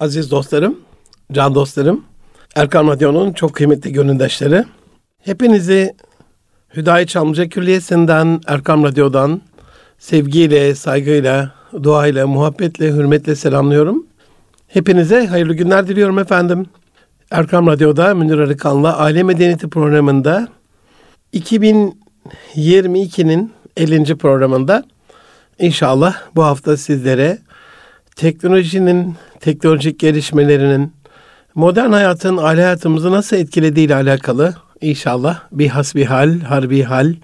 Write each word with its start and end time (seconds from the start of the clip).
Aziz 0.00 0.30
dostlarım, 0.30 0.80
can 1.32 1.54
dostlarım, 1.54 2.04
Erkan 2.54 2.88
Radyo'nun 2.88 3.32
çok 3.32 3.54
kıymetli 3.54 3.92
gönüldaşları. 3.92 4.64
Hepinizi 5.22 5.94
Hüdayi 6.76 7.06
Çamlıca 7.06 7.48
Külliyesi'nden, 7.48 8.40
Erkan 8.46 8.82
Radyo'dan 8.82 9.40
sevgiyle, 9.98 10.74
saygıyla, 10.74 11.54
duayla, 11.82 12.26
muhabbetle, 12.26 12.92
hürmetle 12.92 13.36
selamlıyorum. 13.36 14.06
Hepinize 14.68 15.26
hayırlı 15.26 15.54
günler 15.54 15.88
diliyorum 15.88 16.18
efendim. 16.18 16.66
Erkam 17.30 17.66
Radyo'da 17.66 18.14
Münir 18.14 18.38
Arıkan'la 18.38 18.96
Aile 18.96 19.22
Medeniyeti 19.22 19.68
programında 19.68 20.48
2022'nin 21.34 23.52
50. 23.76 24.16
programında 24.16 24.84
inşallah 25.58 26.16
bu 26.36 26.44
hafta 26.44 26.76
sizlere 26.76 27.38
teknolojinin, 28.16 29.14
teknolojik 29.40 29.98
gelişmelerinin, 29.98 30.92
modern 31.54 31.92
hayatın 31.92 32.36
aile 32.36 32.62
hayatımızı 32.62 33.12
nasıl 33.12 33.36
etkilediği 33.36 33.86
ile 33.86 33.94
alakalı 33.94 34.54
inşallah 34.80 35.40
bir 35.52 35.68
hasbihal, 35.68 36.40
harbi 36.40 36.82
hal, 36.82 37.14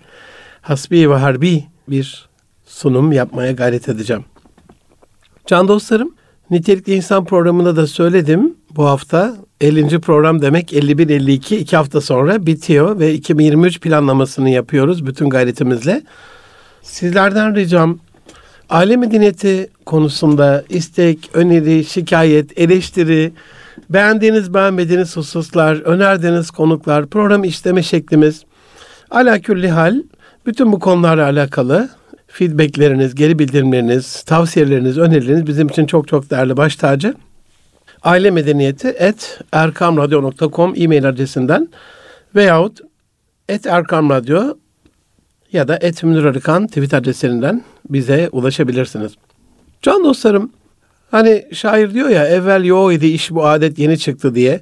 hasbi 0.61 1.11
ve 1.11 1.15
harbi 1.15 1.65
bir 1.89 2.29
sunum 2.67 3.13
yapmaya 3.13 3.53
gayret 3.53 3.89
edeceğim. 3.89 4.25
Can 5.47 5.69
dostlarım, 5.69 6.15
Nitelikli 6.51 6.95
İnsan 6.95 7.25
programında 7.25 7.77
da 7.77 7.87
söyledim. 7.87 8.55
Bu 8.77 8.87
hafta 8.87 9.37
50. 9.61 10.01
program 10.01 10.43
demek 10.43 10.73
51-52 10.73 11.57
iki 11.57 11.77
hafta 11.77 12.01
sonra 12.01 12.47
bitiyor 12.47 12.99
ve 12.99 13.15
2023 13.15 13.81
planlamasını 13.81 14.51
yapıyoruz 14.51 15.07
bütün 15.07 15.31
gayretimizle. 15.31 16.03
Sizlerden 16.83 17.57
ricam 17.57 17.99
aile 18.71 18.97
medeniyeti 18.97 19.71
konusunda 19.87 20.65
istek, 20.69 21.31
öneri, 21.35 21.85
şikayet, 21.85 22.59
eleştiri, 22.59 23.33
beğendiğiniz 23.91 24.55
beğenmediğiniz 24.55 25.17
hususlar, 25.17 25.77
önerdiğiniz 25.77 26.51
konuklar, 26.51 27.07
program 27.07 27.45
işleme 27.45 27.83
şeklimiz 27.83 28.45
alakülli 29.11 29.69
hal 29.69 30.03
bütün 30.47 30.73
bu 30.73 30.79
konularla 30.79 31.25
alakalı 31.25 31.89
feedbackleriniz, 32.27 33.15
geri 33.15 33.39
bildirimleriniz, 33.39 34.23
tavsiyeleriniz, 34.23 34.99
önerileriniz 34.99 35.47
bizim 35.47 35.69
için 35.69 35.87
çok 35.87 36.09
çok 36.09 36.31
değerli 36.31 36.57
baş 36.57 36.77
tacı. 36.77 37.15
Aile 38.03 38.31
medeniyeti 38.31 38.89
et 38.89 39.41
erkamradyo.com 39.53 40.75
e-mail 40.77 41.09
adresinden 41.09 41.69
veyahut 42.35 42.81
et 43.49 43.67
erkamradyo 43.67 44.55
ya 45.53 45.69
da 45.69 45.79
et 45.81 46.03
Münir 46.03 46.25
Arıkan 46.25 46.67
tweet 46.67 46.95
adreslerinden 46.95 47.65
bize 47.91 48.29
ulaşabilirsiniz. 48.33 49.13
Can 49.83 50.05
dostlarım, 50.05 50.51
hani 51.11 51.47
şair 51.53 51.95
diyor 51.95 52.09
ya 52.09 52.27
evvel 52.27 52.65
yo 52.65 52.93
idi 52.93 53.07
iş 53.07 53.31
bu 53.31 53.47
adet 53.47 53.79
yeni 53.79 53.99
çıktı 53.99 54.35
diye 54.35 54.61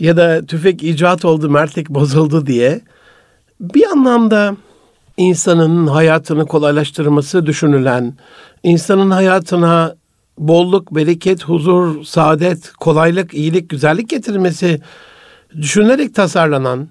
ya 0.00 0.16
da 0.16 0.46
tüfek 0.46 0.82
icat 0.82 1.24
oldu 1.24 1.50
mertlik 1.50 1.88
bozuldu 1.88 2.46
diye 2.46 2.80
bir 3.60 3.84
anlamda 3.86 4.56
insanın 5.16 5.86
hayatını 5.86 6.46
kolaylaştırması 6.46 7.46
düşünülen, 7.46 8.14
insanın 8.62 9.10
hayatına 9.10 9.96
bolluk, 10.38 10.94
bereket, 10.94 11.44
huzur, 11.44 12.04
saadet, 12.04 12.72
kolaylık, 12.72 13.34
iyilik, 13.34 13.68
güzellik 13.68 14.08
getirmesi 14.08 14.80
düşünülerek 15.56 16.14
tasarlanan 16.14 16.88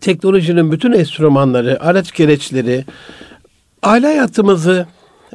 teknolojinin 0.00 0.72
bütün 0.72 0.92
enstrümanları, 0.92 1.82
araç 1.82 2.12
gereçleri, 2.12 2.84
aile 3.82 4.06
hayatımızı 4.06 4.86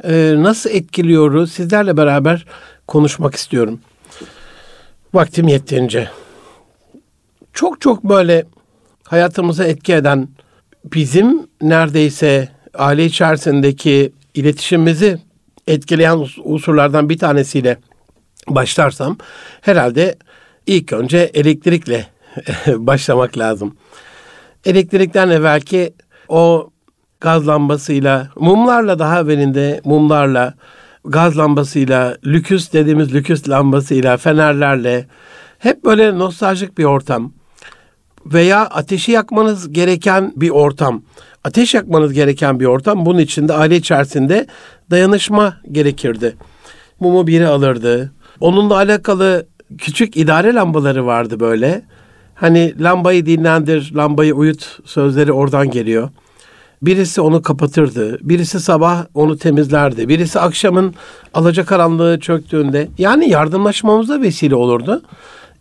e, 0.04 0.34
nasıl 0.36 0.70
etkiliyoruz 0.70 1.52
sizlerle 1.52 1.96
beraber 1.96 2.46
konuşmak 2.86 3.34
istiyorum. 3.34 3.80
Vaktim 5.14 5.48
yettiğince. 5.48 6.08
Çok 7.52 7.80
çok 7.80 8.04
böyle 8.04 8.44
hayatımıza 9.04 9.64
etki 9.64 9.94
eden 9.94 10.28
bizim 10.84 11.46
neredeyse 11.62 12.48
aile 12.74 13.04
içerisindeki 13.04 14.12
iletişimimizi 14.34 15.18
etkileyen 15.66 16.26
unsurlardan 16.44 17.08
bir 17.08 17.18
tanesiyle 17.18 17.76
başlarsam 18.48 19.16
herhalde 19.60 20.16
ilk 20.66 20.92
önce 20.92 21.18
elektrikle 21.34 22.06
başlamak 22.66 23.38
lazım. 23.38 23.76
Elektrikten 24.66 25.28
evvelki 25.28 25.94
o 26.28 26.70
gaz 27.20 27.48
lambasıyla, 27.48 28.28
mumlarla 28.36 28.98
daha 28.98 29.20
evvelinde 29.20 29.80
mumlarla, 29.84 30.54
gaz 31.04 31.38
lambasıyla, 31.38 32.16
lüküs 32.24 32.72
dediğimiz 32.72 33.14
lüküs 33.14 33.48
lambasıyla, 33.48 34.16
fenerlerle 34.16 35.06
hep 35.58 35.84
böyle 35.84 36.18
nostaljik 36.18 36.78
bir 36.78 36.84
ortam 36.84 37.32
veya 38.26 38.60
ateşi 38.66 39.12
yakmanız 39.12 39.72
gereken 39.72 40.32
bir 40.36 40.50
ortam. 40.50 41.02
Ateş 41.44 41.74
yakmanız 41.74 42.12
gereken 42.12 42.60
bir 42.60 42.64
ortam. 42.64 43.06
Bunun 43.06 43.18
için 43.18 43.48
de 43.48 43.52
aile 43.52 43.76
içerisinde 43.76 44.46
dayanışma 44.90 45.56
gerekirdi. 45.72 46.36
Mumu 47.00 47.26
biri 47.26 47.46
alırdı. 47.46 48.12
Onunla 48.40 48.74
alakalı 48.74 49.46
küçük 49.78 50.16
idare 50.16 50.54
lambaları 50.54 51.06
vardı 51.06 51.40
böyle. 51.40 51.82
Hani 52.36 52.82
lambayı 52.82 53.26
dinlendir, 53.26 53.92
lambayı 53.94 54.34
uyut 54.34 54.78
sözleri 54.84 55.32
oradan 55.32 55.70
geliyor. 55.70 56.10
Birisi 56.82 57.20
onu 57.20 57.42
kapatırdı. 57.42 58.18
Birisi 58.22 58.60
sabah 58.60 59.06
onu 59.14 59.38
temizlerdi. 59.38 60.08
Birisi 60.08 60.40
akşamın 60.40 60.94
alacakaranlığı 61.34 62.20
çöktüğünde 62.20 62.88
yani 62.98 63.30
yardımlaşmamıza 63.30 64.20
vesile 64.20 64.54
olurdu. 64.54 65.02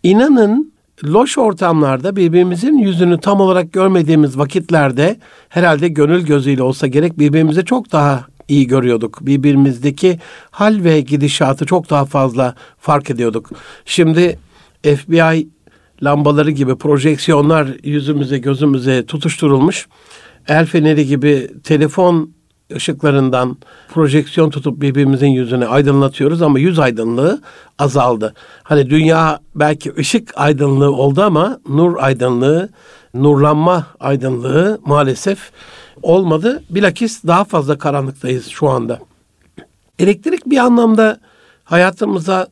İnanın 0.03 0.73
loş 1.03 1.37
ortamlarda 1.37 2.15
birbirimizin 2.15 2.77
yüzünü 2.77 3.19
tam 3.19 3.41
olarak 3.41 3.73
görmediğimiz 3.73 4.37
vakitlerde 4.37 5.17
herhalde 5.49 5.87
gönül 5.87 6.25
gözüyle 6.25 6.63
olsa 6.63 6.87
gerek 6.87 7.19
birbirimize 7.19 7.65
çok 7.65 7.91
daha 7.91 8.25
iyi 8.47 8.67
görüyorduk. 8.67 9.17
Birbirimizdeki 9.21 10.19
hal 10.51 10.83
ve 10.83 11.01
gidişatı 11.01 11.65
çok 11.65 11.89
daha 11.89 12.05
fazla 12.05 12.55
fark 12.79 13.09
ediyorduk. 13.09 13.49
Şimdi 13.85 14.39
FBI 14.83 15.54
lambaları 16.03 16.51
gibi 16.51 16.75
projeksiyonlar 16.75 17.67
yüzümüze 17.83 18.37
gözümüze 18.37 19.05
tutuşturulmuş. 19.05 19.87
El 20.47 20.65
feneri 20.65 21.07
gibi 21.07 21.51
telefon 21.63 22.35
ışıklarından 22.75 23.57
projeksiyon 23.93 24.49
tutup 24.49 24.81
birbirimizin 24.81 25.27
yüzünü 25.27 25.65
aydınlatıyoruz 25.65 26.41
ama 26.41 26.59
yüz 26.59 26.79
aydınlığı 26.79 27.41
azaldı. 27.79 28.33
Hani 28.63 28.89
dünya 28.89 29.39
belki 29.55 29.93
ışık 29.97 30.33
aydınlığı 30.35 30.91
oldu 30.91 31.21
ama 31.21 31.59
nur 31.69 31.97
aydınlığı, 31.97 32.69
nurlanma 33.13 33.87
aydınlığı 33.99 34.79
maalesef 34.85 35.51
olmadı. 36.01 36.63
Bilakis 36.69 37.23
daha 37.27 37.43
fazla 37.43 37.77
karanlıktayız 37.77 38.47
şu 38.47 38.69
anda. 38.69 38.99
Elektrik 39.99 40.45
bir 40.45 40.57
anlamda 40.57 41.19
hayatımıza 41.63 42.47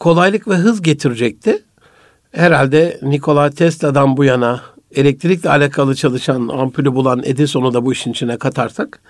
kolaylık 0.00 0.48
ve 0.48 0.54
hız 0.54 0.82
getirecekti. 0.82 1.62
Herhalde 2.34 2.98
Nikola 3.02 3.50
Tesla'dan 3.50 4.16
bu 4.16 4.24
yana 4.24 4.60
elektrikle 4.94 5.50
alakalı 5.50 5.94
çalışan 5.94 6.48
ampulü 6.48 6.94
bulan 6.94 7.22
Edison'u 7.24 7.74
da 7.74 7.84
bu 7.84 7.92
işin 7.92 8.10
içine 8.10 8.36
katarsak 8.36 9.00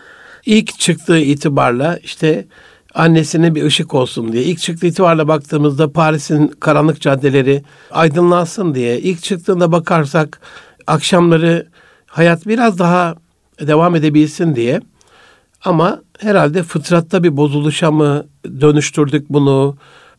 ilk 0.46 0.78
çıktığı 0.78 1.18
itibarla 1.18 1.98
işte 2.02 2.46
annesine 2.94 3.54
bir 3.54 3.62
ışık 3.62 3.94
olsun 3.94 4.32
diye. 4.32 4.42
ilk 4.42 4.58
çıktığı 4.58 4.86
itibarla 4.86 5.28
baktığımızda 5.28 5.92
Paris'in 5.92 6.48
karanlık 6.48 7.00
caddeleri 7.00 7.62
aydınlansın 7.90 8.74
diye. 8.74 9.00
ilk 9.00 9.22
çıktığında 9.22 9.72
bakarsak 9.72 10.40
akşamları 10.86 11.66
hayat 12.06 12.46
biraz 12.46 12.78
daha 12.78 13.14
devam 13.60 13.94
edebilsin 13.96 14.56
diye. 14.56 14.80
Ama 15.64 16.02
herhalde 16.18 16.62
fıtratta 16.62 17.22
bir 17.22 17.36
bozuluşa 17.36 17.90
mı 17.90 18.26
dönüştürdük 18.60 19.30
bunu? 19.30 19.76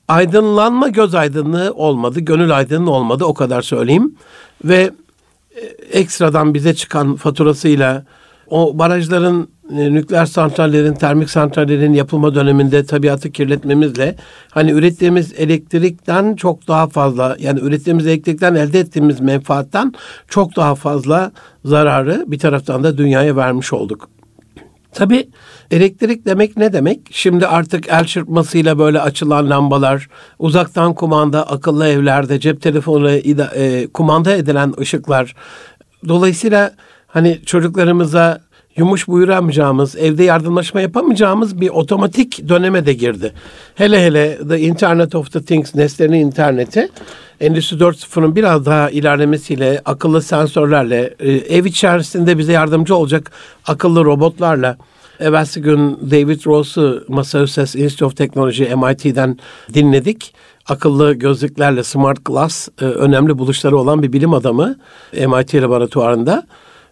Aydınlanma 0.07 0.88
göz 0.88 1.16
aydınlığı 1.16 1.73
olmadı, 1.73 2.19
gönül 2.19 2.56
aydınlığı 2.56 2.91
olmadı 2.91 3.25
o 3.25 3.33
kadar 3.33 3.62
söyleyeyim. 3.62 4.15
Ve 4.65 4.91
e, 5.56 5.62
ekstradan 6.00 6.53
bize 6.53 6.75
çıkan 6.75 7.15
faturasıyla 7.15 8.06
o 8.50 8.80
barajların 8.80 9.47
e, 9.71 9.94
nükleer 9.94 10.25
santrallerin, 10.25 10.94
termik 10.94 11.30
santrallerin 11.30 11.94
yapılma 11.94 12.35
döneminde 12.35 12.85
tabiatı 12.85 13.31
kirletmemizle 13.31 14.15
hani 14.51 14.71
ürettiğimiz 14.71 15.33
elektrikten 15.38 16.35
çok 16.35 16.68
daha 16.68 16.88
fazla 16.88 17.35
yani 17.39 17.59
ürettiğimiz 17.59 18.07
elektrikten 18.07 18.56
elde 18.56 18.80
ettiğimiz 18.80 19.19
menfaattan 19.19 19.94
çok 20.27 20.56
daha 20.56 20.75
fazla 20.75 21.31
zararı 21.65 22.24
bir 22.27 22.39
taraftan 22.39 22.83
da 22.83 22.97
dünyaya 22.97 23.35
vermiş 23.35 23.74
olduk. 23.74 24.09
Tabi 24.95 25.30
elektrik 25.71 26.25
demek 26.25 26.57
ne 26.57 26.74
demek? 26.74 27.00
Şimdi 27.12 27.47
artık 27.47 27.88
el 27.89 28.06
çırpmasıyla 28.06 28.80
böyle 28.80 29.01
açılan 29.01 29.50
lambalar, 29.50 30.09
uzaktan 30.39 30.94
kumanda 30.94 31.50
akıllı 31.50 31.88
evlerde 31.88 32.39
cep 32.39 32.62
telefonu 32.62 33.12
e, 33.12 33.88
kumanda 33.88 34.36
edilen 34.36 34.74
ışıklar. 34.80 35.36
Dolayısıyla 36.07 36.71
hani 37.07 37.39
çocuklarımıza 37.45 38.42
yumuş 38.77 39.07
buyuramayacağımız, 39.07 39.95
evde 39.95 40.24
yardımlaşma 40.24 40.81
yapamayacağımız 40.81 41.62
bir 41.62 41.69
otomatik 41.69 42.50
döneme 42.50 42.86
de 42.86 42.94
girdi. 42.94 43.33
Hele 43.75 44.06
hele 44.06 44.38
The 44.47 44.59
Internet 44.59 45.15
of 45.15 45.31
the 45.31 45.42
Things, 45.42 45.75
nesnenin 45.75 46.19
interneti, 46.19 46.89
Endüstri 47.39 47.77
4.0'ın 47.77 48.35
biraz 48.35 48.65
daha 48.65 48.89
ilerlemesiyle, 48.89 49.81
akıllı 49.85 50.21
sensörlerle, 50.21 51.15
e, 51.19 51.31
ev 51.31 51.65
içerisinde 51.65 52.37
bize 52.37 52.51
yardımcı 52.51 52.95
olacak 52.95 53.31
akıllı 53.67 54.05
robotlarla, 54.05 54.77
Evvelsi 55.19 55.61
gün 55.61 55.97
David 56.11 56.45
Rose'u 56.45 57.05
Massachusetts 57.07 57.75
Institute 57.75 58.05
of 58.05 58.17
Technology 58.17 58.63
MIT'den 58.63 59.39
dinledik. 59.73 60.33
Akıllı 60.67 61.13
gözlüklerle 61.13 61.83
Smart 61.83 62.25
Glass 62.25 62.67
e, 62.81 62.85
önemli 62.85 63.37
buluşları 63.37 63.77
olan 63.77 64.03
bir 64.03 64.13
bilim 64.13 64.33
adamı 64.33 64.75
MIT 65.13 65.55
laboratuvarında 65.55 66.47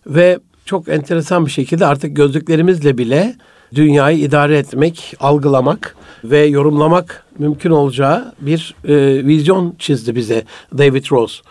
ve 0.07 0.39
çok 0.65 0.87
enteresan 0.87 1.45
bir 1.45 1.51
şekilde 1.51 1.85
artık 1.85 2.15
gözlüklerimizle 2.15 2.97
bile 2.97 3.35
dünyayı 3.75 4.17
idare 4.17 4.57
etmek, 4.57 5.15
algılamak 5.19 5.95
ve 6.23 6.45
yorumlamak 6.45 7.25
mümkün 7.39 7.71
olacağı 7.71 8.33
bir 8.41 8.75
e, 8.85 9.25
vizyon 9.25 9.75
çizdi 9.79 10.15
bize 10.15 10.43
David 10.77 11.05
Rose. 11.11 11.41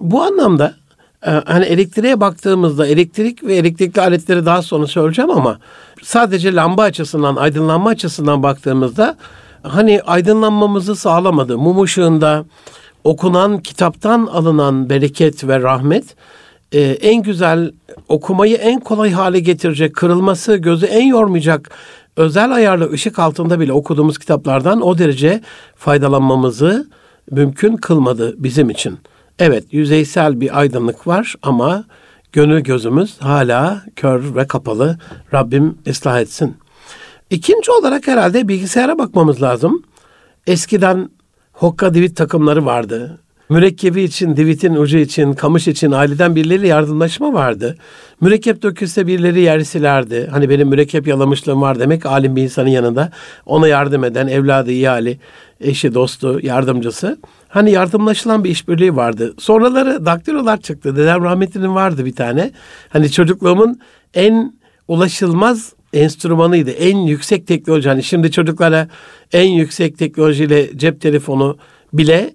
Bu 0.00 0.22
anlamda 0.22 0.74
e, 1.26 1.30
hani 1.30 1.64
elektriğe 1.64 2.20
baktığımızda 2.20 2.86
elektrik 2.86 3.44
ve 3.44 3.54
elektrikli 3.56 4.00
aletleri 4.00 4.46
daha 4.46 4.62
sonra 4.62 4.86
söyleyeceğim 4.86 5.30
ama 5.30 5.58
sadece 6.02 6.54
lamba 6.54 6.82
açısından, 6.82 7.36
aydınlanma 7.36 7.90
açısından 7.90 8.42
baktığımızda 8.42 9.16
hani 9.62 10.02
aydınlanmamızı 10.02 10.96
sağlamadı. 10.96 11.58
Mum 11.58 11.82
ışığında 11.82 12.44
okunan 13.04 13.58
kitaptan 13.58 14.26
alınan 14.26 14.90
bereket 14.90 15.48
ve 15.48 15.60
rahmet 15.60 16.04
e, 16.72 16.80
en 16.80 17.22
güzel 17.22 17.72
okumayı 18.08 18.56
en 18.56 18.80
kolay 18.80 19.10
hale 19.10 19.40
getirecek, 19.40 19.94
kırılması 19.94 20.56
gözü 20.56 20.86
en 20.86 21.06
yormayacak 21.06 21.70
özel 22.16 22.52
ayarlı 22.52 22.90
ışık 22.92 23.18
altında 23.18 23.60
bile 23.60 23.72
okuduğumuz 23.72 24.18
kitaplardan 24.18 24.80
o 24.80 24.98
derece 24.98 25.40
faydalanmamızı 25.76 26.88
mümkün 27.30 27.76
kılmadı 27.76 28.34
bizim 28.38 28.70
için. 28.70 28.98
Evet 29.38 29.64
yüzeysel 29.70 30.40
bir 30.40 30.58
aydınlık 30.58 31.06
var 31.06 31.34
ama 31.42 31.84
gönül 32.32 32.60
gözümüz 32.60 33.20
hala 33.20 33.82
kör 33.96 34.34
ve 34.34 34.46
kapalı. 34.46 34.98
Rabbim 35.34 35.78
ıslah 35.88 36.20
etsin. 36.20 36.56
İkinci 37.30 37.70
olarak 37.70 38.06
herhalde 38.06 38.48
bilgisayara 38.48 38.98
bakmamız 38.98 39.42
lazım. 39.42 39.82
Eskiden 40.46 41.10
hokka 41.52 41.94
divit 41.94 42.16
takımları 42.16 42.64
vardı. 42.64 43.20
Mürekkebi 43.48 44.02
için, 44.02 44.36
divitin 44.36 44.74
ucu 44.74 44.98
için, 44.98 45.32
kamış 45.32 45.68
için 45.68 45.90
aileden 45.90 46.36
birileri 46.36 46.68
yardımlaşma 46.68 47.32
vardı. 47.32 47.76
Mürekkep 48.20 48.62
dökülse 48.62 49.06
birileri 49.06 49.40
yer 49.40 49.60
silerdi. 49.60 50.28
Hani 50.30 50.50
benim 50.50 50.68
mürekkep 50.68 51.06
yalamışlığım 51.06 51.62
var 51.62 51.78
demek 51.78 52.06
alim 52.06 52.36
bir 52.36 52.42
insanın 52.42 52.68
yanında. 52.68 53.10
Ona 53.46 53.68
yardım 53.68 54.04
eden 54.04 54.28
evladı, 54.28 54.72
iyali, 54.72 55.18
eşi, 55.60 55.94
dostu, 55.94 56.40
yardımcısı. 56.42 57.18
Hani 57.48 57.70
yardımlaşılan 57.70 58.44
bir 58.44 58.50
işbirliği 58.50 58.96
vardı. 58.96 59.34
Sonraları 59.38 60.06
daktilolar 60.06 60.60
çıktı. 60.60 60.96
Dedem 60.96 61.24
rahmetlinin 61.24 61.74
vardı 61.74 62.04
bir 62.04 62.16
tane. 62.16 62.50
Hani 62.88 63.10
çocukluğumun 63.10 63.80
en 64.14 64.54
ulaşılmaz 64.88 65.72
enstrümanıydı. 65.92 66.70
En 66.70 66.96
yüksek 66.96 67.46
teknoloji. 67.46 67.88
Hani 67.88 68.02
şimdi 68.02 68.30
çocuklara 68.30 68.88
en 69.32 69.48
yüksek 69.48 69.98
teknolojiyle 69.98 70.78
cep 70.78 71.00
telefonu 71.00 71.58
bile 71.92 72.30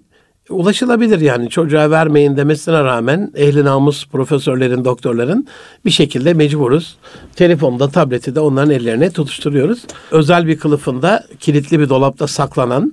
ulaşılabilir 0.50 1.20
yani 1.20 1.50
çocuğa 1.50 1.90
vermeyin 1.90 2.36
demesine 2.36 2.84
rağmen 2.84 3.32
ehli 3.36 3.64
namus 3.64 4.06
profesörlerin, 4.06 4.84
doktorların 4.84 5.46
bir 5.84 5.90
şekilde 5.90 6.34
mecburuz. 6.34 6.96
Telefonda, 7.36 7.88
tableti 7.88 8.34
de 8.34 8.40
onların 8.40 8.70
ellerine 8.70 9.10
tutuşturuyoruz. 9.10 9.84
Özel 10.10 10.46
bir 10.46 10.58
kılıfında 10.58 11.24
kilitli 11.40 11.80
bir 11.80 11.88
dolapta 11.88 12.26
saklanan 12.26 12.92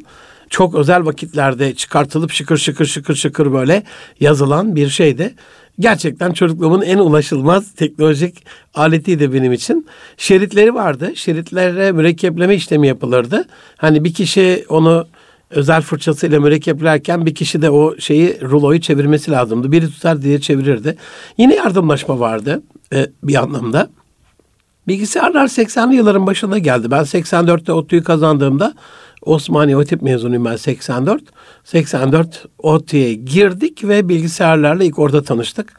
çok 0.50 0.76
özel 0.76 1.06
vakitlerde 1.06 1.76
çıkartılıp 1.76 2.32
şıkır 2.32 2.58
şıkır 2.58 2.86
şıkır 2.86 3.16
şıkır 3.16 3.54
böyle 3.54 3.84
yazılan 4.20 4.76
bir 4.76 4.90
şeydi. 4.90 5.36
Gerçekten 5.80 6.32
çocukluğumun 6.32 6.82
en 6.82 6.98
ulaşılmaz 6.98 7.72
teknolojik 7.72 8.46
aletiydi 8.76 9.34
benim 9.34 9.54
için. 9.54 9.88
Şeritleri 10.18 10.74
vardı. 10.74 11.12
Şeritlere 11.16 11.92
mürekkepleme 11.92 12.56
işlemi 12.56 12.88
yapılırdı. 12.88 13.46
Hani 13.78 14.04
bir 14.04 14.14
kişi 14.14 14.66
onu 14.70 15.08
özel 15.56 15.82
fırçasıyla 15.82 16.40
mürekkeplerken 16.40 17.26
bir 17.26 17.36
kişi 17.36 17.62
de 17.62 17.70
o 17.70 17.98
şeyi 18.00 18.42
ruloyu 18.42 18.82
çevirmesi 18.82 19.32
lazımdı. 19.32 19.72
Biri 19.72 19.90
tutar 19.90 20.22
diye 20.22 20.42
çevirirdi. 20.42 20.98
Yine 21.38 21.56
yardımlaşma 21.56 22.20
vardı 22.20 22.64
e, 22.94 23.08
bir 23.24 23.36
anlamda. 23.36 23.90
Bilgisayarlar 24.88 25.48
80'li 25.48 25.96
yılların 25.96 26.28
başında 26.28 26.58
geldi. 26.58 26.92
Ben 26.92 27.04
84'te 27.04 27.72
ODTÜ'yü 27.72 28.04
kazandığımda 28.04 28.74
Osmaniye 29.22 29.78
OTİP 29.78 30.02
mezunuyum 30.02 30.46
ben 30.46 30.56
84. 30.56 31.24
84 31.64 32.46
ODTÜ'ye 32.58 33.14
girdik 33.14 33.84
ve 33.84 34.10
bilgisayarlarla 34.10 34.84
ilk 34.84 35.00
orada 35.00 35.24
tanıştık. 35.24 35.74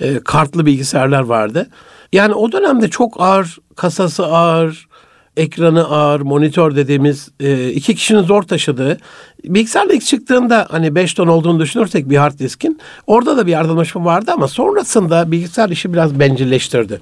E, 0.00 0.20
kartlı 0.24 0.66
bilgisayarlar 0.66 1.20
vardı. 1.20 1.66
Yani 2.12 2.34
o 2.34 2.52
dönemde 2.52 2.88
çok 2.90 3.20
ağır, 3.20 3.58
kasası 3.76 4.26
ağır, 4.26 4.88
ekranı 5.36 5.84
ağır, 5.88 6.20
monitör 6.20 6.76
dediğimiz 6.76 7.28
e, 7.40 7.68
iki 7.70 7.94
kişinin 7.94 8.22
zor 8.22 8.42
taşıdığı 8.42 8.98
bilgisayarla 9.44 9.92
ilk 9.92 10.04
çıktığında 10.04 10.66
hani 10.70 10.94
5 10.94 11.14
ton 11.14 11.26
olduğunu 11.26 11.60
düşünürsek 11.60 12.10
bir 12.10 12.16
hard 12.16 12.38
diskin 12.38 12.80
orada 13.06 13.36
da 13.36 13.46
bir 13.46 13.52
yardımlaşma 13.52 14.04
vardı 14.04 14.30
ama 14.34 14.48
sonrasında 14.48 15.32
bilgisayar 15.32 15.68
işi 15.68 15.92
biraz 15.92 16.20
bencilleştirdi. 16.20 17.00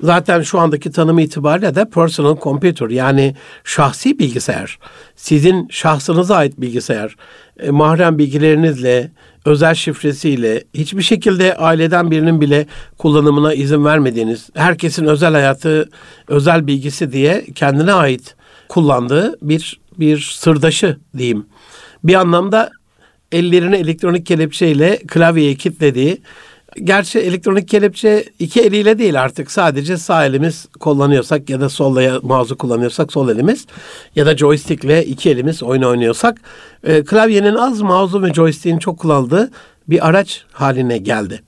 Zaten 0.00 0.42
şu 0.42 0.60
andaki 0.60 0.92
tanımı 0.92 1.22
itibariyle 1.22 1.74
de 1.74 1.84
personal 1.84 2.36
computer 2.40 2.90
yani 2.90 3.34
şahsi 3.64 4.18
bilgisayar. 4.18 4.78
Sizin 5.16 5.68
şahsınıza 5.70 6.36
ait 6.36 6.60
bilgisayar. 6.60 7.16
E, 7.60 7.70
mahrem 7.70 8.18
bilgilerinizle, 8.18 9.10
özel 9.44 9.74
şifresiyle 9.74 10.64
hiçbir 10.74 11.02
şekilde 11.02 11.56
aileden 11.56 12.10
birinin 12.10 12.40
bile 12.40 12.66
kullanımına 12.98 13.54
izin 13.54 13.84
vermediğiniz, 13.84 14.50
herkesin 14.54 15.06
özel 15.06 15.32
hayatı, 15.32 15.88
özel 16.28 16.66
bilgisi 16.66 17.12
diye 17.12 17.44
kendine 17.54 17.92
ait 17.92 18.34
kullandığı 18.68 19.38
bir 19.42 19.80
bir 19.98 20.36
sırdaşı 20.38 20.96
diyeyim. 21.16 21.46
Bir 22.04 22.14
anlamda 22.14 22.70
ellerini 23.32 23.76
elektronik 23.76 24.26
kelepçeyle 24.26 24.96
klavyeye 24.96 25.54
kilitlediği 25.54 26.22
Gerçi 26.84 27.18
elektronik 27.18 27.68
kelepçe 27.68 28.24
iki 28.38 28.60
eliyle 28.60 28.98
değil 28.98 29.22
artık 29.22 29.50
sadece 29.50 29.96
sağ 29.96 30.26
elimiz 30.26 30.66
kullanıyorsak 30.80 31.50
ya 31.50 31.60
da 31.60 31.68
solla 31.68 32.20
mouse'u 32.22 32.58
kullanıyorsak 32.58 33.12
sol 33.12 33.28
elimiz 33.28 33.66
ya 34.16 34.26
da 34.26 34.36
joystickle 34.36 35.04
iki 35.04 35.30
elimiz 35.30 35.62
oyun 35.62 35.82
oynuyorsak 35.82 36.40
e, 36.84 37.04
klavyenin 37.04 37.54
az 37.54 37.80
mouse'u 37.80 38.22
ve 38.22 38.34
joystick'in 38.34 38.78
çok 38.78 38.98
kullanıldığı 38.98 39.50
bir 39.88 40.08
araç 40.08 40.44
haline 40.52 40.98
geldi. 40.98 41.42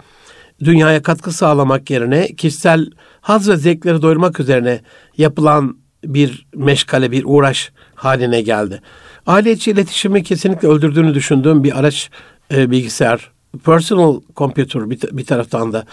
Dünyaya 0.64 1.02
katkı 1.02 1.32
sağlamak 1.32 1.90
yerine 1.90 2.26
kişisel 2.26 2.86
haz 3.20 3.48
ve 3.48 3.56
zevkleri 3.56 4.02
doyurmak 4.02 4.40
üzerine 4.40 4.80
yapılan 5.16 5.76
bir 6.04 6.46
meşgale, 6.54 7.10
bir 7.10 7.22
uğraş 7.26 7.72
haline 7.94 8.42
geldi. 8.42 8.80
Aile 9.26 9.52
içi 9.52 9.70
iletişimi 9.70 10.22
kesinlikle 10.22 10.68
öldürdüğünü 10.68 11.14
düşündüğüm 11.14 11.64
bir 11.64 11.78
araç 11.78 12.10
e, 12.54 12.70
bilgisayar 12.70 13.37
personal 13.64 14.20
computer 14.36 14.90
bir, 14.90 15.00
bir 15.12 15.24
taraftan 15.24 15.72
da. 15.72 15.84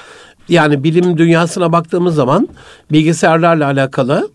Yani 0.49 0.83
bilim 0.83 1.17
dünyasına 1.17 1.71
baktığımız 1.71 2.15
zaman 2.15 2.47
bilgisayarlarla 2.91 3.65
alakalı 3.65 4.29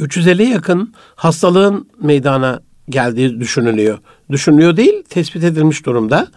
350'ye 0.00 0.48
yakın 0.48 0.94
hastalığın 1.16 1.88
meydana 2.02 2.60
geldiği 2.88 3.40
düşünülüyor. 3.40 3.98
Düşünülüyor 4.30 4.76
değil, 4.76 5.02
tespit 5.08 5.44
edilmiş 5.44 5.86
durumda. 5.86 6.28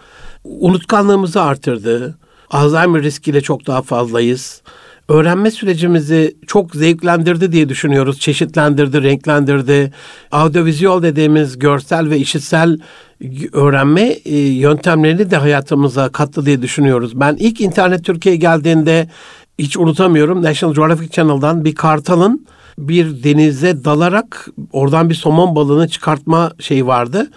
Unutkanlığımızı 0.43 1.41
artırdı. 1.41 2.17
Alzheimer 2.49 3.03
riskiyle 3.03 3.41
çok 3.41 3.67
daha 3.67 3.81
fazlayız. 3.81 4.61
Öğrenme 5.09 5.51
sürecimizi 5.51 6.37
çok 6.47 6.75
zevklendirdi 6.75 7.51
diye 7.51 7.69
düşünüyoruz. 7.69 8.19
Çeşitlendirdi, 8.19 9.03
renklendirdi. 9.03 9.93
Audiovizüel 10.31 11.01
dediğimiz 11.01 11.59
görsel 11.59 12.09
ve 12.09 12.17
işitsel 12.17 12.77
öğrenme 13.53 14.01
e, 14.01 14.37
yöntemlerini 14.37 15.31
de 15.31 15.37
hayatımıza 15.37 16.09
kattı 16.09 16.45
diye 16.45 16.61
düşünüyoruz. 16.61 17.19
Ben 17.19 17.35
ilk 17.39 17.61
internet 17.61 18.05
Türkiye'ye 18.05 18.39
geldiğinde 18.39 19.09
hiç 19.59 19.77
unutamıyorum 19.77 20.41
National 20.41 20.75
Geographic 20.75 21.09
Channel'dan 21.09 21.65
bir 21.65 21.75
kartalın 21.75 22.47
bir 22.77 23.23
denize 23.23 23.85
dalarak 23.85 24.47
oradan 24.71 25.09
bir 25.09 25.15
somon 25.15 25.55
balığını 25.55 25.87
çıkartma 25.87 26.51
şeyi 26.59 26.87
vardı. 26.87 27.31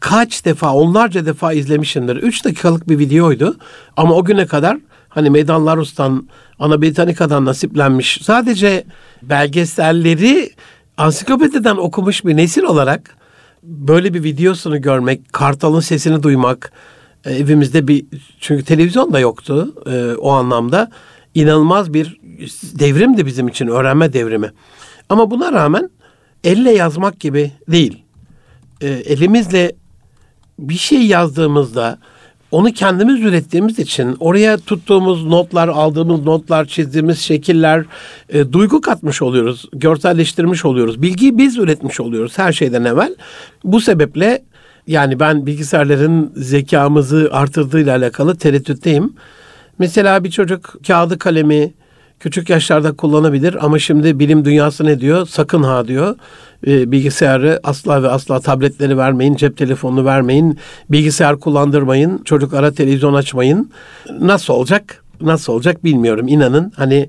Kaç 0.00 0.44
defa, 0.44 0.74
onlarca 0.74 1.26
defa 1.26 1.52
izlemişimdir. 1.52 2.16
Üç 2.16 2.44
dakikalık 2.44 2.88
bir 2.88 2.98
videoydu. 2.98 3.56
Ama 3.96 4.14
o 4.14 4.24
güne 4.24 4.46
kadar 4.46 4.78
hani 5.14 5.30
Meydan 5.30 5.66
Larus'tan, 5.66 6.28
Ana 6.58 6.82
Britannica'dan 6.82 7.44
nasiplenmiş 7.44 8.18
sadece 8.22 8.84
belgeselleri 9.22 10.50
ansiklopediden 10.96 11.76
okumuş 11.76 12.24
bir 12.24 12.36
nesil 12.36 12.62
olarak 12.62 13.16
böyle 13.62 14.14
bir 14.14 14.24
videosunu 14.24 14.82
görmek, 14.82 15.32
kartalın 15.32 15.80
sesini 15.80 16.22
duymak, 16.22 16.72
e, 17.24 17.32
evimizde 17.32 17.88
bir 17.88 18.04
çünkü 18.40 18.64
televizyon 18.64 19.12
da 19.12 19.20
yoktu 19.20 19.74
e, 19.86 20.14
o 20.14 20.30
anlamda. 20.30 20.90
inanılmaz 21.34 21.94
bir 21.94 22.20
devrimdi 22.78 23.26
bizim 23.26 23.48
için 23.48 23.66
öğrenme 23.66 24.12
devrimi. 24.12 24.52
Ama 25.08 25.30
buna 25.30 25.52
rağmen 25.52 25.90
elle 26.44 26.70
yazmak 26.70 27.20
gibi 27.20 27.52
değil. 27.68 28.02
E, 28.80 28.88
elimizle 28.88 29.72
bir 30.58 30.74
şey 30.74 31.06
yazdığımızda 31.06 31.98
onu 32.50 32.72
kendimiz 32.72 33.20
ürettiğimiz 33.20 33.78
için 33.78 34.16
oraya 34.20 34.56
tuttuğumuz 34.56 35.24
notlar, 35.24 35.68
aldığımız 35.68 36.24
notlar, 36.24 36.64
çizdiğimiz 36.64 37.18
şekiller 37.18 37.84
e, 38.28 38.52
duygu 38.52 38.80
katmış 38.80 39.22
oluyoruz, 39.22 39.68
görselleştirmiş 39.72 40.64
oluyoruz. 40.64 41.02
Bilgiyi 41.02 41.38
biz 41.38 41.58
üretmiş 41.58 42.00
oluyoruz 42.00 42.38
her 42.38 42.52
şeyden 42.52 42.84
evvel. 42.84 43.14
Bu 43.64 43.80
sebeple 43.80 44.42
yani 44.86 45.20
ben 45.20 45.46
bilgisayarların 45.46 46.32
zekamızı 46.36 47.28
artırdığıyla 47.32 47.96
alakalı 47.96 48.36
tereddütteyim. 48.36 49.14
Mesela 49.78 50.24
bir 50.24 50.30
çocuk 50.30 50.74
kağıdı 50.86 51.18
kalemi 51.18 51.72
küçük 52.24 52.50
yaşlarda 52.50 52.92
kullanabilir 52.92 53.64
ama 53.64 53.78
şimdi 53.78 54.18
bilim 54.18 54.44
dünyası 54.44 54.84
ne 54.84 55.00
diyor? 55.00 55.26
Sakın 55.26 55.62
ha 55.62 55.88
diyor. 55.88 56.16
E, 56.66 56.92
bilgisayarı 56.92 57.60
asla 57.64 58.02
ve 58.02 58.08
asla 58.08 58.40
tabletleri 58.40 58.98
vermeyin, 58.98 59.36
cep 59.36 59.56
telefonunu 59.56 60.04
vermeyin, 60.04 60.58
bilgisayar 60.90 61.40
kullandırmayın, 61.40 62.22
çocuklara 62.24 62.72
televizyon 62.72 63.14
açmayın. 63.14 63.70
Nasıl 64.20 64.54
olacak? 64.54 65.03
Nasıl 65.24 65.52
olacak 65.52 65.84
bilmiyorum. 65.84 66.28
İnanın 66.28 66.72
hani 66.76 67.08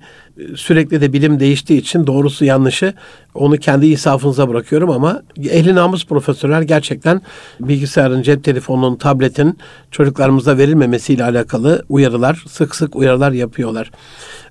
sürekli 0.55 1.01
de 1.01 1.13
bilim 1.13 1.39
değiştiği 1.39 1.79
için 1.79 2.07
doğrusu 2.07 2.45
yanlışı 2.45 2.93
onu 3.33 3.57
kendi 3.57 3.87
insafınıza 3.87 4.49
bırakıyorum 4.49 4.89
ama 4.89 5.21
ehli 5.49 5.75
namus 5.75 6.05
profesörler 6.05 6.61
gerçekten 6.61 7.21
bilgisayarın, 7.59 8.21
cep 8.21 8.43
telefonunun, 8.43 8.95
tabletin 8.95 9.57
çocuklarımıza 9.91 10.57
verilmemesiyle 10.57 11.23
alakalı 11.23 11.85
uyarılar, 11.89 12.43
sık 12.47 12.75
sık 12.75 12.95
uyarılar 12.95 13.31
yapıyorlar. 13.31 13.91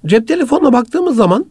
Cep 0.06 0.28
telefonuna 0.28 0.72
baktığımız 0.72 1.16
zaman 1.16 1.46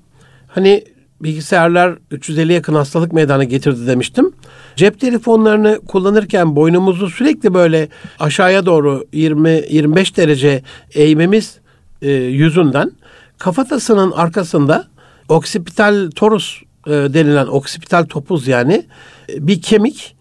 hani 0.48 0.84
bilgisayarlar 1.24 1.98
350 2.12 2.54
yakın 2.54 2.74
hastalık 2.74 3.14
meydana 3.14 3.44
getirdi 3.44 3.88
demiştim. 3.88 4.34
Cep 4.76 5.00
telefonlarını 5.00 5.80
kullanırken 5.88 6.56
boynumuzu 6.56 7.10
sürekli 7.10 7.54
böyle 7.54 7.88
aşağıya 8.20 8.66
doğru 8.66 9.06
20-25 9.14 10.18
derece 10.18 10.64
eğmemiz 10.94 11.63
e, 12.04 12.12
yüzünden 12.12 12.92
kafatasının 13.38 14.12
arkasında 14.12 14.88
oksipital 15.30 16.10
torus 16.16 16.62
e, 16.88 16.92
denilen 16.92 17.48
oksipital 17.48 18.06
topuz 18.06 18.48
yani 18.48 18.86
e, 19.30 19.48
bir 19.48 19.62
kemik, 19.62 20.16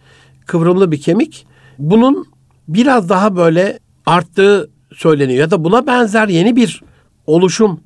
kıvrımlı 0.46 0.92
bir 0.92 1.00
kemik. 1.00 1.46
Bunun 1.78 2.26
biraz 2.68 3.08
daha 3.08 3.36
böyle 3.36 3.78
arttığı 4.06 4.70
söyleniyor 4.94 5.40
ya 5.40 5.50
da 5.50 5.64
buna 5.64 5.86
benzer 5.86 6.28
yeni 6.28 6.56
bir 6.56 6.82
oluşum 7.26 7.80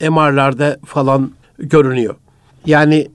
e, 0.00 0.08
MR'larda 0.08 0.78
falan 0.86 1.32
görünüyor. 1.58 2.14
Yani 2.66 3.08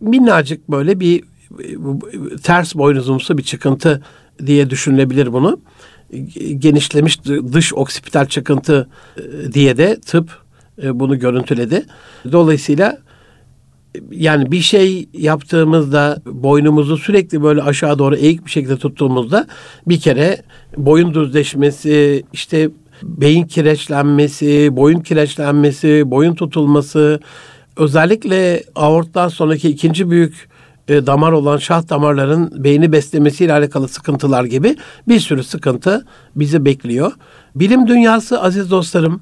minnacık 0.00 0.70
böyle 0.70 1.00
bir 1.00 1.22
e, 1.22 2.36
ters 2.36 2.74
boynuzumsu 2.74 3.38
bir 3.38 3.42
çıkıntı 3.42 4.02
diye 4.46 4.70
düşünülebilir 4.70 5.32
bunu 5.32 5.60
genişlemiş 6.58 7.24
dış 7.24 7.74
oksipital 7.74 8.26
çıkıntı 8.26 8.88
e, 9.16 9.52
diye 9.52 9.76
de 9.76 10.00
tıp 10.00 10.30
e, 10.82 11.00
bunu 11.00 11.18
görüntüledi. 11.18 11.86
Dolayısıyla 12.32 12.98
yani 14.10 14.52
bir 14.52 14.60
şey 14.60 15.08
yaptığımızda 15.12 16.22
boynumuzu 16.26 16.96
sürekli 16.96 17.42
böyle 17.42 17.62
aşağı 17.62 17.98
doğru 17.98 18.16
eğik 18.16 18.46
bir 18.46 18.50
şekilde 18.50 18.76
tuttuğumuzda 18.76 19.46
bir 19.86 20.00
kere 20.00 20.42
boyun 20.76 21.14
düzleşmesi, 21.14 22.24
işte 22.32 22.70
beyin 23.02 23.44
kireçlenmesi, 23.44 24.76
boyun 24.76 25.00
kireçlenmesi, 25.00 26.10
boyun 26.10 26.34
tutulması, 26.34 27.20
özellikle 27.76 28.62
aorttan 28.74 29.28
sonraki 29.28 29.68
ikinci 29.68 30.10
büyük 30.10 30.48
e, 30.88 31.06
damar 31.06 31.32
olan 31.32 31.56
şah 31.56 31.88
damarların 31.88 32.64
beyni 32.64 32.92
beslemesiyle 32.92 33.52
alakalı 33.52 33.88
sıkıntılar 33.88 34.44
gibi 34.44 34.76
bir 35.08 35.20
sürü 35.20 35.44
sıkıntı 35.44 36.06
bizi 36.36 36.64
bekliyor. 36.64 37.12
Bilim 37.54 37.86
dünyası 37.86 38.42
aziz 38.42 38.70
dostlarım, 38.70 39.20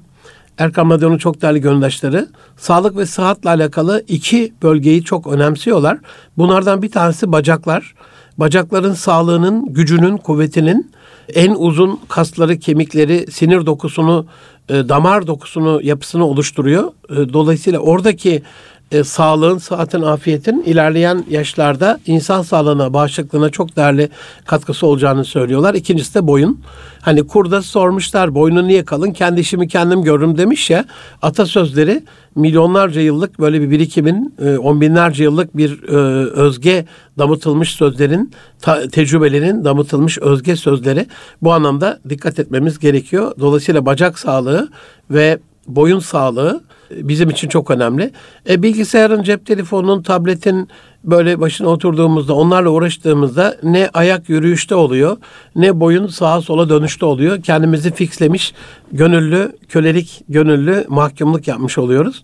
Erkam 0.57 0.89
Radyo'nun 0.89 1.17
çok 1.17 1.41
değerli 1.41 1.61
gönüldaşları 1.61 2.27
sağlık 2.57 2.97
ve 2.97 3.05
sıhhatle 3.05 3.49
alakalı 3.49 4.03
iki 4.07 4.53
bölgeyi 4.63 5.03
çok 5.03 5.27
önemsiyorlar. 5.27 5.97
Bunlardan 6.37 6.81
bir 6.81 6.91
tanesi 6.91 7.31
bacaklar. 7.31 7.93
Bacakların 8.37 8.93
sağlığının, 8.93 9.73
gücünün, 9.73 10.17
kuvvetinin 10.17 10.91
en 11.33 11.55
uzun 11.57 11.99
kasları, 12.07 12.59
kemikleri, 12.59 13.31
sinir 13.31 13.65
dokusunu, 13.65 14.25
e, 14.69 14.89
damar 14.89 15.27
dokusunu, 15.27 15.79
yapısını 15.83 16.25
oluşturuyor. 16.25 16.91
E, 17.09 17.33
dolayısıyla 17.33 17.79
oradaki 17.79 18.43
e, 18.91 19.03
sağlığın, 19.03 19.57
saatin, 19.57 20.01
afiyetin 20.01 20.61
ilerleyen 20.61 21.25
yaşlarda 21.29 21.99
insan 22.05 22.41
sağlığına, 22.41 22.93
bağışıklığına 22.93 23.49
çok 23.49 23.75
değerli 23.75 24.09
katkısı 24.45 24.87
olacağını 24.87 25.25
söylüyorlar. 25.25 25.73
İkincisi 25.73 26.15
de 26.15 26.27
boyun. 26.27 26.59
Hani 27.01 27.27
kurda 27.27 27.61
sormuşlar 27.61 28.35
boynun 28.35 28.67
niye 28.67 28.85
kalın? 28.85 29.11
Kendi 29.11 29.41
işimi 29.41 29.67
kendim 29.67 30.03
görürüm 30.03 30.37
demiş 30.37 30.69
ya. 30.69 30.85
Atasözleri 31.21 32.03
milyonlarca 32.35 33.01
yıllık 33.01 33.39
böyle 33.39 33.61
bir 33.61 33.69
birikimin, 33.69 34.35
e, 34.39 34.57
on 34.57 34.81
binlerce 34.81 35.23
yıllık 35.23 35.57
bir 35.57 35.83
e, 35.83 35.95
özge 36.29 36.85
damıtılmış 37.17 37.71
sözlerin, 37.71 38.31
ta, 38.61 38.87
tecrübelerin 38.87 39.65
damıtılmış 39.65 40.17
özge 40.17 40.55
sözleri. 40.55 41.07
Bu 41.41 41.53
anlamda 41.53 41.99
dikkat 42.09 42.39
etmemiz 42.39 42.79
gerekiyor. 42.79 43.31
Dolayısıyla 43.39 43.85
bacak 43.85 44.19
sağlığı 44.19 44.69
ve 45.11 45.39
boyun 45.67 45.99
sağlığı 45.99 46.66
bizim 46.91 47.29
için 47.29 47.47
çok 47.47 47.71
önemli. 47.71 48.11
E, 48.49 48.63
bilgisayarın, 48.63 49.23
cep 49.23 49.45
telefonunun, 49.45 50.01
tabletin 50.01 50.69
böyle 51.03 51.39
başına 51.39 51.67
oturduğumuzda, 51.67 52.33
onlarla 52.33 52.69
uğraştığımızda 52.69 53.57
ne 53.63 53.89
ayak 53.93 54.29
yürüyüşte 54.29 54.75
oluyor, 54.75 55.17
ne 55.55 55.79
boyun 55.79 56.07
sağa 56.07 56.41
sola 56.41 56.69
dönüşte 56.69 57.05
oluyor. 57.05 57.41
Kendimizi 57.41 57.93
fixlemiş, 57.93 58.53
gönüllü, 58.91 59.51
kölelik, 59.69 60.23
gönüllü 60.29 60.85
mahkumluk 60.87 61.47
yapmış 61.47 61.77
oluyoruz. 61.77 62.23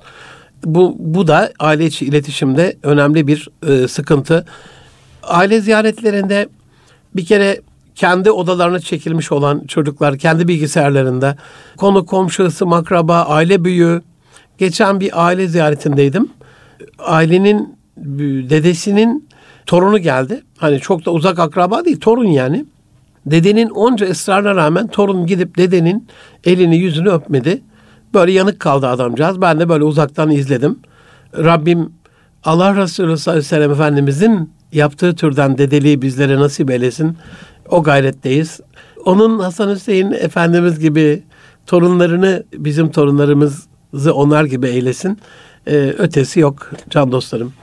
Bu, 0.65 0.95
bu 0.99 1.27
da 1.27 1.51
aile 1.59 1.85
içi 1.85 2.05
iletişimde 2.05 2.77
önemli 2.83 3.27
bir 3.27 3.49
e, 3.67 3.87
sıkıntı. 3.87 4.45
Aile 5.23 5.61
ziyaretlerinde 5.61 6.47
bir 7.15 7.25
kere 7.25 7.61
kendi 7.95 8.31
odalarına 8.31 8.79
çekilmiş 8.79 9.31
olan 9.31 9.65
çocuklar 9.67 10.17
kendi 10.17 10.47
bilgisayarlarında 10.47 11.37
konu 11.77 12.05
komşusu, 12.05 12.65
makraba, 12.65 13.21
aile 13.21 13.63
büyüğü. 13.63 14.01
Geçen 14.57 14.99
bir 14.99 15.25
aile 15.25 15.47
ziyaretindeydim. 15.47 16.29
Ailenin 16.99 17.75
dedesinin 18.49 19.29
torunu 19.65 19.97
geldi. 19.97 20.43
Hani 20.57 20.79
çok 20.79 21.05
da 21.05 21.11
uzak 21.11 21.39
akraba 21.39 21.85
değil, 21.85 21.99
torun 21.99 22.27
yani. 22.27 22.65
Dedenin 23.25 23.69
onca 23.69 24.07
ısrarına 24.07 24.55
rağmen 24.55 24.87
torun 24.87 25.25
gidip 25.25 25.57
dedenin 25.57 26.07
elini 26.43 26.77
yüzünü 26.77 27.09
öpmedi. 27.09 27.61
Böyle 28.13 28.31
yanık 28.31 28.59
kaldı 28.59 28.87
adamcağız. 28.87 29.41
Ben 29.41 29.59
de 29.59 29.69
böyle 29.69 29.83
uzaktan 29.83 30.31
izledim. 30.31 30.79
Rabbim 31.37 31.93
Allah 32.43 32.75
Resulü 32.75 33.17
sallallahu 33.17 33.39
aleyhi 33.39 33.45
ve 33.45 33.55
sellem 33.55 33.71
Efendimizin 33.71 34.53
yaptığı 34.71 35.15
türden 35.15 35.57
dedeliği 35.57 36.01
bizlere 36.01 36.35
nasip 36.35 36.69
eylesin. 36.69 37.17
O 37.69 37.83
gayretteyiz. 37.83 38.59
Onun 39.05 39.39
Hasan 39.39 39.75
Hüseyin 39.75 40.11
Efendimiz 40.11 40.79
gibi 40.79 41.23
torunlarını 41.67 42.43
bizim 42.53 42.91
torunlarımızı 42.91 43.72
onlar 44.11 44.43
gibi 44.45 44.67
eylesin. 44.67 45.19
Ee, 45.67 45.93
ötesi 45.97 46.39
yok 46.39 46.71
can 46.89 47.11
dostlarım. 47.11 47.53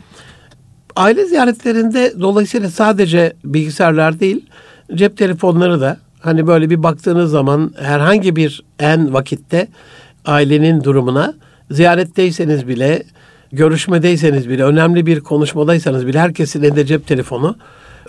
Aile 0.97 1.25
ziyaretlerinde 1.25 2.15
dolayısıyla 2.21 2.71
sadece 2.71 3.33
bilgisayarlar 3.45 4.21
değil 4.21 4.47
cep 4.95 5.17
telefonları 5.17 5.81
da 5.81 5.99
hani 6.21 6.47
böyle 6.47 6.71
bir 6.71 6.83
baktığınız 6.83 7.31
zaman 7.31 7.75
herhangi 7.79 8.37
bir 8.37 8.63
en 8.79 9.15
vakitte 9.15 9.69
ailenin 10.25 10.85
durumuna 10.85 11.35
ziyaretteyseniz 11.71 12.69
bile 12.69 13.03
görüşmedeyseniz 13.53 14.49
bile 14.49 14.65
önemli 14.65 15.07
bir 15.07 15.21
konuşmadaysanız 15.21 16.07
bile 16.07 16.21
herkesin 16.21 16.63
elinde 16.63 16.87
cep 16.87 17.07
telefonu 17.07 17.57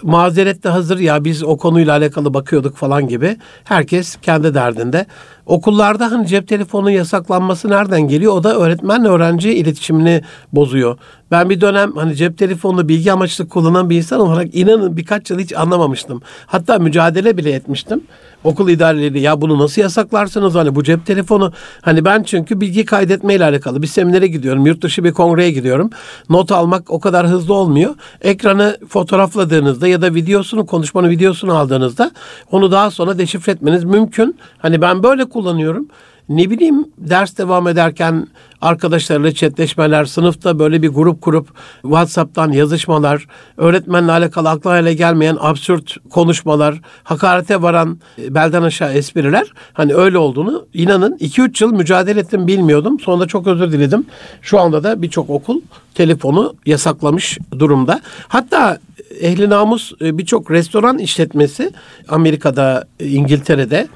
mazeret 0.04 0.64
de 0.64 0.70
hazır 0.70 1.00
ya 1.00 1.24
biz 1.24 1.44
o 1.44 1.58
konuyla 1.58 1.94
alakalı 1.98 2.34
bakıyorduk 2.34 2.76
falan 2.76 3.08
gibi. 3.08 3.38
Herkes 3.64 4.16
kendi 4.22 4.54
derdinde. 4.54 5.06
Okullarda 5.46 6.12
hani 6.12 6.28
cep 6.28 6.48
telefonu 6.48 6.92
yasaklanması 6.92 7.70
nereden 7.70 8.02
geliyor? 8.02 8.34
O 8.34 8.44
da 8.44 8.58
öğretmen 8.58 9.06
öğrenci 9.06 9.54
iletişimini 9.54 10.22
bozuyor. 10.54 10.98
Ben 11.32 11.50
bir 11.50 11.62
dönem 11.62 11.92
hani 11.96 12.16
cep 12.16 12.38
telefonunu 12.38 12.90
bilgi 12.90 13.12
amaçlı 13.12 13.48
kullanan 13.48 13.90
bir 13.90 13.98
insan 13.98 14.20
olarak 14.20 14.56
inanın 14.56 14.98
birkaç 14.98 15.30
yıl 15.30 15.40
hiç 15.40 15.54
anlamamıştım. 15.54 16.22
Hatta 16.46 16.80
mücadele 16.80 17.38
bile 17.38 17.52
etmiştim. 17.52 18.02
Okul 18.44 18.70
idareleri 18.70 19.20
ya 19.20 19.42
bunu 19.42 19.60
nasıl 19.60 19.82
yasaklarsınız? 19.82 20.56
Hani 20.56 20.76
bu 20.76 20.84
cep 20.84 21.06
telefonu. 21.06 21.54
Hani 21.82 22.06
ben 22.06 22.24
çünkü 22.24 22.62
bilgi 22.62 22.86
kaydetmeyle 22.86 23.44
alakalı 23.46 23.82
bir 23.82 23.88
seminere 23.88 24.28
gidiyorum. 24.28 24.66
Yurt 24.66 24.82
dışı 24.82 25.04
bir 25.04 25.12
kongreye 25.12 25.52
gidiyorum. 25.52 25.90
Not 26.30 26.52
almak 26.52 26.92
o 26.92 27.00
kadar 27.00 27.28
hızlı 27.28 27.54
olmuyor. 27.54 27.96
Ekranı 28.22 28.78
fotoğrafladığınızda 28.90 29.88
ya 29.88 30.02
da 30.02 30.16
videosunu 30.16 30.66
konuşmanın 30.66 31.10
videosunu 31.10 31.54
aldığınızda 31.54 32.12
onu 32.52 32.72
daha 32.72 32.92
sonra 32.92 33.18
deşifre 33.18 33.52
etmeniz 33.52 33.84
mümkün. 33.84 34.38
Hani 34.58 34.82
ben 34.82 35.04
böyle 35.04 35.26
kullanıyorum 35.26 35.88
ne 36.36 36.50
bileyim 36.50 36.86
ders 36.98 37.38
devam 37.38 37.68
ederken 37.68 38.28
arkadaşlarıyla 38.62 39.32
chatleşmeler, 39.32 40.06
sınıfta 40.06 40.60
böyle 40.60 40.82
bir 40.82 40.88
grup 40.88 41.22
kurup 41.22 41.48
WhatsApp'tan 41.82 42.52
yazışmalar, 42.52 43.28
öğretmenle 43.58 44.12
alakalı 44.12 44.50
aklına 44.50 44.80
ile 44.80 44.94
gelmeyen 44.94 45.38
absürt 45.40 45.98
konuşmalar, 46.10 46.82
hakarete 47.04 47.62
varan 47.62 48.00
e, 48.22 48.36
belden 48.36 48.64
aşağı 48.64 48.94
espriler. 48.94 49.54
Hani 49.74 49.94
öyle 49.94 50.18
olduğunu 50.18 50.66
inanın 50.74 51.18
2-3 51.18 51.64
yıl 51.64 51.74
mücadele 51.74 52.20
ettim 52.20 52.48
bilmiyordum. 52.48 53.00
Sonra 53.00 53.26
çok 53.26 53.48
özür 53.48 53.72
diledim. 53.72 54.06
Şu 54.42 54.60
anda 54.60 54.84
da 54.84 55.02
birçok 55.02 55.30
okul 55.30 55.62
telefonu 55.96 56.54
yasaklamış 56.66 57.38
durumda. 57.60 58.02
Hatta 58.28 58.78
ehli 59.20 59.50
namus 59.50 59.92
e, 60.02 60.18
birçok 60.18 60.52
restoran 60.52 60.98
işletmesi 60.98 61.72
Amerika'da, 62.10 62.86
İngiltere'de, 63.00 63.88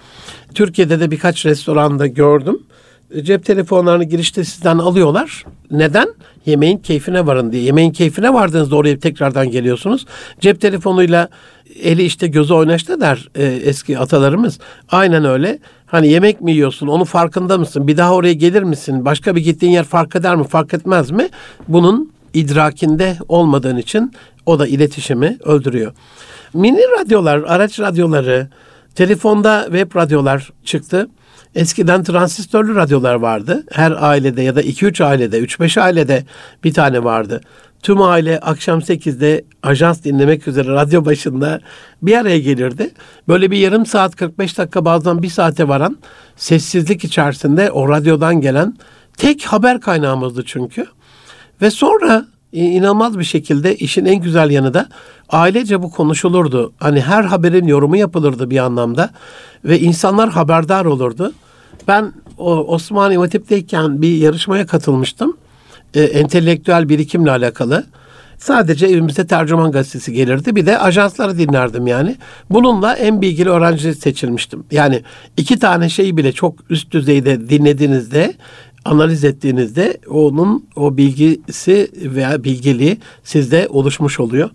Türkiye'de 0.55 0.99
de 0.99 1.11
birkaç 1.11 1.45
restoranda 1.45 2.07
gördüm 2.07 2.59
cep 3.21 3.45
telefonlarını 3.45 4.03
girişte 4.03 4.43
sizden 4.43 4.77
alıyorlar. 4.77 5.45
Neden? 5.71 6.07
Yemeğin 6.45 6.77
keyfine 6.77 7.25
varın 7.25 7.51
diye. 7.51 7.63
Yemeğin 7.63 7.91
keyfine 7.91 8.33
vardığınızda 8.33 8.75
oraya 8.75 8.99
tekrardan 8.99 9.51
geliyorsunuz. 9.51 10.05
Cep 10.39 10.61
telefonuyla 10.61 11.29
eli 11.83 12.03
işte 12.03 12.27
gözü 12.27 12.53
oynaştı 12.53 13.01
der 13.01 13.29
e, 13.35 13.43
eski 13.43 13.99
atalarımız. 13.99 14.59
Aynen 14.89 15.25
öyle. 15.25 15.59
Hani 15.85 16.07
yemek 16.07 16.41
mi 16.41 16.51
yiyorsun? 16.51 16.87
Onun 16.87 17.03
farkında 17.03 17.57
mısın? 17.57 17.87
Bir 17.87 17.97
daha 17.97 18.13
oraya 18.13 18.33
gelir 18.33 18.63
misin? 18.63 19.05
Başka 19.05 19.35
bir 19.35 19.41
gittiğin 19.41 19.71
yer 19.73 19.83
fark 19.83 20.15
eder 20.15 20.35
mi? 20.35 20.43
Fark 20.43 20.73
etmez 20.73 21.11
mi? 21.11 21.29
Bunun 21.67 22.11
idrakinde 22.33 23.17
olmadığın 23.27 23.77
için 23.77 24.13
o 24.45 24.59
da 24.59 24.67
iletişimi 24.67 25.37
öldürüyor. 25.43 25.93
Mini 26.53 26.81
radyolar, 26.99 27.37
araç 27.37 27.79
radyoları, 27.79 28.47
telefonda 28.95 29.63
web 29.63 29.95
radyolar 29.95 30.51
çıktı. 30.63 31.09
Eskiden 31.55 32.03
transistörlü 32.03 32.75
radyolar 32.75 33.15
vardı. 33.15 33.63
Her 33.71 33.91
ailede 33.91 34.41
ya 34.41 34.55
da 34.55 34.61
2-3 34.61 35.03
ailede, 35.03 35.39
3-5 35.39 35.81
ailede 35.81 36.25
bir 36.63 36.73
tane 36.73 37.03
vardı. 37.03 37.41
Tüm 37.81 38.01
aile 38.01 38.39
akşam 38.39 38.79
8'de 38.79 39.45
ajans 39.63 40.03
dinlemek 40.03 40.47
üzere 40.47 40.67
radyo 40.67 41.05
başında 41.05 41.61
bir 42.01 42.17
araya 42.17 42.39
gelirdi. 42.39 42.91
Böyle 43.27 43.51
bir 43.51 43.57
yarım 43.57 43.85
saat 43.85 44.15
45 44.15 44.57
dakika 44.57 44.85
bazen 44.85 45.21
bir 45.21 45.29
saate 45.29 45.67
varan 45.67 45.97
sessizlik 46.35 47.03
içerisinde 47.03 47.71
o 47.71 47.89
radyodan 47.89 48.41
gelen 48.41 48.77
tek 49.17 49.43
haber 49.43 49.81
kaynağımızdı 49.81 50.45
çünkü. 50.45 50.85
Ve 51.61 51.71
sonra 51.71 52.25
inanılmaz 52.63 53.19
bir 53.19 53.23
şekilde 53.23 53.75
işin 53.75 54.05
en 54.05 54.15
güzel 54.15 54.49
yanı 54.49 54.73
da 54.73 54.87
ailece 55.29 55.81
bu 55.81 55.91
konuşulurdu. 55.91 56.73
Hani 56.79 57.01
her 57.01 57.23
haberin 57.23 57.67
yorumu 57.67 57.97
yapılırdı 57.97 58.49
bir 58.49 58.57
anlamda 58.57 59.09
ve 59.65 59.79
insanlar 59.79 60.29
haberdar 60.29 60.85
olurdu. 60.85 61.33
Ben 61.87 62.13
o 62.37 62.55
Osmaniye 62.55 63.19
Hatip'teyken 63.19 64.01
bir 64.01 64.17
yarışmaya 64.17 64.65
katılmıştım. 64.65 65.37
E, 65.93 66.01
entelektüel 66.03 66.89
birikimle 66.89 67.31
alakalı. 67.31 67.85
Sadece 68.37 68.85
evimize 68.85 69.27
tercüman 69.27 69.71
gazetesi 69.71 70.13
gelirdi. 70.13 70.55
Bir 70.55 70.65
de 70.65 70.79
ajansları 70.79 71.37
dinlerdim 71.37 71.87
yani. 71.87 72.15
Bununla 72.49 72.93
en 72.93 73.21
bilgili 73.21 73.49
öğrenci 73.49 73.93
seçilmiştim. 73.93 74.63
Yani 74.71 75.03
iki 75.37 75.59
tane 75.59 75.89
şeyi 75.89 76.17
bile 76.17 76.31
çok 76.31 76.55
üst 76.69 76.91
düzeyde 76.91 77.49
dinlediğinizde 77.49 78.33
analiz 78.85 79.23
ettiğinizde 79.23 79.97
onun 80.09 80.65
o 80.75 80.97
bilgisi 80.97 81.91
veya 81.95 82.43
bilgiliği 82.43 82.97
sizde 83.23 83.67
oluşmuş 83.69 84.19
oluyor. 84.19 84.49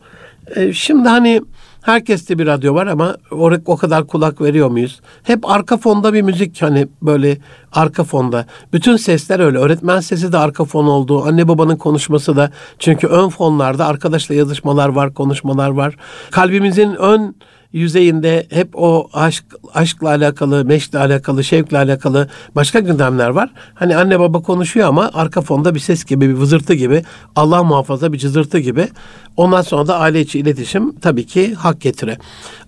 E, 0.56 0.72
şimdi 0.72 1.08
hani 1.08 1.42
herkeste 1.82 2.38
bir 2.38 2.46
radyo 2.46 2.74
var 2.74 2.86
ama 2.86 3.16
oraya 3.30 3.60
o 3.66 3.76
kadar 3.76 4.06
kulak 4.06 4.40
veriyor 4.40 4.68
muyuz? 4.68 5.00
Hep 5.22 5.50
arka 5.50 5.76
fonda 5.76 6.14
bir 6.14 6.22
müzik 6.22 6.62
hani 6.62 6.88
böyle 7.02 7.38
arka 7.72 8.04
fonda. 8.04 8.46
Bütün 8.72 8.96
sesler 8.96 9.40
öyle. 9.40 9.58
Öğretmen 9.58 10.00
sesi 10.00 10.32
de 10.32 10.38
arka 10.38 10.64
fon 10.64 10.84
oldu. 10.84 11.24
Anne 11.24 11.48
babanın 11.48 11.76
konuşması 11.76 12.36
da. 12.36 12.50
Çünkü 12.78 13.06
ön 13.06 13.28
fonlarda 13.28 13.86
arkadaşla 13.86 14.34
yazışmalar 14.34 14.88
var, 14.88 15.14
konuşmalar 15.14 15.70
var. 15.70 15.96
Kalbimizin 16.30 16.94
ön 16.94 17.34
yüzeyinde 17.72 18.46
hep 18.50 18.68
o 18.74 19.08
aşk 19.12 19.44
aşkla 19.74 20.08
alakalı, 20.08 20.64
meşkle 20.64 20.98
alakalı, 20.98 21.44
şevkle 21.44 21.78
alakalı 21.78 22.28
başka 22.54 22.80
gündemler 22.80 23.28
var. 23.28 23.50
Hani 23.74 23.96
anne 23.96 24.20
baba 24.20 24.42
konuşuyor 24.42 24.88
ama 24.88 25.10
arka 25.14 25.40
fonda 25.40 25.74
bir 25.74 25.80
ses 25.80 26.04
gibi, 26.04 26.28
bir 26.28 26.34
vızırtı 26.34 26.74
gibi, 26.74 27.04
Allah 27.36 27.64
muhafaza 27.64 28.12
bir 28.12 28.18
cızırtı 28.18 28.58
gibi. 28.58 28.88
Ondan 29.36 29.62
sonra 29.62 29.86
da 29.86 29.98
aile 29.98 30.20
içi 30.20 30.38
iletişim 30.38 30.94
tabii 30.94 31.26
ki 31.26 31.54
hak 31.54 31.80
getire. 31.80 32.18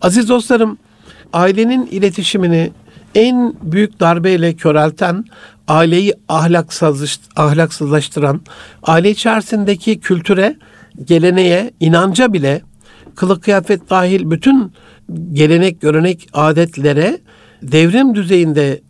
Aziz 0.00 0.29
dostlarım, 0.29 0.79
ailenin 1.33 1.87
iletişimini 1.87 2.70
en 3.14 3.55
büyük 3.62 4.00
darbeyle 4.00 4.55
körelten, 4.55 5.24
aileyi 5.68 6.14
ahlaksızlaştıran, 7.37 8.40
aile 8.83 9.11
içerisindeki 9.11 10.00
kültüre, 10.00 10.57
geleneğe, 11.05 11.70
inanca 11.81 12.33
bile 12.33 12.62
kılık 13.14 13.42
kıyafet 13.42 13.90
dahil 13.90 14.31
bütün 14.31 14.72
gelenek, 15.33 15.81
görenek, 15.81 16.29
adetlere 16.33 17.19
devrim 17.62 18.15
düzeyinde 18.15 18.81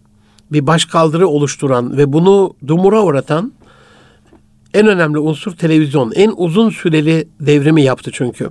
bir 0.53 0.67
başkaldırı 0.67 1.29
oluşturan 1.29 1.97
ve 1.97 2.13
bunu 2.13 2.55
dumura 2.69 3.03
uğratan 3.03 3.53
en 4.75 4.87
önemli 4.87 5.19
unsur 5.19 5.53
televizyon. 5.53 6.13
En 6.15 6.33
uzun 6.37 6.71
süreli 6.71 7.29
devrimi 7.41 7.83
yaptı 7.83 8.11
çünkü. 8.15 8.51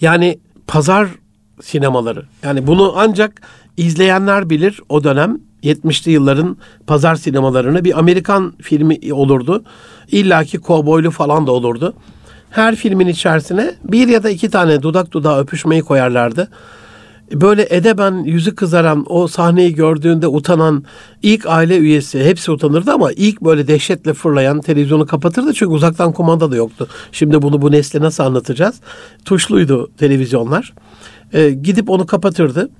Yani 0.00 0.38
pazar 0.66 1.08
sinemaları. 1.62 2.24
Yani 2.42 2.66
bunu 2.66 2.92
ancak 2.96 3.42
izleyenler 3.76 4.50
bilir 4.50 4.80
o 4.88 5.04
dönem 5.04 5.38
70'li 5.62 6.10
yılların 6.10 6.56
pazar 6.86 7.14
sinemalarını 7.14 7.84
bir 7.84 7.98
Amerikan 7.98 8.54
filmi 8.62 8.98
olurdu. 9.12 9.64
İlla 10.08 10.44
ki 10.44 10.58
kovboylu 10.58 11.10
falan 11.10 11.46
da 11.46 11.52
olurdu 11.52 11.94
her 12.54 12.76
filmin 12.76 13.06
içerisine 13.06 13.74
bir 13.84 14.08
ya 14.08 14.22
da 14.22 14.30
iki 14.30 14.50
tane 14.50 14.82
dudak 14.82 15.12
dudağa 15.12 15.40
öpüşmeyi 15.40 15.82
koyarlardı. 15.82 16.48
Böyle 17.32 17.66
edeben 17.70 18.24
yüzü 18.24 18.54
kızaran 18.54 19.04
o 19.08 19.26
sahneyi 19.26 19.74
gördüğünde 19.74 20.26
utanan 20.26 20.84
ilk 21.22 21.46
aile 21.46 21.78
üyesi 21.78 22.24
hepsi 22.24 22.50
utanırdı 22.50 22.92
ama 22.92 23.12
ilk 23.12 23.40
böyle 23.40 23.68
dehşetle 23.68 24.14
fırlayan 24.14 24.60
televizyonu 24.60 25.06
kapatırdı 25.06 25.52
çünkü 25.54 25.72
uzaktan 25.72 26.12
kumanda 26.12 26.50
da 26.50 26.56
yoktu. 26.56 26.88
Şimdi 27.12 27.42
bunu 27.42 27.62
bu 27.62 27.72
nesle 27.72 28.00
nasıl 28.00 28.24
anlatacağız? 28.24 28.80
Tuşluydu 29.24 29.90
televizyonlar. 29.98 30.72
Ee, 31.32 31.50
gidip 31.50 31.90
onu 31.90 32.06
kapatırdı 32.06 32.70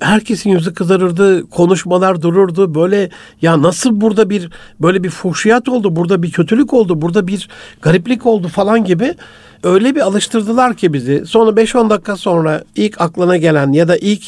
herkesin 0.00 0.50
yüzü 0.50 0.74
kızarırdı, 0.74 1.50
konuşmalar 1.50 2.22
dururdu. 2.22 2.74
Böyle 2.74 3.10
ya 3.42 3.62
nasıl 3.62 4.00
burada 4.00 4.30
bir 4.30 4.50
böyle 4.80 5.04
bir 5.04 5.10
fuhşiyat 5.10 5.68
oldu, 5.68 5.96
burada 5.96 6.22
bir 6.22 6.30
kötülük 6.30 6.72
oldu, 6.72 7.02
burada 7.02 7.26
bir 7.26 7.48
gariplik 7.82 8.26
oldu 8.26 8.48
falan 8.48 8.84
gibi 8.84 9.14
öyle 9.62 9.94
bir 9.94 10.00
alıştırdılar 10.00 10.74
ki 10.74 10.92
bizi. 10.92 11.26
Sonra 11.26 11.50
5-10 11.50 11.90
dakika 11.90 12.16
sonra 12.16 12.64
ilk 12.76 13.00
aklına 13.00 13.36
gelen 13.36 13.72
ya 13.72 13.88
da 13.88 13.96
ilk 13.96 14.22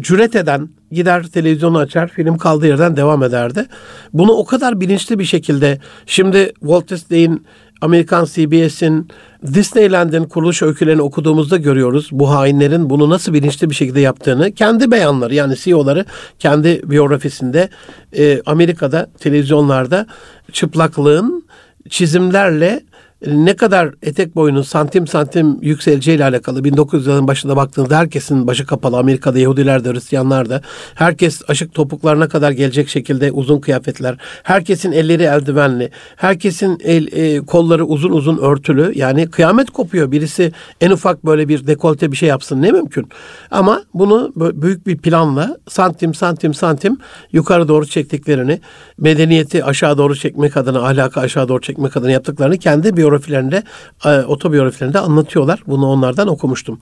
cüret 0.00 0.36
eden 0.36 0.68
gider 0.92 1.22
televizyonu 1.22 1.78
açar, 1.78 2.08
film 2.08 2.38
kaldığı 2.38 2.66
yerden 2.66 2.96
devam 2.96 3.22
ederdi. 3.22 3.66
Bunu 4.12 4.32
o 4.32 4.44
kadar 4.44 4.80
bilinçli 4.80 5.18
bir 5.18 5.24
şekilde 5.24 5.80
şimdi 6.06 6.52
Walt 6.60 6.88
Disney'in 6.90 7.46
Amerikan 7.80 8.24
CBS'in 8.24 9.08
Disneyland'in 9.54 10.24
kuruluş 10.24 10.62
öykülerini 10.62 11.02
okuduğumuzda 11.02 11.56
görüyoruz. 11.56 12.08
Bu 12.12 12.30
hainlerin 12.30 12.90
bunu 12.90 13.10
nasıl 13.10 13.32
bilinçli 13.32 13.70
bir 13.70 13.74
şekilde 13.74 14.00
yaptığını. 14.00 14.52
Kendi 14.52 14.90
beyanları 14.90 15.34
yani 15.34 15.56
CEO'ları 15.56 16.04
kendi 16.38 16.90
biyografisinde 16.90 17.68
e, 18.16 18.42
Amerika'da 18.46 19.10
televizyonlarda 19.20 20.06
çıplaklığın 20.52 21.46
çizimlerle 21.90 22.80
ne 23.26 23.56
kadar 23.56 23.90
etek 24.02 24.36
boyunun 24.36 24.62
santim 24.62 25.06
santim 25.06 25.58
yükseleceğiyle 25.62 26.24
alakalı 26.24 26.60
1900'lerin 26.60 27.26
başında 27.26 27.56
baktığınızda 27.56 27.98
herkesin 27.98 28.46
başı 28.46 28.66
kapalı. 28.66 28.98
Amerika'da 28.98 29.38
Yahudiler 29.38 29.84
de 29.84 29.92
Hristiyanlar 29.92 30.50
da. 30.50 30.60
Herkes 30.94 31.42
aşık 31.48 31.74
topuklarına 31.74 32.28
kadar 32.28 32.50
gelecek 32.50 32.88
şekilde 32.88 33.32
uzun 33.32 33.60
kıyafetler. 33.60 34.16
Herkesin 34.42 34.92
elleri 34.92 35.22
eldivenli. 35.22 35.90
Herkesin 36.16 36.78
el, 36.84 37.06
e, 37.12 37.38
kolları 37.38 37.86
uzun 37.86 38.12
uzun 38.12 38.38
örtülü. 38.38 38.92
Yani 38.94 39.30
kıyamet 39.30 39.70
kopuyor. 39.70 40.10
Birisi 40.10 40.52
en 40.80 40.90
ufak 40.90 41.26
böyle 41.26 41.48
bir 41.48 41.66
dekolte 41.66 42.12
bir 42.12 42.16
şey 42.16 42.28
yapsın. 42.28 42.62
Ne 42.62 42.70
mümkün? 42.72 43.08
Ama 43.50 43.82
bunu 43.94 44.32
büyük 44.36 44.86
bir 44.86 44.96
planla 44.96 45.56
santim 45.68 46.14
santim 46.14 46.54
santim 46.54 46.98
yukarı 47.32 47.68
doğru 47.68 47.86
çektiklerini 47.86 48.60
medeniyeti 48.98 49.64
aşağı 49.64 49.98
doğru 49.98 50.16
çekmek 50.16 50.56
adına 50.56 50.80
ahlakı 50.80 51.20
aşağı 51.20 51.48
doğru 51.48 51.60
çekmek 51.60 51.96
adına 51.96 52.10
yaptıklarını 52.10 52.58
kendi 52.58 52.96
bir 52.96 53.05
biyografilerinde, 53.06 53.62
e, 54.04 54.24
otobiyografilerinde 54.24 54.98
anlatıyorlar. 54.98 55.60
Bunu 55.66 55.86
onlardan 55.86 56.28
okumuştum. 56.28 56.80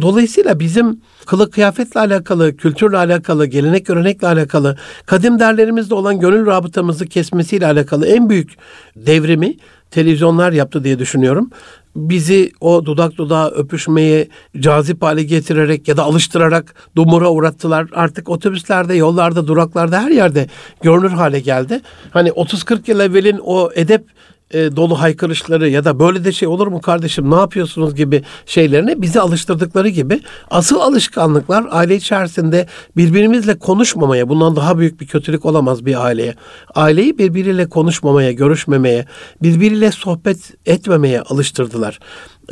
Dolayısıyla 0.00 0.60
bizim 0.60 1.00
kılık 1.26 1.52
kıyafetle 1.52 2.00
alakalı, 2.00 2.56
kültürle 2.56 2.96
alakalı, 2.96 3.46
gelenek 3.46 3.86
görenekle 3.86 4.26
alakalı, 4.26 4.76
kadim 5.06 5.38
derlerimizde 5.38 5.94
olan 5.94 6.20
gönül 6.20 6.46
rabıtamızı 6.46 7.06
kesmesiyle 7.06 7.66
alakalı 7.66 8.06
en 8.06 8.30
büyük 8.30 8.50
devrimi 8.96 9.56
televizyonlar 9.90 10.52
yaptı 10.52 10.84
diye 10.84 10.98
düşünüyorum. 10.98 11.50
bizi 11.96 12.52
o 12.60 12.84
dudak 12.84 13.16
dudağa 13.16 13.50
öpüşmeye 13.50 14.28
cazip 14.60 15.02
hale 15.02 15.22
getirerek 15.22 15.88
ya 15.88 15.96
da 15.96 16.02
alıştırarak 16.02 16.74
dumura 16.96 17.30
uğrattılar. 17.30 17.86
Artık 17.92 18.28
otobüslerde, 18.28 18.94
yollarda, 18.94 19.46
duraklarda 19.46 20.02
her 20.02 20.10
yerde 20.10 20.46
görünür 20.82 21.10
hale 21.10 21.40
geldi. 21.40 21.80
Hani 22.10 22.28
30-40 22.28 22.90
yıl 22.90 23.00
evvelin 23.00 23.40
o 23.44 23.70
edep 23.74 24.04
e, 24.52 24.76
dolu 24.76 25.00
haykırışları 25.00 25.68
ya 25.68 25.84
da 25.84 25.98
böyle 25.98 26.24
de 26.24 26.32
şey 26.32 26.48
olur 26.48 26.66
mu 26.66 26.80
kardeşim 26.80 27.30
ne 27.30 27.34
yapıyorsunuz 27.34 27.94
gibi 27.94 28.22
şeylerini 28.46 29.02
bizi 29.02 29.20
alıştırdıkları 29.20 29.88
gibi 29.88 30.20
asıl 30.50 30.80
alışkanlıklar 30.80 31.64
aile 31.70 31.96
içerisinde 31.96 32.66
birbirimizle 32.96 33.58
konuşmamaya 33.58 34.28
bundan 34.28 34.56
daha 34.56 34.78
büyük 34.78 35.00
bir 35.00 35.06
kötülük 35.06 35.44
olamaz 35.44 35.86
bir 35.86 36.04
aileye. 36.04 36.34
Aileyi 36.74 37.18
birbiriyle 37.18 37.68
konuşmamaya, 37.68 38.32
görüşmemeye, 38.32 39.06
birbiriyle 39.42 39.92
sohbet 39.92 40.38
etmemeye 40.66 41.20
alıştırdılar. 41.20 41.98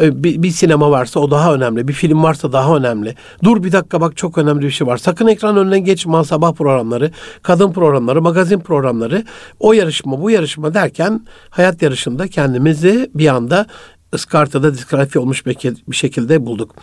E, 0.00 0.24
bir, 0.24 0.42
bir 0.42 0.50
sinema 0.50 0.90
varsa 0.90 1.20
o 1.20 1.30
daha 1.30 1.54
önemli. 1.54 1.88
Bir 1.88 1.92
film 1.92 2.22
varsa 2.22 2.52
daha 2.52 2.76
önemli. 2.76 3.14
Dur 3.44 3.62
bir 3.64 3.72
dakika 3.72 4.00
bak 4.00 4.16
çok 4.16 4.38
önemli 4.38 4.62
bir 4.62 4.70
şey 4.70 4.86
var. 4.86 4.96
Sakın 4.96 5.26
ekran 5.26 5.56
önüne 5.56 5.78
geçme 5.78 6.24
sabah 6.24 6.52
programları, 6.52 7.10
kadın 7.42 7.72
programları, 7.72 8.22
magazin 8.22 8.60
programları. 8.60 9.24
O 9.60 9.72
yarışma 9.72 10.22
bu 10.22 10.30
yarışma 10.30 10.74
derken 10.74 11.26
hayat 11.50 11.82
yarışında 11.82 12.28
kendimizi 12.28 13.10
bir 13.14 13.28
anda 13.28 13.66
ıskartada 14.14 14.74
diskalifiye 14.74 15.22
olmuş 15.22 15.46
bir 15.46 15.96
şekilde 15.96 16.46
bulduk. 16.46 16.74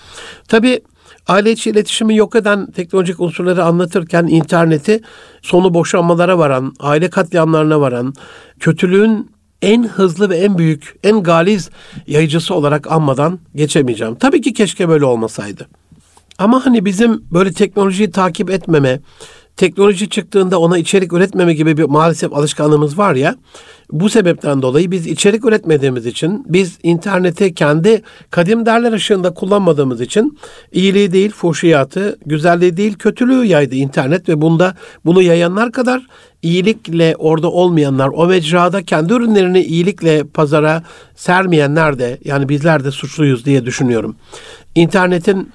Tabii 0.47 0.81
aile 1.27 1.51
içi 1.51 1.69
iletişimi 1.69 2.15
yok 2.15 2.35
eden 2.35 2.71
teknolojik 2.71 3.19
unsurları 3.19 3.63
anlatırken 3.63 4.27
interneti 4.27 5.01
sonu 5.41 5.73
boşanmalara 5.73 6.37
varan, 6.37 6.73
aile 6.79 7.09
katliamlarına 7.09 7.81
varan, 7.81 8.13
kötülüğün 8.59 9.36
en 9.61 9.83
hızlı 9.83 10.29
ve 10.29 10.37
en 10.37 10.57
büyük, 10.57 10.95
en 11.03 11.23
galiz 11.23 11.69
yayıcısı 12.07 12.55
olarak 12.55 12.91
anmadan 12.91 13.39
geçemeyeceğim. 13.55 14.15
Tabii 14.15 14.41
ki 14.41 14.53
keşke 14.53 14.89
böyle 14.89 15.05
olmasaydı. 15.05 15.67
Ama 16.37 16.65
hani 16.65 16.85
bizim 16.85 17.23
böyle 17.31 17.51
teknolojiyi 17.53 18.11
takip 18.11 18.49
etmeme, 18.49 18.99
teknoloji 19.57 20.09
çıktığında 20.09 20.59
ona 20.59 20.77
içerik 20.77 21.13
üretmeme 21.13 21.53
gibi 21.53 21.77
bir 21.77 21.83
maalesef 21.83 22.33
alışkanlığımız 22.33 22.97
var 22.97 23.15
ya. 23.15 23.35
Bu 23.91 24.09
sebepten 24.09 24.61
dolayı 24.61 24.91
biz 24.91 25.07
içerik 25.07 25.45
üretmediğimiz 25.45 26.05
için, 26.05 26.45
biz 26.47 26.79
interneti 26.83 27.53
kendi 27.53 28.01
kadim 28.31 28.65
değerler 28.65 28.91
ışığında 28.91 29.33
kullanmadığımız 29.33 30.01
için 30.01 30.37
iyiliği 30.71 31.11
değil 31.11 31.31
fuhşiyatı, 31.31 32.17
güzelliği 32.25 32.77
değil 32.77 32.93
kötülüğü 32.93 33.45
yaydı 33.45 33.75
internet 33.75 34.29
ve 34.29 34.41
bunda 34.41 34.75
bunu 35.05 35.21
yayanlar 35.21 35.71
kadar 35.71 36.07
iyilikle 36.41 37.15
orada 37.17 37.51
olmayanlar, 37.51 38.07
o 38.07 38.27
mecrada 38.27 38.83
kendi 38.83 39.13
ürünlerini 39.13 39.61
iyilikle 39.61 40.23
pazara 40.23 40.83
sermeyenler 41.15 41.99
de 41.99 42.17
yani 42.25 42.49
bizler 42.49 42.83
de 42.83 42.91
suçluyuz 42.91 43.45
diye 43.45 43.65
düşünüyorum. 43.65 44.15
İnternetin 44.75 45.51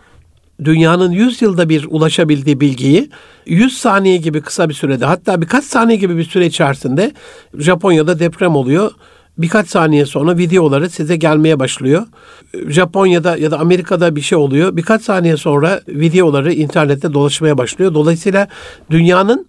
dünyanın 0.64 1.10
100 1.10 1.42
yılda 1.42 1.68
bir 1.68 1.86
ulaşabildiği 1.90 2.60
bilgiyi 2.60 3.10
100 3.46 3.78
saniye 3.78 4.16
gibi 4.16 4.40
kısa 4.40 4.68
bir 4.68 4.74
sürede 4.74 5.04
hatta 5.04 5.40
birkaç 5.40 5.64
saniye 5.64 5.98
gibi 5.98 6.16
bir 6.16 6.24
süre 6.24 6.46
içerisinde 6.46 7.12
Japonya'da 7.58 8.18
deprem 8.18 8.56
oluyor. 8.56 8.90
Birkaç 9.38 9.68
saniye 9.68 10.06
sonra 10.06 10.38
videoları 10.38 10.90
size 10.90 11.16
gelmeye 11.16 11.58
başlıyor. 11.58 12.06
Japonya'da 12.68 13.36
ya 13.36 13.50
da 13.50 13.58
Amerika'da 13.58 14.16
bir 14.16 14.20
şey 14.20 14.38
oluyor. 14.38 14.76
Birkaç 14.76 15.02
saniye 15.02 15.36
sonra 15.36 15.80
videoları 15.88 16.52
internette 16.52 17.12
dolaşmaya 17.12 17.58
başlıyor. 17.58 17.94
Dolayısıyla 17.94 18.48
dünyanın 18.90 19.46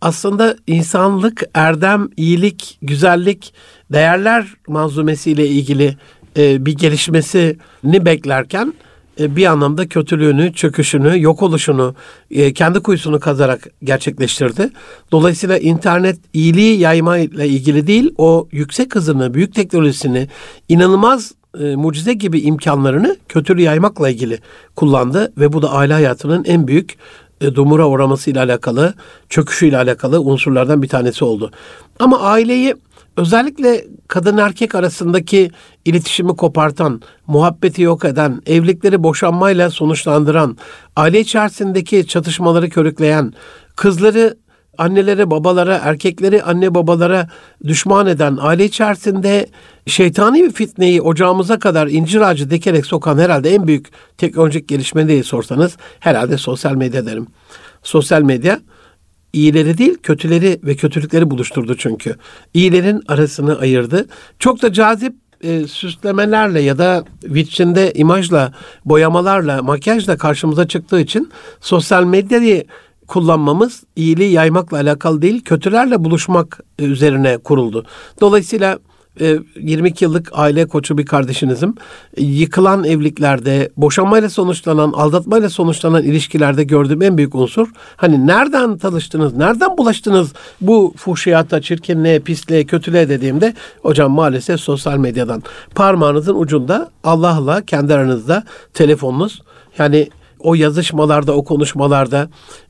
aslında 0.00 0.56
insanlık, 0.66 1.42
erdem, 1.54 2.08
iyilik, 2.16 2.78
güzellik, 2.82 3.54
değerler 3.92 4.46
manzumesiyle 4.68 5.46
ilgili 5.46 5.96
e, 6.36 6.66
bir 6.66 6.72
gelişmesini 6.72 8.06
beklerken 8.06 8.74
bir 9.18 9.46
anlamda 9.46 9.88
kötülüğünü, 9.88 10.52
çöküşünü, 10.52 11.22
yok 11.22 11.42
oluşunu 11.42 11.94
e, 12.30 12.52
kendi 12.52 12.80
kuyusunu 12.80 13.20
kazarak 13.20 13.68
gerçekleştirdi. 13.84 14.70
Dolayısıyla 15.12 15.58
internet 15.58 16.18
iyiliği 16.32 16.78
yayma 16.78 17.18
ile 17.18 17.48
ilgili 17.48 17.86
değil, 17.86 18.14
o 18.18 18.48
yüksek 18.52 18.94
hızını, 18.94 19.34
büyük 19.34 19.54
teknolojisini, 19.54 20.28
inanılmaz 20.68 21.32
e, 21.60 21.76
mucize 21.76 22.12
gibi 22.12 22.40
imkanlarını 22.40 23.16
kötülüğü 23.28 23.62
yaymakla 23.62 24.08
ilgili 24.10 24.38
kullandı 24.76 25.32
ve 25.38 25.52
bu 25.52 25.62
da 25.62 25.72
aile 25.72 25.92
hayatının 25.92 26.44
en 26.44 26.66
büyük 26.66 26.96
e, 27.40 27.54
dumura 27.54 27.88
uğraması 27.88 28.30
ile 28.30 28.40
alakalı, 28.40 28.94
çöküşü 29.28 29.66
ile 29.66 29.76
alakalı 29.76 30.20
unsurlardan 30.20 30.82
bir 30.82 30.88
tanesi 30.88 31.24
oldu. 31.24 31.50
Ama 31.98 32.20
aileyi 32.20 32.74
özellikle 33.16 33.84
kadın 34.08 34.38
erkek 34.38 34.74
arasındaki 34.74 35.50
iletişimi 35.86 36.36
kopartan, 36.36 37.02
muhabbeti 37.26 37.82
yok 37.82 38.04
eden, 38.04 38.42
evlilikleri 38.46 39.02
boşanmayla 39.02 39.70
sonuçlandıran, 39.70 40.56
aile 40.96 41.20
içerisindeki 41.20 42.06
çatışmaları 42.06 42.70
körükleyen, 42.70 43.32
kızları 43.76 44.36
annelere, 44.78 45.30
babalara, 45.30 45.80
erkekleri 45.82 46.42
anne 46.42 46.74
babalara 46.74 47.28
düşman 47.64 48.06
eden, 48.06 48.38
aile 48.40 48.64
içerisinde 48.64 49.46
şeytani 49.86 50.44
bir 50.44 50.52
fitneyi 50.52 51.02
ocağımıza 51.02 51.58
kadar 51.58 51.86
incir 51.86 52.20
ağacı 52.20 52.50
dikerek 52.50 52.86
sokan 52.86 53.18
herhalde 53.18 53.54
en 53.54 53.66
büyük 53.66 53.86
teknolojik 54.18 54.68
gelişme 54.68 55.08
diye 55.08 55.22
sorsanız 55.22 55.76
herhalde 56.00 56.38
sosyal 56.38 56.74
medya 56.74 57.06
derim. 57.06 57.26
Sosyal 57.82 58.22
medya 58.22 58.60
iyileri 59.32 59.78
değil 59.78 59.98
kötüleri 60.02 60.60
ve 60.64 60.76
kötülükleri 60.76 61.30
buluşturdu 61.30 61.76
çünkü. 61.76 62.16
İyilerin 62.54 63.02
arasını 63.08 63.58
ayırdı. 63.58 64.06
Çok 64.38 64.62
da 64.62 64.72
cazip 64.72 65.14
e, 65.46 65.66
süslemelerle 65.66 66.60
ya 66.60 66.78
da 66.78 67.04
vitrinde 67.24 67.92
imajla, 67.94 68.52
boyamalarla, 68.84 69.62
makyajla 69.62 70.16
karşımıza 70.16 70.68
çıktığı 70.68 71.00
için 71.00 71.30
sosyal 71.60 72.04
medyayı 72.04 72.64
kullanmamız 73.06 73.82
iyiliği 73.96 74.32
yaymakla 74.32 74.76
alakalı 74.76 75.22
değil, 75.22 75.44
kötülerle 75.44 76.04
buluşmak 76.04 76.60
üzerine 76.78 77.38
kuruldu. 77.38 77.86
Dolayısıyla 78.20 78.78
22 79.20 80.04
e, 80.04 80.06
yıllık 80.06 80.30
aile 80.32 80.66
koçu 80.66 80.98
bir 80.98 81.06
kardeşinizim. 81.06 81.74
Yıkılan 82.16 82.84
evliliklerde, 82.84 83.70
boşanmayla 83.76 84.30
sonuçlanan, 84.30 84.92
aldatmayla 84.92 85.50
sonuçlanan 85.50 86.02
ilişkilerde 86.02 86.64
gördüğüm 86.64 87.02
en 87.02 87.16
büyük 87.16 87.34
unsur. 87.34 87.68
Hani 87.96 88.26
nereden 88.26 88.78
tanıştınız, 88.78 89.36
nereden 89.36 89.78
bulaştınız 89.78 90.32
bu 90.60 90.94
fuhşiyata, 90.96 91.60
çirkinliğe, 91.60 92.20
pisliğe, 92.20 92.64
kötülüğe 92.64 93.08
dediğimde 93.08 93.54
hocam 93.82 94.12
maalesef 94.12 94.60
sosyal 94.60 94.98
medyadan. 94.98 95.42
Parmağınızın 95.74 96.34
ucunda 96.34 96.90
Allah'la 97.04 97.62
kendi 97.62 97.94
aranızda 97.94 98.44
telefonunuz. 98.74 99.42
Yani 99.78 100.08
o 100.46 100.54
yazışmalarda, 100.54 101.32
o 101.32 101.44
konuşmalarda 101.44 102.28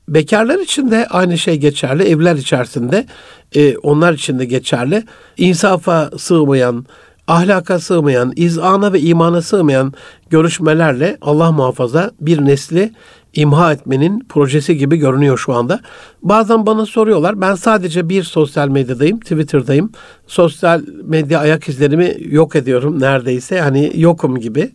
bekarlar 0.08 0.58
için 0.58 0.90
de 0.90 1.06
aynı 1.10 1.38
şey 1.38 1.56
geçerli. 1.56 2.02
Evler 2.02 2.34
içerisinde 2.34 3.06
e, 3.54 3.76
onlar 3.76 4.12
için 4.12 4.38
de 4.38 4.44
geçerli. 4.44 5.04
İnsafa 5.36 6.10
sığmayan, 6.18 6.86
ahlaka 7.28 7.78
sığmayan, 7.78 8.32
izana 8.36 8.92
ve 8.92 9.00
imana 9.00 9.42
sığmayan 9.42 9.92
görüşmelerle 10.30 11.18
Allah 11.20 11.52
muhafaza 11.52 12.10
bir 12.20 12.44
nesli 12.44 12.92
imha 13.34 13.72
etmenin 13.72 14.26
projesi 14.28 14.76
gibi 14.76 14.96
görünüyor 14.96 15.38
şu 15.38 15.54
anda. 15.54 15.80
Bazen 16.22 16.66
bana 16.66 16.86
soruyorlar. 16.86 17.40
Ben 17.40 17.54
sadece 17.54 18.08
bir 18.08 18.22
sosyal 18.22 18.68
medyadayım, 18.68 19.20
Twitter'dayım. 19.20 19.92
Sosyal 20.26 20.82
medya 21.04 21.40
ayak 21.40 21.68
izlerimi 21.68 22.16
yok 22.20 22.56
ediyorum 22.56 23.00
neredeyse. 23.00 23.60
Hani 23.60 23.92
yokum 23.94 24.40
gibi. 24.40 24.70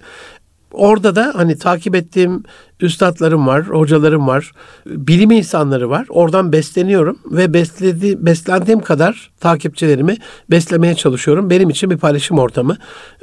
Orada 0.74 1.16
da 1.16 1.32
hani 1.36 1.58
takip 1.58 1.96
ettiğim 1.96 2.44
üstadlarım 2.82 3.48
var, 3.48 3.68
hocalarım 3.68 4.28
var, 4.28 4.52
bilim 4.86 5.32
insanları 5.32 5.90
var. 5.90 6.06
Oradan 6.10 6.52
besleniyorum 6.52 7.20
ve 7.26 7.54
besledi, 7.54 8.26
beslendiğim 8.26 8.80
kadar 8.80 9.32
takipçilerimi 9.40 10.18
beslemeye 10.50 10.96
çalışıyorum. 10.96 11.50
Benim 11.50 11.70
için 11.70 11.90
bir 11.90 11.98
paylaşım 11.98 12.40
ortamı. 12.40 12.78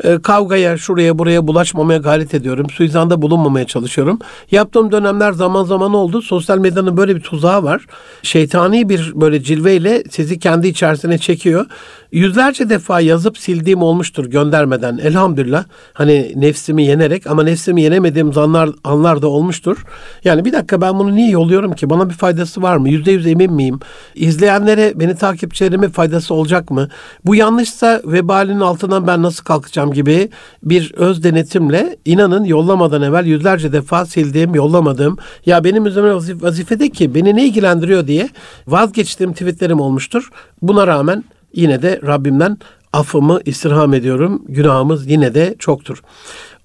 E, 0.05 0.19
kavgaya, 0.23 0.79
şuraya, 0.79 1.19
buraya 1.19 1.47
bulaşmamaya 1.47 1.99
gayret 1.99 2.35
ediyorum. 2.35 2.71
Suizanda 2.71 3.23
bulunmamaya 3.23 3.67
çalışıyorum. 3.67 4.19
Yaptığım 4.51 4.93
dönemler 4.93 5.33
zaman 5.33 5.65
zaman 5.65 5.95
oldu. 5.95 6.23
Sosyal 6.23 6.59
medyanın 6.59 6.97
böyle 6.97 7.17
bir 7.17 7.21
tuzağı 7.21 7.63
var. 7.63 7.87
Şeytani 8.23 8.89
bir 8.89 9.13
böyle 9.15 9.43
cilveyle 9.43 10.05
sizi 10.11 10.39
kendi 10.39 10.69
içerisine 10.69 11.19
çekiyor. 11.19 11.67
Yüzlerce 12.13 12.71
defa 12.71 13.01
yazıp 13.01 13.39
sildiğim 13.39 13.83
olmuştur 13.83 14.27
göndermeden. 14.27 14.99
Elhamdülillah. 14.99 15.65
Hani 15.93 16.33
nefsimi 16.37 16.85
yenerek 16.85 17.27
ama 17.27 17.43
nefsimi 17.43 17.83
yenemediğim 17.83 18.39
anlar, 18.39 18.71
anlar 18.85 19.23
da 19.23 19.29
olmuş 19.29 19.48
olmuştur. 19.49 19.85
Yani 20.25 20.45
bir 20.45 20.53
dakika 20.53 20.81
ben 20.81 20.99
bunu 20.99 21.15
niye 21.15 21.31
yolluyorum 21.31 21.73
ki? 21.73 21.91
Bana 21.91 22.09
bir 22.09 22.15
faydası 22.15 22.63
var 22.63 22.77
mı? 22.77 22.89
Yüzde 22.89 23.13
yüz 23.13 23.27
emin 23.27 23.53
miyim? 23.53 23.81
İzleyenlere, 24.15 24.93
beni 24.97 25.17
takipçilerime 25.17 25.89
faydası 25.89 26.35
olacak 26.35 26.71
mı? 26.71 26.89
Bu 27.25 27.35
yanlışsa 27.35 28.03
vebalinin 28.05 28.61
altından 28.61 29.07
ben 29.07 29.23
nasıl 29.23 29.45
kalkacağım 29.45 29.93
gibi 29.93 30.29
bir 30.63 30.95
öz 30.95 31.25
denetimle 31.25 31.97
inanın 32.05 32.45
yollamadan 32.45 33.03
evvel 33.03 33.27
yüzlerce 33.27 33.73
defa 33.73 34.07
sildiğim, 34.07 34.55
yollamadığım 34.55 35.17
ya 35.47 35.65
benim 35.65 35.87
üzerime 35.87 36.15
vazifede 36.15 36.89
ki 36.89 37.15
beni 37.15 37.37
ne 37.37 37.47
ilgilendiriyor 37.47 38.07
diye 38.07 38.29
vazgeçtiğim 38.67 39.33
tweetlerim 39.33 39.81
olmuştur. 39.81 40.31
Buna 40.63 40.87
rağmen 40.87 41.25
yine 41.55 41.83
de 41.83 42.01
Rabbimden 42.07 42.59
affımı 42.93 43.41
istirham 43.45 43.95
ediyorum. 43.95 44.43
Günahımız 44.49 45.11
yine 45.11 45.35
de 45.35 45.55
çoktur. 45.59 46.03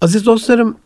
Aziz 0.02 0.26
dostlarım 0.26 0.83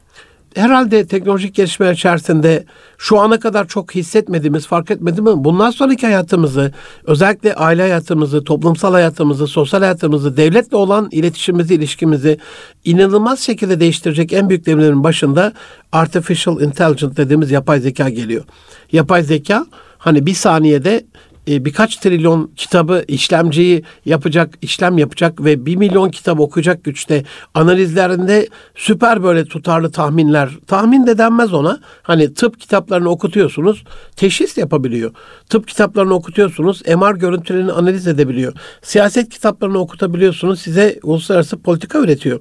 herhalde 0.58 1.08
teknolojik 1.08 1.56
gelişme 1.56 1.92
içerisinde 1.92 2.66
şu 2.98 3.20
ana 3.20 3.40
kadar 3.40 3.68
çok 3.68 3.96
hissetmediğimiz, 3.96 4.68
fark 4.68 4.92
etmediğimiz 4.92 5.36
bundan 5.36 5.72
sonraki 5.72 6.06
hayatımızı, 6.06 6.74
özellikle 7.04 7.56
aile 7.56 7.82
hayatımızı, 7.82 8.44
toplumsal 8.44 8.94
hayatımızı, 8.94 9.48
sosyal 9.48 9.80
hayatımızı, 9.80 10.38
devletle 10.38 10.78
olan 10.78 11.08
iletişimimizi, 11.12 11.76
ilişkimizi 11.76 12.38
inanılmaz 12.86 13.40
şekilde 13.40 13.80
değiştirecek 13.80 14.34
en 14.34 14.50
büyük 14.50 14.66
devlerin 14.66 15.04
başında 15.04 15.54
artificial 15.92 16.62
intelligence 16.62 17.18
dediğimiz 17.18 17.52
yapay 17.52 17.80
zeka 17.80 18.10
geliyor. 18.10 18.44
Yapay 18.92 19.24
zeka 19.24 19.66
hani 19.98 20.26
bir 20.26 20.34
saniyede 20.34 21.06
e, 21.48 21.66
birkaç 21.66 21.98
trilyon 21.98 22.52
kitabı 22.56 23.04
işlemciyi 23.08 23.84
yapacak, 24.06 24.54
işlem 24.62 24.98
yapacak 24.98 25.44
ve 25.44 25.66
bir 25.66 25.76
milyon 25.76 26.10
kitap 26.10 26.40
okuyacak 26.40 26.84
güçte 26.84 27.24
analizlerinde 27.54 28.48
süper 28.76 29.24
böyle 29.24 29.46
tutarlı 29.46 29.92
tahminler. 29.92 30.50
Tahmin 30.68 31.08
de 31.08 31.18
denmez 31.18 31.54
ona. 31.54 31.80
Hani 32.04 32.34
tıp 32.34 32.60
kitaplarını 32.60 33.10
okutuyorsunuz, 33.10 33.84
teşhis 34.16 34.58
yapabiliyor. 34.58 35.12
Tıp 35.50 35.68
kitaplarını 35.68 36.14
okutuyorsunuz, 36.14 36.82
MR 36.88 37.16
görüntülerini 37.16 37.72
analiz 37.72 38.08
edebiliyor. 38.08 38.54
Siyaset 38.82 39.30
kitaplarını 39.30 39.78
okutabiliyorsunuz, 39.78 40.62
size 40.62 41.00
uluslararası 41.04 41.58
politika 41.58 42.00
üretiyor. 42.00 42.40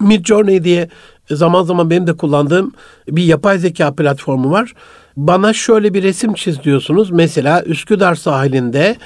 Midjourney 0.00 0.64
diye 0.64 0.88
zaman 1.30 1.62
zaman 1.62 1.90
benim 1.90 2.06
de 2.06 2.16
kullandığım 2.16 2.72
bir 3.08 3.24
yapay 3.24 3.58
zeka 3.58 3.94
platformu 3.94 4.50
var. 4.50 4.74
Bana 5.16 5.52
şöyle 5.52 5.94
bir 5.94 6.02
resim 6.02 6.34
çiz 6.34 6.62
diyorsunuz. 6.62 7.10
Mesela 7.10 7.62
Üsküdar 7.62 8.14
sahilinde 8.14 8.96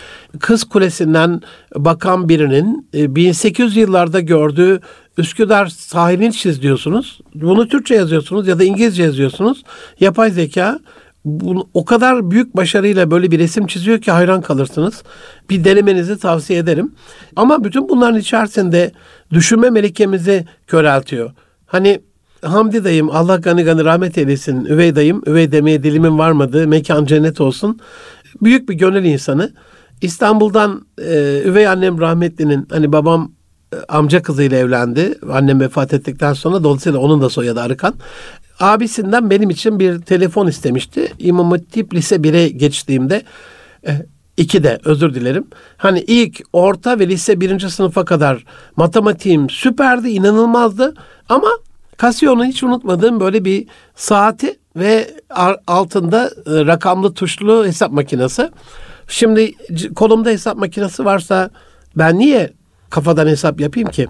Kız 0.41 0.65
Kulesi'nden 0.65 1.41
bakan 1.75 2.29
birinin 2.29 2.89
1800 2.93 3.77
e, 3.77 3.81
yıllarda 3.81 4.21
gördüğü 4.21 4.81
Üsküdar 5.19 5.67
sahilini 5.67 6.33
çiz 6.33 6.63
diyorsunuz. 6.63 7.21
Bunu 7.35 7.69
Türkçe 7.69 7.95
yazıyorsunuz 7.95 8.49
ya 8.49 8.59
da 8.59 8.65
İngilizce 8.65 9.03
yazıyorsunuz. 9.03 9.65
Yapay 10.01 10.31
zeka 10.31 10.79
bunu, 11.27 11.69
o 11.75 11.85
kadar 11.85 12.31
büyük 12.31 12.57
başarıyla 12.57 13.11
böyle 13.11 13.31
bir 13.31 13.39
resim 13.39 13.67
çiziyor 13.67 14.01
ki 14.01 14.11
hayran 14.11 14.41
kalırsınız. 14.41 15.03
Bir 15.51 15.65
denemenizi 15.65 16.19
tavsiye 16.19 16.59
ederim. 16.59 16.93
Ama 17.37 17.65
bütün 17.65 17.89
bunların 17.89 18.21
içerisinde 18.21 18.93
düşünme 19.31 19.71
melekemizi 19.71 20.45
köreltiyor. 20.67 21.31
Hani 21.67 22.01
Hamdi 22.43 22.85
dayım 22.85 23.11
Allah 23.11 23.37
gani 23.37 23.65
gani 23.65 23.85
rahmet 23.85 24.19
eylesin. 24.19 24.65
Üvey 24.65 24.97
dayım, 24.97 25.23
üvey 25.27 25.53
demeye 25.53 25.83
dilimin 25.83 26.19
varmadığı 26.19 26.69
mekan 26.69 27.05
cennet 27.05 27.41
olsun. 27.41 27.81
Büyük 28.43 28.69
bir 28.69 28.75
gönül 28.75 29.05
insanı. 29.05 29.53
İstanbul'dan 30.03 30.87
e, 30.99 31.43
üvey 31.45 31.69
annem 31.69 32.01
rahmetlinin 32.01 32.67
hani 32.71 32.93
babam 32.93 33.33
e, 33.73 33.77
amca 33.89 34.23
kızıyla 34.23 34.59
evlendi. 34.59 35.19
Annem 35.33 35.61
vefat 35.61 35.95
ettikten 35.95 36.33
sonra 36.33 36.65
dolayısıyla 36.65 36.99
onun 36.99 37.21
da 37.21 37.29
soyadı 37.29 37.61
Arıkan. 37.61 37.95
Abisinden 38.61 39.31
benim 39.31 39.51
için 39.51 39.81
bir 39.81 39.99
telefon 39.99 40.47
istemişti. 40.47 41.13
İmam 41.19 41.51
Hatip 41.51 41.95
Lise 41.95 42.17
1'e 42.17 42.49
geçtiğimde 42.49 43.23
e, 43.87 44.07
iki 44.37 44.65
de 44.65 44.79
özür 44.85 45.15
dilerim. 45.15 45.47
Hani 45.77 46.01
ilk 46.01 46.43
orta 46.53 46.99
ve 46.99 47.09
lise 47.09 47.41
birinci 47.41 47.71
sınıfa 47.71 48.05
kadar 48.05 48.45
matematiğim 48.77 49.51
süperdi, 49.51 50.09
inanılmazdı. 50.09 50.95
Ama 51.29 51.49
Casio'nun 52.01 52.45
hiç 52.45 52.63
unutmadığım 52.63 53.21
böyle 53.21 53.45
bir 53.45 53.67
saati 53.95 54.59
ve 54.77 55.11
altında 55.67 56.27
e, 56.27 56.31
rakamlı 56.47 57.15
tuşlu 57.15 57.67
hesap 57.67 57.93
makinesi. 57.93 58.51
Şimdi 59.09 59.53
kolumda 59.95 60.31
hesap 60.31 60.57
makinesi 60.57 61.05
varsa 61.05 61.51
ben 61.97 62.19
niye 62.19 62.53
kafadan 62.91 63.27
hesap 63.27 63.61
yapayım 63.61 63.89
ki? 63.89 64.07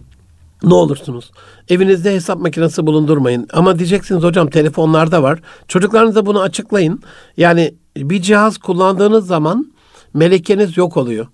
Ne 0.63 0.75
olursunuz. 0.75 1.31
Evinizde 1.69 2.15
hesap 2.15 2.41
makinesi 2.41 2.87
bulundurmayın. 2.87 3.49
Ama 3.53 3.79
diyeceksiniz 3.79 4.23
hocam 4.23 4.51
telefonlarda 4.51 5.23
var. 5.23 5.39
Çocuklarınıza 5.69 6.27
bunu 6.27 6.41
açıklayın. 6.41 7.03
Yani 7.37 7.75
bir 7.97 8.23
cihaz 8.23 8.59
kullandığınız 8.59 9.27
zaman 9.27 9.73
melekeniz 10.15 10.77
yok 10.77 10.97
oluyor. 10.97 11.27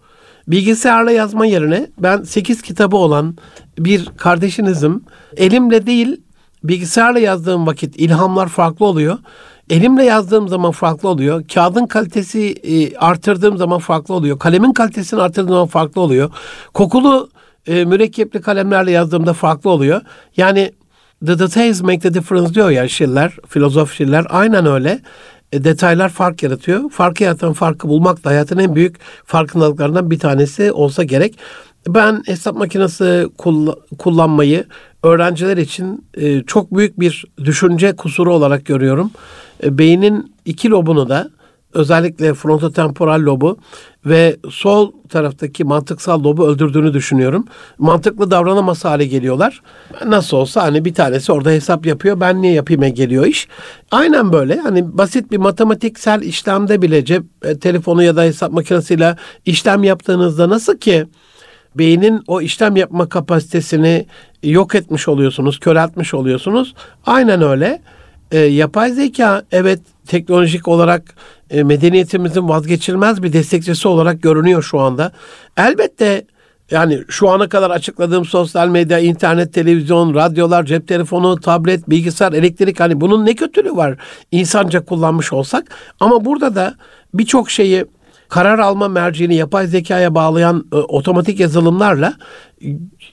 Bilgisayarla 0.49 1.11
yazma 1.11 1.47
yerine 1.47 1.87
ben 1.99 2.23
8 2.23 2.63
kitabı 2.63 2.97
olan 2.97 3.37
bir 3.79 4.07
kardeşinizim. 4.17 5.05
Elimle 5.37 5.87
değil 5.87 6.21
bilgisayarla 6.65 7.19
yazdığım 7.19 7.67
vakit 7.67 7.97
ilhamlar 7.97 8.49
farklı 8.49 8.87
oluyor. 8.87 9.19
Elimle 9.71 10.05
yazdığım 10.05 10.49
zaman 10.49 10.71
farklı 10.71 11.09
oluyor. 11.09 11.45
Kağıdın 11.55 11.87
kalitesi 11.87 12.55
e, 12.63 12.97
artırdığım 12.97 13.59
zaman 13.59 13.79
farklı 13.79 14.15
oluyor. 14.15 14.39
Kalemin 14.39 14.73
kalitesini 14.73 15.21
artırdığım 15.21 15.49
zaman 15.49 15.67
farklı 15.67 16.01
oluyor. 16.01 16.31
Kokulu 16.75 17.31
e, 17.67 17.85
mürekkepli 17.85 18.41
kalemlerle 18.41 18.91
yazdığımda 18.91 19.33
farklı 19.33 19.71
oluyor. 19.71 20.01
Yani 20.37 20.73
the 21.27 21.39
details 21.39 21.83
make 21.83 21.99
the 21.99 22.15
difference 22.15 22.55
diyor 22.55 22.71
ya 22.71 22.89
Schiller, 22.89 23.37
filozof 23.49 23.93
Schiller. 23.93 24.27
Aynen 24.29 24.67
öyle. 24.67 25.01
E, 25.53 25.65
detaylar 25.65 26.09
fark 26.09 26.43
yaratıyor. 26.43 26.91
Farkı 26.91 27.25
yaratan 27.25 27.53
farkı 27.53 27.89
bulmak 27.89 28.25
da 28.25 28.31
hayatın 28.31 28.59
en 28.59 28.75
büyük 28.75 28.97
farkındalıklarından 29.25 30.11
bir 30.11 30.19
tanesi 30.19 30.73
olsa 30.73 31.05
gerek. 31.05 31.39
Ben 31.89 32.23
hesap 32.27 32.57
makinesi 32.57 33.29
kullanmayı 33.99 34.65
öğrenciler 35.03 35.57
için 35.57 36.07
e, 36.15 36.43
çok 36.43 36.77
büyük 36.77 37.01
bir 37.01 37.25
düşünce 37.45 37.97
kusuru 37.97 38.35
olarak 38.35 38.67
görüyorum. 38.67 39.11
E, 39.65 39.79
beynin 39.79 40.35
iki 40.45 40.71
lobunu 40.71 41.09
da 41.09 41.31
özellikle 41.75 42.35
frontotemporal 42.35 43.21
lobu 43.21 43.59
ve 44.07 44.37
sol 44.51 44.93
taraftaki 45.09 45.65
mantıksal 45.65 46.25
lobu 46.25 46.47
öldürdüğünü 46.47 46.95
düşünüyorum. 46.95 47.45
Mantıklı 47.79 48.31
davranamaz 48.31 48.85
hale 48.85 49.07
geliyorlar. 49.07 49.63
Nasıl 50.07 50.37
olsa 50.37 50.63
hani 50.63 50.85
bir 50.85 50.95
tanesi 50.95 51.33
orada 51.33 51.51
hesap 51.51 51.87
yapıyor. 51.87 52.21
Ben 52.21 52.43
niye 52.43 52.53
yapayım 52.53 52.95
geliyor 52.95 53.27
iş. 53.27 53.49
Aynen 53.91 54.33
böyle. 54.33 54.57
Hani 54.57 54.99
basit 54.99 55.31
bir 55.31 55.39
matematiksel 55.39 56.23
işlemde 56.23 56.83
bile 56.83 57.05
cep 57.05 57.25
e, 57.43 57.59
telefonu 57.59 58.03
ya 58.03 58.17
da 58.17 58.23
hesap 58.23 58.53
makinesiyle 58.53 59.17
işlem 59.47 59.85
yaptığınızda 59.85 60.49
nasıl 60.49 60.77
ki 60.77 61.07
beynin 61.75 62.23
o 62.27 62.41
işlem 62.41 62.77
yapma 62.77 63.09
kapasitesini 63.09 64.07
yok 64.43 64.75
etmiş 64.75 65.09
oluyorsunuz, 65.09 65.59
köreltmiş 65.59 66.15
oluyorsunuz. 66.15 66.75
Aynen 67.07 67.43
öyle. 67.43 67.83
E, 68.31 68.39
yapay 68.39 68.91
zeka 68.91 69.43
evet 69.53 69.81
teknolojik 70.07 70.69
olarak 70.69 71.15
e, 71.51 71.63
medeniyetimizin 71.63 72.49
vazgeçilmez 72.49 73.23
bir 73.23 73.33
destekçisi 73.33 73.89
olarak 73.89 74.23
görünüyor 74.23 74.63
şu 74.63 74.81
anda. 74.81 75.13
Elbette 75.57 76.25
yani 76.71 77.05
şu 77.09 77.29
ana 77.29 77.49
kadar 77.49 77.71
açıkladığım 77.71 78.25
sosyal 78.25 78.69
medya, 78.69 78.99
internet, 78.99 79.55
televizyon, 79.55 80.15
radyolar, 80.15 80.65
cep 80.65 80.89
telefonu, 80.89 81.41
tablet, 81.41 81.91
bilgisayar, 81.91 82.33
elektrik 82.33 82.81
hani 82.81 83.01
bunun 83.01 83.27
ne 83.27 83.35
kötülüğü 83.35 83.77
var 83.77 83.97
insanca 84.31 84.85
kullanmış 84.85 85.33
olsak. 85.33 85.65
Ama 86.01 86.25
burada 86.25 86.55
da 86.55 86.75
birçok 87.15 87.51
şeyi 87.51 87.85
karar 88.33 88.59
alma 88.59 88.89
merciğini 88.89 89.35
yapay 89.35 89.67
zekaya 89.67 90.15
bağlayan 90.15 90.65
e, 90.73 90.77
otomatik 90.77 91.41
yazılımlarla 91.41 92.15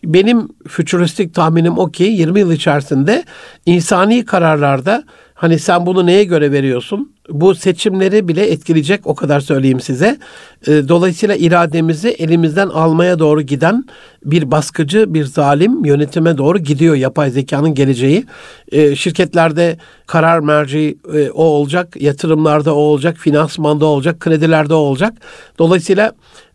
benim 0.04 0.48
fütüristik 0.68 1.34
tahminim 1.34 1.78
o 1.78 1.92
ki 1.92 2.04
20 2.04 2.40
yıl 2.40 2.52
içerisinde 2.52 3.24
insani 3.66 4.26
kararlarda 4.26 5.04
hani 5.40 5.60
sen 5.60 5.86
bunu 5.86 6.06
neye 6.06 6.24
göre 6.24 6.52
veriyorsun? 6.52 7.12
Bu 7.30 7.56
seçimleri 7.56 8.28
bile 8.28 8.52
etkileyecek 8.52 9.08
o 9.08 9.16
kadar 9.16 9.40
söyleyeyim 9.40 9.80
size. 9.80 10.18
Ee, 10.68 10.88
dolayısıyla 10.88 11.36
irademizi 11.36 12.10
elimizden 12.10 12.68
almaya 12.68 13.20
doğru 13.20 13.42
giden 13.42 13.84
bir 14.26 14.52
baskıcı, 14.52 15.14
bir 15.14 15.26
zalim 15.26 15.86
yönetime 15.86 16.38
doğru 16.38 16.58
gidiyor 16.58 16.96
yapay 16.96 17.32
zekanın 17.32 17.74
geleceği. 17.74 18.26
Ee, 18.72 18.96
şirketlerde 18.96 19.78
karar 20.08 20.40
merci 20.40 20.98
e, 21.14 21.30
o 21.30 21.44
olacak, 21.44 22.02
yatırımlarda 22.02 22.76
o 22.76 22.80
olacak, 22.80 23.18
finansmanda 23.18 23.86
o 23.86 23.90
olacak, 23.90 24.20
kredilerde 24.20 24.74
o 24.74 24.78
olacak. 24.78 25.14
Dolayısıyla 25.60 26.12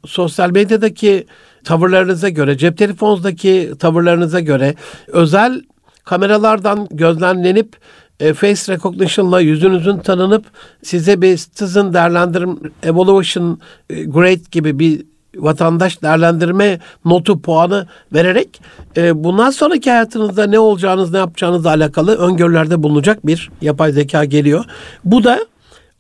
sosyal 0.06 0.50
medyadaki 0.50 1.26
tavırlarınıza 1.64 2.28
göre, 2.28 2.58
cep 2.58 2.78
telefonunuzdaki 2.78 3.72
tavırlarınıza 3.78 4.40
göre 4.40 4.74
özel 5.08 5.62
kameralardan 6.04 6.88
gözlemlenip 6.90 7.76
face 8.18 8.72
recognition'la 8.72 9.40
yüzünüzün 9.40 9.98
tanınıp 9.98 10.44
size 10.82 11.22
bir 11.22 11.36
citizen 11.36 11.94
değerlendirim 11.94 12.58
evaluation 12.82 13.60
e, 13.90 14.04
grade 14.04 14.42
gibi 14.50 14.78
bir 14.78 15.02
vatandaş 15.36 16.02
değerlendirme 16.02 16.80
notu 17.04 17.42
puanı 17.42 17.86
vererek 18.12 18.60
e, 18.96 19.24
bundan 19.24 19.50
sonraki 19.50 19.90
hayatınızda 19.90 20.46
ne 20.46 20.58
olacağınız 20.58 21.12
ne 21.12 21.18
yapacağınızla 21.18 21.70
alakalı 21.70 22.16
öngörülerde 22.16 22.82
bulunacak 22.82 23.26
bir 23.26 23.50
yapay 23.60 23.92
zeka 23.92 24.24
geliyor. 24.24 24.64
Bu 25.04 25.24
da 25.24 25.46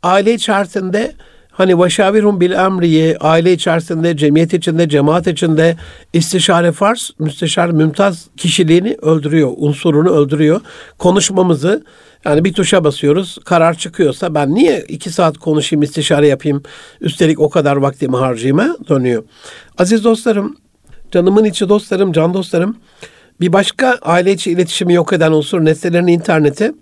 aile 0.02 0.34
içerisinde 0.34 1.14
Hani 1.56 1.78
vaşavirhum 1.78 2.40
bil 2.40 2.52
emriye 2.52 3.16
aile 3.20 3.52
içerisinde, 3.52 4.16
cemiyet 4.16 4.54
içinde, 4.54 4.88
cemaat 4.88 5.26
içinde 5.26 5.76
istişare 6.12 6.72
farz, 6.72 7.10
müsteşar 7.18 7.70
mümtaz 7.70 8.26
kişiliğini 8.36 8.96
öldürüyor, 9.02 9.52
unsurunu 9.56 10.10
öldürüyor. 10.10 10.60
Konuşmamızı 10.98 11.84
yani 12.24 12.44
bir 12.44 12.52
tuşa 12.52 12.84
basıyoruz, 12.84 13.38
karar 13.44 13.74
çıkıyorsa 13.74 14.34
ben 14.34 14.54
niye 14.54 14.84
iki 14.88 15.10
saat 15.10 15.38
konuşayım, 15.38 15.82
istişare 15.82 16.26
yapayım, 16.26 16.62
üstelik 17.00 17.40
o 17.40 17.50
kadar 17.50 17.76
vaktimi 17.76 18.16
harcayayım 18.16 18.76
dönüyor. 18.88 19.24
Aziz 19.78 20.04
dostlarım, 20.04 20.56
Canımın 21.14 21.44
içi 21.44 21.68
dostlarım, 21.68 22.12
can 22.12 22.34
dostlarım. 22.34 22.76
Bir 23.40 23.52
başka 23.52 23.98
aile 24.02 24.32
içi 24.32 24.50
iletişimi 24.50 24.94
yok 24.94 25.12
eden 25.12 25.32
unsur 25.32 25.64
nesnelerin 25.64 26.06
interneti. 26.06 26.72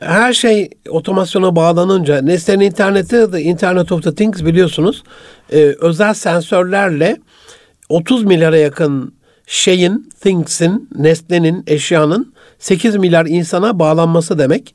Her 0.00 0.32
şey 0.32 0.70
otomasyona 0.88 1.56
bağlanınca 1.56 2.20
nesnenin 2.22 2.64
interneti, 2.64 3.30
the 3.30 3.42
Internet 3.42 3.92
of 3.92 4.02
the 4.02 4.14
Things 4.14 4.44
biliyorsunuz. 4.44 5.02
E, 5.52 5.58
özel 5.80 6.14
sensörlerle 6.14 7.16
30 7.88 8.24
milyara 8.24 8.56
yakın 8.56 9.14
şeyin, 9.46 10.10
things'in, 10.20 10.88
nesnenin, 10.98 11.64
eşyanın 11.66 12.34
8 12.58 12.96
milyar 12.96 13.26
insana 13.26 13.78
bağlanması 13.78 14.38
demek. 14.38 14.74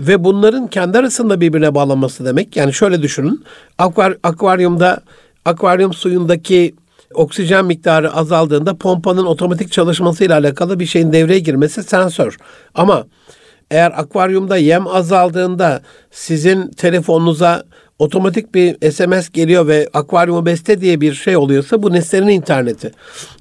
Ve 0.00 0.24
bunların 0.24 0.66
kendi 0.66 0.98
arasında 0.98 1.40
birbirine 1.40 1.74
bağlanması 1.74 2.24
demek. 2.24 2.56
Yani 2.56 2.72
şöyle 2.72 3.02
düşünün. 3.02 3.44
Akvar, 3.78 4.16
akvaryumda, 4.22 5.00
akvaryum 5.44 5.92
suyundaki 5.92 6.74
oksijen 7.14 7.64
miktarı 7.64 8.12
azaldığında 8.12 8.76
pompanın 8.76 9.26
otomatik 9.26 9.72
çalışmasıyla 9.72 10.38
alakalı 10.38 10.80
bir 10.80 10.86
şeyin 10.86 11.12
devreye 11.12 11.38
girmesi 11.38 11.82
sensör. 11.82 12.36
Ama 12.74 13.06
eğer 13.70 14.00
akvaryumda 14.00 14.56
yem 14.56 14.86
azaldığında 14.86 15.82
sizin 16.10 16.70
telefonunuza 16.70 17.64
otomatik 17.98 18.54
bir 18.54 18.90
SMS 18.90 19.28
geliyor 19.30 19.66
ve 19.66 19.88
akvaryumu 19.92 20.46
besle 20.46 20.80
diye 20.80 21.00
bir 21.00 21.14
şey 21.14 21.36
oluyorsa 21.36 21.82
bu 21.82 21.92
nesnenin 21.92 22.28
interneti. 22.28 22.92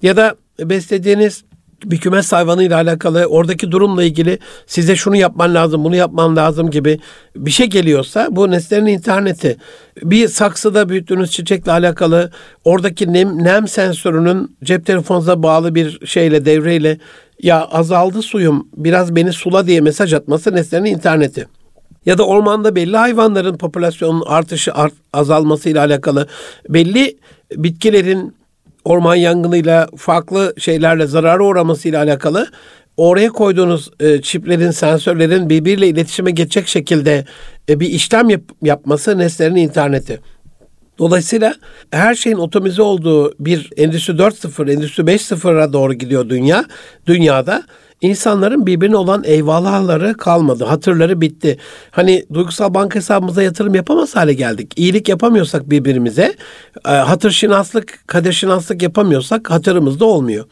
Ya 0.02 0.18
da 0.18 0.36
beslediğiniz 0.60 1.44
bir 1.92 1.98
kümes 1.98 2.32
hayvanıyla 2.32 2.78
alakalı 2.78 3.26
oradaki 3.26 3.72
durumla 3.72 4.04
ilgili 4.04 4.40
size 4.68 4.96
şunu 4.96 5.16
yapman 5.16 5.54
lazım, 5.56 5.84
bunu 5.84 5.96
yapman 5.96 6.36
lazım 6.36 6.72
gibi 6.72 7.00
bir 7.36 7.52
şey 7.52 7.68
geliyorsa 7.68 8.28
bu 8.32 8.52
nesnenin 8.52 8.86
interneti. 8.86 9.58
Bir 10.04 10.28
saksıda 10.28 10.90
büyüttüğünüz 10.90 11.32
çiçekle 11.32 11.72
alakalı 11.72 12.32
oradaki 12.64 13.14
nem, 13.14 13.44
nem 13.44 13.68
sensörünün 13.68 14.58
cep 14.64 14.86
telefonunuza 14.86 15.44
bağlı 15.44 15.76
bir 15.76 16.06
şeyle 16.06 16.46
devreyle 16.46 16.98
ya 17.44 17.66
azaldı 17.66 18.22
suyum 18.22 18.68
biraz 18.78 19.16
beni 19.16 19.34
sula 19.34 19.68
diye 19.68 19.82
mesaj 19.82 20.14
atması 20.14 20.56
nesnenin 20.56 20.86
interneti 20.86 21.48
ya 22.06 22.18
da 22.18 22.28
ormanda 22.28 22.76
belli 22.76 22.98
hayvanların 22.98 23.58
popülasyonun 23.58 24.24
artışı 24.28 24.74
art, 24.74 24.94
azalmasıyla 25.14 25.86
alakalı 25.86 26.28
belli 26.70 27.18
bitkilerin 27.56 28.35
orman 28.86 29.16
yangınıyla 29.16 29.88
farklı 29.98 30.54
şeylerle 30.58 31.08
zarara 31.08 31.44
uğramasıyla 31.44 32.04
alakalı 32.04 32.48
oraya 32.98 33.30
koyduğunuz 33.30 33.92
e, 34.00 34.22
çiplerin, 34.22 34.72
sensörlerin 34.72 35.50
birbiriyle 35.50 35.88
iletişime 35.88 36.32
geçecek 36.32 36.68
şekilde 36.68 37.26
e, 37.70 37.80
bir 37.80 37.88
işlem 37.88 38.30
yap, 38.30 38.42
yapması 38.62 39.18
nesnelerin 39.18 39.56
interneti. 39.56 40.20
Dolayısıyla 40.98 41.56
her 41.92 42.16
şeyin 42.16 42.38
otomize 42.38 42.82
olduğu 42.82 43.34
bir 43.40 43.70
Endüstri 43.78 44.14
4.0, 44.14 44.72
Endüstri 44.72 45.04
5.0'a 45.04 45.74
doğru 45.74 45.94
gidiyor 45.94 46.30
dünya. 46.30 46.66
Dünyada 47.08 47.64
insanların 48.02 48.66
birbirine 48.66 48.98
olan 48.98 49.24
eyvallahları 49.24 50.18
kalmadı. 50.18 50.64
Hatırları 50.66 51.22
bitti. 51.22 51.58
Hani 51.92 52.26
duygusal 52.34 52.74
banka 52.74 53.00
hesabımıza 53.00 53.44
yatırım 53.44 53.76
yapamaz 53.76 54.16
hale 54.16 54.34
geldik. 54.34 54.74
İyilik 54.76 55.10
yapamıyorsak 55.10 55.70
birbirimize, 55.70 56.36
e, 56.88 56.90
hatır 56.90 57.32
şinaslık, 57.32 58.04
kader 58.08 58.32
şinaslık 58.32 58.82
yapamıyorsak 58.82 59.52
hatırımız 59.52 60.00
da 60.00 60.06
olmuyor. 60.06 60.46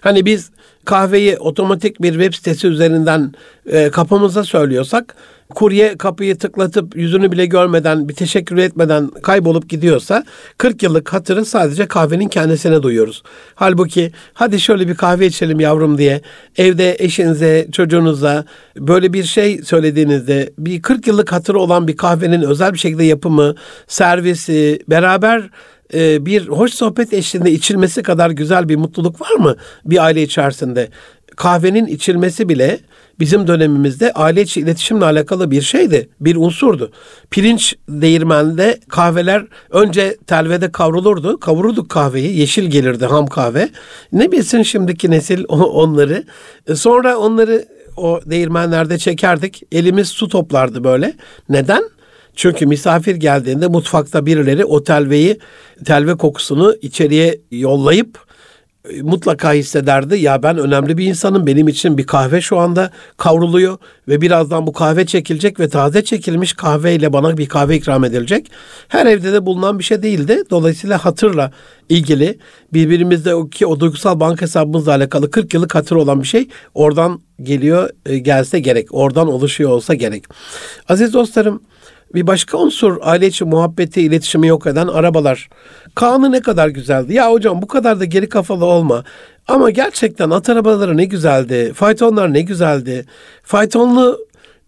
Hani 0.00 0.24
biz 0.26 0.50
kahveyi 0.84 1.38
otomatik 1.38 2.02
bir 2.02 2.12
web 2.12 2.34
sitesi 2.34 2.66
üzerinden 2.66 3.32
e, 3.66 3.90
kapımıza 3.90 4.44
söylüyorsak 4.44 5.16
kurye 5.54 5.96
kapıyı 5.96 6.38
tıklatıp 6.38 6.96
yüzünü 6.96 7.32
bile 7.32 7.46
görmeden 7.46 8.08
bir 8.08 8.14
teşekkür 8.14 8.56
etmeden 8.56 9.08
kaybolup 9.08 9.68
gidiyorsa 9.68 10.24
40 10.58 10.82
yıllık 10.82 11.12
hatırı 11.12 11.44
sadece 11.44 11.86
kahvenin 11.86 12.28
kendisine 12.28 12.82
duyuyoruz. 12.82 13.22
Halbuki 13.54 14.12
hadi 14.34 14.60
şöyle 14.60 14.88
bir 14.88 14.94
kahve 14.94 15.26
içelim 15.26 15.60
yavrum 15.60 15.98
diye 15.98 16.20
evde 16.56 16.96
eşinize, 16.98 17.68
çocuğunuza 17.72 18.44
böyle 18.76 19.12
bir 19.12 19.24
şey 19.24 19.62
söylediğinizde 19.62 20.52
bir 20.58 20.82
40 20.82 21.06
yıllık 21.06 21.32
hatırı 21.32 21.58
olan 21.58 21.88
bir 21.88 21.96
kahvenin 21.96 22.42
özel 22.42 22.72
bir 22.72 22.78
şekilde 22.78 23.04
yapımı, 23.04 23.54
servisi, 23.86 24.78
beraber 24.88 25.50
e, 25.94 26.26
bir 26.26 26.48
hoş 26.48 26.74
sohbet 26.74 27.12
eşliğinde 27.12 27.50
içilmesi 27.50 28.02
kadar 28.02 28.30
güzel 28.30 28.68
bir 28.68 28.76
mutluluk 28.76 29.20
var 29.20 29.34
mı 29.34 29.56
bir 29.84 30.04
aile 30.04 30.22
içerisinde? 30.22 30.88
Kahvenin 31.36 31.86
içilmesi 31.86 32.48
bile 32.48 32.80
bizim 33.20 33.46
dönemimizde 33.46 34.12
aile 34.12 34.42
içi 34.42 34.60
iletişimle 34.60 35.04
alakalı 35.04 35.50
bir 35.50 35.62
şeydi, 35.62 36.08
bir 36.20 36.36
unsurdu. 36.36 36.90
Pirinç 37.30 37.74
değirmeninde 37.88 38.80
kahveler 38.88 39.46
önce 39.70 40.16
telvede 40.26 40.72
kavrulurdu, 40.72 41.40
kavururduk 41.40 41.88
kahveyi, 41.88 42.38
yeşil 42.38 42.70
gelirdi 42.70 43.06
ham 43.06 43.26
kahve. 43.26 43.68
Ne 44.12 44.32
bilsin 44.32 44.62
şimdiki 44.62 45.10
nesil 45.10 45.44
onları. 45.48 46.24
E, 46.66 46.74
sonra 46.74 47.16
onları 47.16 47.64
o 47.96 48.20
değirmenlerde 48.26 48.98
çekerdik, 48.98 49.62
elimiz 49.72 50.08
su 50.08 50.28
toplardı 50.28 50.84
böyle. 50.84 51.14
Neden? 51.48 51.82
Çünkü 52.40 52.66
misafir 52.66 53.14
geldiğinde 53.14 53.66
mutfakta 53.66 54.26
birileri 54.26 54.64
o 54.64 54.84
telveyi, 54.84 55.38
telve 55.84 56.16
kokusunu 56.16 56.74
içeriye 56.82 57.40
yollayıp 57.50 58.18
e, 58.90 59.02
mutlaka 59.02 59.52
hissederdi. 59.52 60.18
Ya 60.18 60.42
ben 60.42 60.58
önemli 60.58 60.98
bir 60.98 61.04
insanım. 61.04 61.46
Benim 61.46 61.68
için 61.68 61.98
bir 61.98 62.06
kahve 62.06 62.40
şu 62.40 62.58
anda 62.58 62.90
kavruluyor 63.16 63.78
ve 64.08 64.20
birazdan 64.20 64.66
bu 64.66 64.72
kahve 64.72 65.06
çekilecek 65.06 65.60
ve 65.60 65.68
taze 65.68 66.04
çekilmiş 66.04 66.52
kahveyle 66.52 67.12
bana 67.12 67.36
bir 67.36 67.46
kahve 67.46 67.76
ikram 67.76 68.04
edilecek. 68.04 68.50
Her 68.88 69.06
evde 69.06 69.32
de 69.32 69.46
bulunan 69.46 69.78
bir 69.78 69.84
şey 69.84 70.02
değildi. 70.02 70.42
Dolayısıyla 70.50 71.04
hatırla 71.04 71.52
ilgili 71.88 72.38
birbirimizde 72.72 73.34
o 73.34 73.48
ki 73.48 73.66
o 73.66 73.80
duygusal 73.80 74.20
banka 74.20 74.42
hesabımızla 74.42 74.94
alakalı 74.94 75.30
40 75.30 75.54
yıllık 75.54 75.74
hatır 75.74 75.96
olan 75.96 76.22
bir 76.22 76.28
şey 76.28 76.48
oradan 76.74 77.20
geliyor 77.42 77.90
e, 78.06 78.18
gelse 78.18 78.60
gerek. 78.60 78.94
Oradan 78.94 79.28
oluşuyor 79.28 79.70
olsa 79.70 79.94
gerek. 79.94 80.24
Aziz 80.88 81.14
dostlarım 81.14 81.62
bir 82.14 82.26
başka 82.26 82.58
unsur 82.58 82.98
aile 83.00 83.26
içi 83.26 83.44
muhabbeti, 83.44 84.02
iletişimi 84.02 84.46
yok 84.46 84.66
eden 84.66 84.86
arabalar. 84.86 85.48
Kaan'ı 85.94 86.32
ne 86.32 86.40
kadar 86.40 86.68
güzeldi. 86.68 87.14
Ya 87.14 87.32
hocam 87.32 87.62
bu 87.62 87.66
kadar 87.66 88.00
da 88.00 88.04
geri 88.04 88.28
kafalı 88.28 88.64
olma. 88.64 89.04
Ama 89.48 89.70
gerçekten 89.70 90.30
at 90.30 90.48
arabaları 90.48 90.96
ne 90.96 91.04
güzeldi. 91.04 91.72
Faytonlar 91.74 92.32
ne 92.32 92.40
güzeldi. 92.40 93.06
Faytonlu 93.42 94.18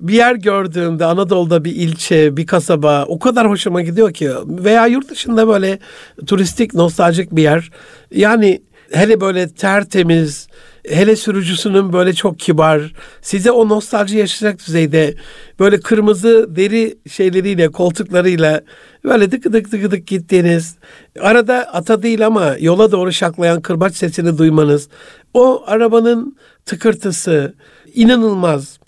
bir 0.01 0.15
yer 0.15 0.35
gördüğümde 0.35 1.05
Anadolu'da 1.05 1.65
bir 1.65 1.77
ilçe, 1.77 2.37
bir 2.37 2.47
kasaba 2.47 3.05
o 3.05 3.19
kadar 3.19 3.51
hoşuma 3.51 3.83
gidiyor 3.83 4.13
ki 4.13 4.31
veya 4.47 4.87
yurt 4.87 5.11
dışında 5.11 5.49
böyle 5.49 5.79
turistik, 6.27 6.75
nostaljik 6.75 7.33
bir 7.33 7.43
yer. 7.43 7.71
Yani 8.11 8.63
hele 8.93 9.21
böyle 9.21 9.49
tertemiz, 9.49 10.49
hele 10.89 11.17
sürücüsünün 11.17 11.93
böyle 11.93 12.13
çok 12.13 12.39
kibar, 12.39 12.93
size 13.23 13.51
o 13.51 13.69
nostalji 13.69 14.19
yaşayacak 14.19 14.67
düzeyde 14.67 15.15
böyle 15.59 15.81
kırmızı 15.81 16.57
deri 16.57 16.99
şeyleriyle, 17.11 17.69
koltuklarıyla 17.69 18.61
böyle 19.05 19.31
dık 19.31 19.45
dık 19.53 19.73
dık 19.73 19.91
dık 19.91 20.07
gittiğiniz, 20.07 20.77
arada 21.21 21.55
ata 21.73 22.03
değil 22.03 22.27
ama 22.27 22.57
yola 22.61 22.93
doğru 22.93 23.13
şaklayan 23.13 23.61
kırbaç 23.61 23.97
sesini 23.97 24.39
duymanız, 24.39 24.89
o 25.35 25.63
arabanın 25.67 26.37
tıkırtısı 26.67 27.55
inanılmaz. 27.95 28.82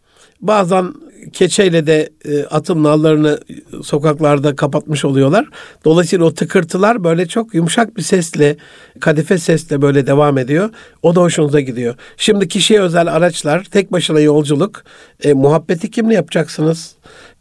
Bazen 0.44 0.94
keçeyle 1.32 1.86
de 1.86 2.10
e, 2.24 2.44
atın 2.44 2.82
nallarını 2.82 3.40
sokaklarda 3.82 4.56
kapatmış 4.56 5.04
oluyorlar. 5.04 5.48
Dolayısıyla 5.84 6.24
o 6.24 6.34
tıkırtılar 6.34 7.04
böyle 7.04 7.26
çok 7.28 7.54
yumuşak 7.54 7.96
bir 7.96 8.02
sesle, 8.02 8.56
kadife 9.00 9.38
sesle 9.38 9.82
böyle 9.82 10.06
devam 10.06 10.38
ediyor. 10.38 10.70
O 11.02 11.14
da 11.14 11.20
hoşunuza 11.20 11.60
gidiyor. 11.60 11.94
Şimdi 12.16 12.48
kişiye 12.48 12.80
özel 12.80 13.14
araçlar, 13.14 13.64
tek 13.64 13.92
başına 13.92 14.20
yolculuk, 14.20 14.84
e, 15.22 15.32
muhabbeti 15.32 15.90
kimle 15.90 16.14
yapacaksınız? 16.14 16.94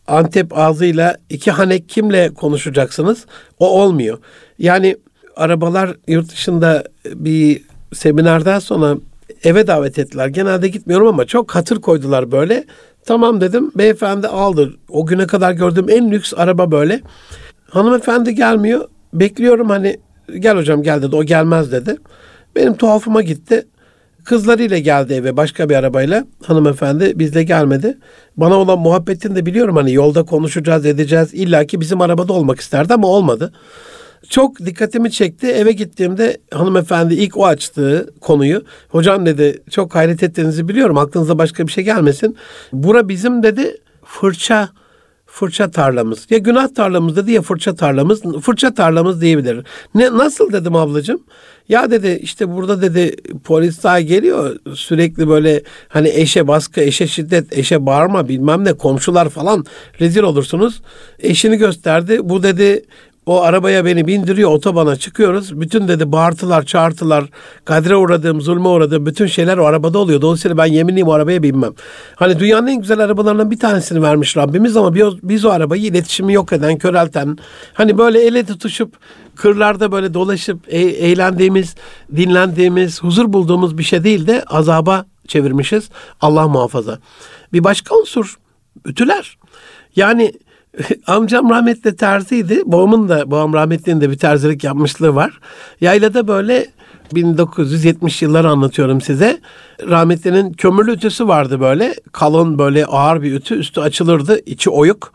Antep 0.08 0.58
ağzıyla 0.58 1.18
iki 1.30 1.52
hanek 1.52 1.90
kimle 1.90 2.34
konuşacaksınız? 2.34 3.26
O 3.60 3.82
olmuyor. 3.82 4.18
Yani 4.60 4.98
arabalar 5.36 5.96
yurt 6.08 6.32
dışında 6.32 6.84
bir 7.06 7.62
seminerden 7.94 8.60
sonra 8.60 8.98
eve 9.44 9.68
davet 9.68 10.00
ettiler. 10.00 10.28
Genelde 10.28 10.68
gitmiyorum 10.68 11.08
ama 11.08 11.26
çok 11.26 11.56
hatır 11.56 11.82
koydular 11.82 12.32
böyle. 12.32 12.64
Tamam 13.06 13.42
dedim. 13.42 13.72
Beyefendi 13.76 14.28
aldı. 14.28 14.74
O 14.90 15.06
güne 15.06 15.28
kadar 15.28 15.52
gördüğüm 15.52 15.90
en 15.90 16.12
lüks 16.12 16.34
araba 16.38 16.72
böyle. 16.72 17.02
Hanımefendi 17.70 18.36
gelmiyor. 18.36 18.88
Bekliyorum 19.14 19.70
hani 19.70 19.98
gel 20.40 20.58
hocam 20.58 20.84
gel 20.84 21.02
dedi. 21.02 21.16
O 21.16 21.24
gelmez 21.24 21.72
dedi. 21.72 21.98
Benim 22.56 22.78
tuhafıma 22.78 23.22
gitti. 23.22 23.68
Kızlarıyla 24.24 24.78
geldi 24.78 25.14
eve 25.14 25.38
başka 25.38 25.70
bir 25.70 25.76
arabayla. 25.76 26.26
Hanımefendi 26.46 27.20
bizle 27.20 27.44
gelmedi. 27.44 27.98
Bana 28.38 28.56
olan 28.56 28.80
muhabbetini 28.80 29.36
de 29.36 29.46
biliyorum 29.46 29.76
hani 29.76 29.94
yolda 29.94 30.24
konuşacağız 30.24 30.86
edeceğiz. 30.86 31.34
İlla 31.34 31.66
ki 31.66 31.82
bizim 31.82 32.02
arabada 32.02 32.34
olmak 32.34 32.60
isterdi 32.60 32.94
ama 32.94 33.08
olmadı. 33.08 33.54
Çok 34.30 34.60
dikkatimi 34.60 35.12
çekti. 35.12 35.48
Eve 35.48 35.72
gittiğimde 35.72 36.38
hanımefendi 36.54 37.14
ilk 37.14 37.38
o 37.38 37.46
açtığı 37.46 38.14
konuyu. 38.22 38.64
Hocam 38.90 39.26
dedi 39.26 39.64
çok 39.72 39.96
hayret 39.96 40.24
ettiğinizi 40.24 40.68
biliyorum. 40.68 40.98
Aklınıza 40.98 41.38
başka 41.38 41.68
bir 41.68 41.72
şey 41.72 41.84
gelmesin. 41.84 42.38
Bura 42.74 43.10
bizim 43.10 43.44
dedi 43.44 43.78
fırça 44.06 44.70
fırça 45.26 45.72
tarlamız. 45.72 46.28
Ya 46.30 46.38
günah 46.38 46.68
tarlamız 46.76 47.16
dedi 47.16 47.32
ya 47.32 47.42
fırça 47.42 47.76
tarlamız. 47.76 48.22
Fırça 48.42 48.74
tarlamız 48.74 49.22
diyebilir. 49.22 49.66
Ne, 49.96 50.18
nasıl 50.18 50.54
dedim 50.54 50.76
ablacığım? 50.76 51.24
Ya 51.70 51.92
dedi 51.92 52.20
işte 52.22 52.50
burada 52.50 52.82
dedi 52.82 53.16
polis 53.44 53.84
daha 53.84 54.02
geliyor 54.02 54.60
sürekli 54.76 55.30
böyle 55.30 55.64
hani 55.88 56.10
eşe 56.10 56.48
baskı, 56.48 56.82
eşe 56.82 57.08
şiddet, 57.08 57.58
eşe 57.58 57.86
bağırma 57.86 58.28
bilmem 58.28 58.66
ne 58.66 58.74
komşular 58.74 59.30
falan 59.30 59.66
rezil 60.00 60.22
olursunuz. 60.22 60.82
Eşini 61.20 61.58
gösterdi. 61.58 62.20
Bu 62.24 62.44
dedi 62.44 62.84
o 63.26 63.42
arabaya 63.42 63.86
beni 63.86 64.08
bindiriyor 64.08 64.52
otobana 64.52 64.96
çıkıyoruz. 64.96 65.62
Bütün 65.62 65.88
dedi 65.88 66.12
bağırtılar, 66.12 66.66
çağırtılar, 66.66 67.26
kadre 67.66 67.96
uğradığım, 67.96 68.42
zulme 68.42 68.68
uğradığım 68.68 69.06
bütün 69.06 69.28
şeyler 69.28 69.58
o 69.58 69.66
arabada 69.66 70.00
oluyor. 70.00 70.22
Dolayısıyla 70.22 70.58
ben 70.58 70.66
yeminliyim 70.66 71.08
o 71.08 71.12
arabaya 71.12 71.44
binmem. 71.44 71.74
Hani 72.16 72.40
dünyanın 72.40 72.68
en 72.68 72.82
güzel 72.82 73.00
arabalarından 73.00 73.52
bir 73.52 73.60
tanesini 73.60 74.02
vermiş 74.02 74.38
Rabbimiz 74.38 74.78
ama 74.78 74.96
biz, 74.96 75.04
biz 75.24 75.46
o 75.46 75.50
arabayı 75.50 75.84
iletişimi 75.84 76.34
yok 76.34 76.54
eden, 76.54 76.78
körelten, 76.78 77.38
hani 77.74 77.98
böyle 77.98 78.22
ele 78.22 78.46
tutuşup 78.46 78.94
kırlarda 79.36 79.92
böyle 79.92 80.14
dolaşıp 80.14 80.60
e- 80.68 80.80
eğlendiğimiz, 80.80 81.76
dinlendiğimiz, 82.16 83.04
huzur 83.04 83.34
bulduğumuz 83.34 83.78
bir 83.78 83.84
şey 83.84 84.04
değil 84.04 84.28
de 84.28 84.44
azaba 84.44 85.06
çevirmişiz. 85.28 85.90
Allah 86.22 86.48
muhafaza. 86.48 87.00
Bir 87.54 87.64
başka 87.64 87.96
unsur 87.96 88.38
ütüler. 88.86 89.38
Yani 89.96 90.34
amcam 91.08 91.50
rahmetli 91.50 91.96
terziydi. 91.96 92.62
Babamın 92.66 93.10
da, 93.10 93.32
babam 93.32 93.54
rahmetlinin 93.54 94.02
de 94.02 94.10
bir 94.10 94.18
terzilik 94.18 94.64
yapmışlığı 94.64 95.16
var. 95.16 95.40
Yaylada 95.82 96.28
böyle 96.28 96.68
1970 97.16 98.22
yılları 98.22 98.50
anlatıyorum 98.50 99.02
size. 99.02 99.40
Rahmetlinin 99.90 100.54
kömürlü 100.54 100.92
ütüsü 100.92 101.28
vardı 101.28 101.60
böyle. 101.60 101.96
Kalın 102.12 102.60
böyle 102.60 102.86
ağır 102.86 103.22
bir 103.22 103.34
ütü. 103.34 103.56
Üstü 103.56 103.82
açılırdı. 103.82 104.40
içi 104.46 104.70
oyuk. 104.70 105.14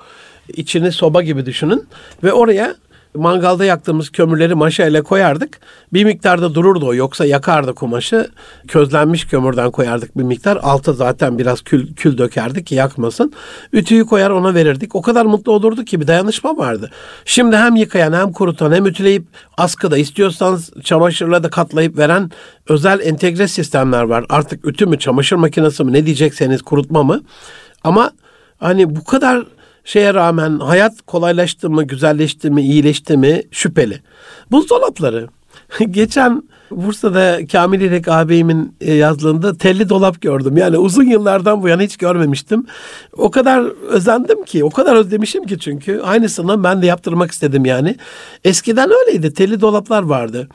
İçini 0.48 0.92
soba 0.92 1.22
gibi 1.22 1.46
düşünün. 1.46 1.86
Ve 2.24 2.32
oraya 2.32 2.74
mangalda 3.14 3.64
yaktığımız 3.64 4.10
kömürleri 4.10 4.54
maşayla 4.54 5.02
koyardık. 5.02 5.60
Bir 5.92 6.04
miktarda 6.04 6.54
dururdu 6.54 6.86
o 6.86 6.94
yoksa 6.94 7.24
yakardı 7.24 7.74
kumaşı. 7.74 8.30
Közlenmiş 8.68 9.24
kömürden 9.24 9.70
koyardık 9.70 10.18
bir 10.18 10.22
miktar. 10.22 10.58
Alta 10.62 10.92
zaten 10.92 11.38
biraz 11.38 11.60
kül, 11.60 11.94
kül 11.94 12.18
dökerdik 12.18 12.66
ki 12.66 12.74
yakmasın. 12.74 13.32
Ütüyü 13.72 14.06
koyar 14.06 14.30
ona 14.30 14.54
verirdik. 14.54 14.94
O 14.94 15.02
kadar 15.02 15.24
mutlu 15.26 15.52
olurdu 15.52 15.84
ki 15.84 16.00
bir 16.00 16.06
dayanışma 16.06 16.56
vardı. 16.56 16.90
Şimdi 17.24 17.56
hem 17.56 17.76
yıkayan 17.76 18.12
hem 18.12 18.32
kurutan 18.32 18.72
hem 18.72 18.86
ütüleyip 18.86 19.24
askıda 19.56 19.98
istiyorsanız 19.98 20.70
çamaşırla 20.84 21.42
da 21.42 21.50
katlayıp 21.50 21.98
veren 21.98 22.30
özel 22.68 23.00
entegre 23.00 23.48
sistemler 23.48 24.02
var. 24.02 24.24
Artık 24.28 24.66
ütü 24.66 24.86
mü 24.86 24.98
çamaşır 24.98 25.36
makinesi 25.36 25.84
mi 25.84 25.92
ne 25.92 26.06
diyecekseniz 26.06 26.62
kurutma 26.62 27.02
mı? 27.02 27.22
Ama 27.84 28.10
hani 28.58 28.96
bu 28.96 29.04
kadar 29.04 29.44
şeye 29.88 30.14
rağmen 30.14 30.58
hayat 30.58 31.02
kolaylaştı 31.06 31.70
mı, 31.70 31.84
güzelleşti 31.84 32.50
mi, 32.50 32.62
iyileşti 32.62 33.16
mi 33.16 33.42
şüpheli. 33.50 34.00
Buzdolapları. 34.50 35.28
Geçen 35.90 36.42
Bursa'da 36.70 37.38
Kamil 37.52 37.80
İrek 37.80 38.08
ağabeyimin 38.08 38.76
e, 38.80 38.94
yazlığında 38.94 39.56
telli 39.56 39.88
dolap 39.88 40.20
gördüm. 40.20 40.56
Yani 40.56 40.78
uzun 40.78 41.04
yıllardan 41.04 41.62
bu 41.62 41.68
yana 41.68 41.82
hiç 41.82 41.96
görmemiştim. 41.96 42.66
O 43.12 43.30
kadar 43.30 43.64
özendim 43.88 44.44
ki, 44.44 44.64
o 44.64 44.70
kadar 44.70 44.96
özlemişim 44.96 45.46
ki 45.46 45.58
çünkü. 45.58 46.00
Aynısını 46.00 46.64
ben 46.64 46.82
de 46.82 46.86
yaptırmak 46.86 47.30
istedim 47.30 47.64
yani. 47.64 47.96
Eskiden 48.44 48.90
öyleydi. 48.90 49.34
Telli 49.34 49.60
dolaplar 49.60 50.02
vardı. 50.02 50.48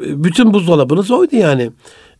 Bütün 0.00 0.54
buzdolabınız 0.54 1.10
oydu 1.10 1.36
yani. 1.36 1.70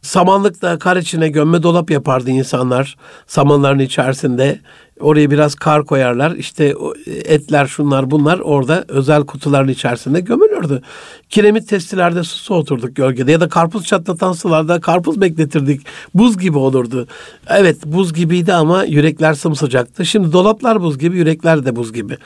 Samanlıkta 0.02 0.78
kar 0.78 0.96
içine 0.96 1.28
gömme 1.28 1.62
dolap 1.62 1.90
yapardı 1.90 2.30
insanlar. 2.30 2.96
Samanların 3.26 3.78
içerisinde 3.78 4.60
Oraya 5.00 5.30
biraz 5.30 5.54
kar 5.54 5.84
koyarlar. 5.84 6.36
İşte 6.36 6.74
etler 7.06 7.66
şunlar 7.66 8.10
bunlar 8.10 8.38
orada 8.38 8.84
özel 8.88 9.22
kutuların 9.26 9.68
içerisinde 9.68 10.20
gömülürdü. 10.20 10.82
Kiremit 11.30 11.68
testilerde 11.68 12.22
su 12.22 12.38
soğuturduk 12.38 12.96
gölgede 12.96 13.32
ya 13.32 13.40
da 13.40 13.48
karpuz 13.48 13.84
çatlatan 13.84 14.32
sularda 14.32 14.80
karpuz 14.80 15.20
bekletirdik. 15.20 15.86
Buz 16.14 16.38
gibi 16.38 16.58
olurdu. 16.58 17.06
Evet 17.48 17.76
buz 17.86 18.12
gibiydi 18.12 18.54
ama 18.54 18.84
yürekler 18.84 19.34
sımsıcaktı. 19.34 20.06
Şimdi 20.06 20.32
dolaplar 20.32 20.80
buz 20.80 20.98
gibi 20.98 21.16
yürekler 21.16 21.64
de 21.64 21.76
buz 21.76 21.92
gibi. 21.92 22.16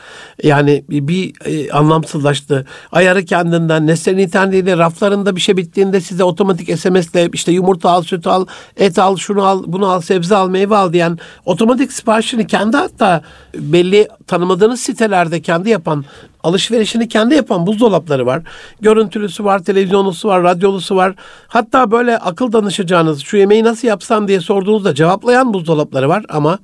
Yani 0.43 0.85
bir, 0.91 1.09
bir 1.09 1.33
e, 1.45 1.73
anlamsızlaştı. 1.73 2.67
Ayarı 2.93 3.25
kendinden 3.25 3.87
nesnenin 3.87 4.19
internetle 4.19 4.79
raflarında 4.79 5.37
bir 5.37 5.41
şey 5.41 5.57
bittiğinde 5.57 6.01
size 6.01 6.25
otomatik 6.25 6.79
SMS'le 6.79 7.29
işte 7.33 7.53
yumurta 7.53 7.91
al, 7.91 8.03
süt 8.03 8.27
al, 8.27 8.47
et 8.77 8.99
al, 8.99 9.17
şunu 9.17 9.45
al, 9.45 9.63
bunu 9.67 9.87
al, 9.89 10.01
sebze 10.01 10.37
al, 10.37 10.49
meyve 10.49 10.77
al 10.77 10.93
diyen 10.93 11.19
otomatik 11.45 11.93
siparişini 11.93 12.47
kendi 12.47 12.62
kendi 12.63 12.77
hatta 12.77 13.23
belli 13.55 14.09
tanımadığınız 14.27 14.81
sitelerde 14.81 15.43
kendi 15.43 15.71
yapan 15.71 16.05
alışverişini 16.43 17.09
kendi 17.09 17.35
yapan 17.35 17.67
buzdolapları 17.67 18.27
var. 18.27 18.43
Görüntülüsü 18.81 19.45
var, 19.45 19.59
televizyonlusu 19.59 20.29
var, 20.29 20.43
radyolusu 20.43 20.97
var. 20.97 21.15
Hatta 21.49 21.91
böyle 21.91 22.19
akıl 22.19 22.53
danışacağınız 22.53 23.21
şu 23.21 23.37
yemeği 23.37 23.65
nasıl 23.65 23.89
yapsam 23.89 24.29
diye 24.29 24.41
sorduğunuzda 24.41 24.95
cevaplayan 24.95 25.55
buzdolapları 25.55 26.09
var 26.09 26.25
ama 26.29 26.59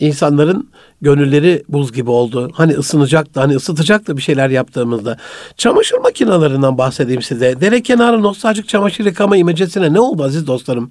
insanların 0.00 0.68
gönülleri 1.00 1.62
buz 1.68 1.92
gibi 1.92 2.10
oldu. 2.10 2.50
Hani 2.54 2.72
ısınacaktı, 2.72 3.40
hani 3.40 3.56
ısıtacaktı 3.56 4.16
bir 4.16 4.22
şeyler 4.22 4.50
yaptığımızda. 4.50 5.16
Çamaşır 5.56 5.98
makinelerinden 5.98 6.78
bahsedeyim 6.78 7.22
size. 7.22 7.60
Dere 7.60 7.82
kenarı 7.82 8.22
nostaljik 8.22 8.68
çamaşır 8.68 9.04
yıkama 9.04 9.36
imecesine 9.36 9.92
ne 9.92 10.00
oldu 10.00 10.22
aziz 10.22 10.46
dostlarım? 10.46 10.90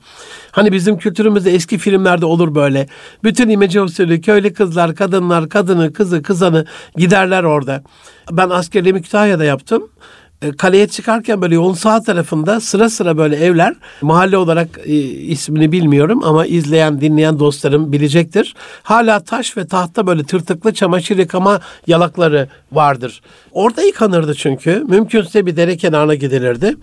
Hani 0.51 0.71
bizim 0.71 0.97
kültürümüzde 0.97 1.51
eski 1.51 1.77
filmlerde 1.77 2.25
olur 2.25 2.55
böyle. 2.55 2.87
Bütün 3.23 3.49
imece 3.49 3.81
usulü 3.81 4.21
köylü 4.21 4.53
kızlar, 4.53 4.95
kadınlar, 4.95 5.49
kadını, 5.49 5.93
kızı, 5.93 6.23
kızanı 6.23 6.65
giderler 6.95 7.43
orada. 7.43 7.83
Ben 8.31 8.49
askerliğimi 8.49 9.01
Kütahya'da 9.01 9.43
yaptım. 9.43 9.89
E, 10.41 10.51
kaleye 10.51 10.87
çıkarken 10.87 11.41
böyle 11.41 11.55
yolun 11.55 11.73
sağ 11.73 12.03
tarafında 12.03 12.59
sıra 12.59 12.89
sıra 12.89 13.17
böyle 13.17 13.35
evler 13.35 13.75
mahalle 14.01 14.37
olarak 14.37 14.79
e, 14.85 14.93
ismini 15.03 15.71
bilmiyorum 15.71 16.23
ama 16.23 16.45
izleyen 16.45 17.01
dinleyen 17.01 17.39
dostlarım 17.39 17.91
bilecektir. 17.91 18.55
Hala 18.83 19.19
taş 19.19 19.57
ve 19.57 19.67
tahta 19.67 20.07
böyle 20.07 20.23
tırtıklı 20.23 20.73
çamaşır 20.73 21.17
yıkama 21.17 21.61
yalakları 21.87 22.49
vardır. 22.71 23.21
Orada 23.51 23.81
yıkanırdı 23.81 24.35
çünkü. 24.35 24.83
Mümkünse 24.87 25.45
bir 25.45 25.55
dere 25.55 25.77
kenarına 25.77 26.15
gidilirdi. 26.15 26.75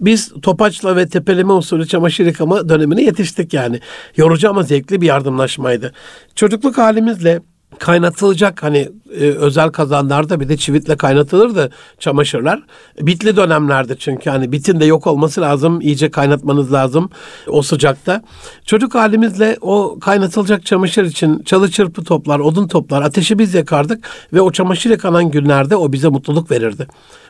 Biz 0.00 0.32
topaçla 0.42 0.96
ve 0.96 1.08
tepeleme 1.08 1.52
usulü 1.52 1.86
çamaşır 1.86 2.26
yıkama 2.26 2.68
dönemine 2.68 3.02
yetiştik 3.02 3.54
yani. 3.54 3.80
Yorucu 4.16 4.50
ama 4.50 4.62
zevkli 4.62 5.00
bir 5.00 5.06
yardımlaşmaydı. 5.06 5.92
Çocukluk 6.34 6.78
halimizle 6.78 7.40
kaynatılacak 7.78 8.62
hani 8.62 8.88
e, 9.20 9.24
özel 9.24 9.68
kazanlarda 9.68 10.40
bir 10.40 10.48
de 10.48 10.56
çivitle 10.56 10.96
kaynatılırdı 10.96 11.70
çamaşırlar. 11.98 12.62
Bitli 13.00 13.36
dönemlerde 13.36 13.96
çünkü 13.98 14.30
hani 14.30 14.52
bitin 14.52 14.80
de 14.80 14.84
yok 14.84 15.06
olması 15.06 15.40
lazım. 15.40 15.80
iyice 15.80 16.10
kaynatmanız 16.10 16.72
lazım 16.72 17.10
o 17.48 17.62
sıcakta. 17.62 18.22
Çocuk 18.64 18.94
halimizle 18.94 19.56
o 19.60 19.98
kaynatılacak 20.00 20.66
çamaşır 20.66 21.04
için 21.04 21.42
çalı 21.42 21.70
çırpı 21.70 22.04
toplar, 22.04 22.38
odun 22.38 22.68
toplar, 22.68 23.02
ateşi 23.02 23.38
biz 23.38 23.54
yakardık 23.54 24.08
ve 24.32 24.40
o 24.40 24.52
çamaşır 24.52 24.90
yakanan 24.90 25.30
günlerde 25.30 25.76
o 25.76 25.92
bize 25.92 26.08
mutluluk 26.08 26.50
verirdi. 26.50 26.86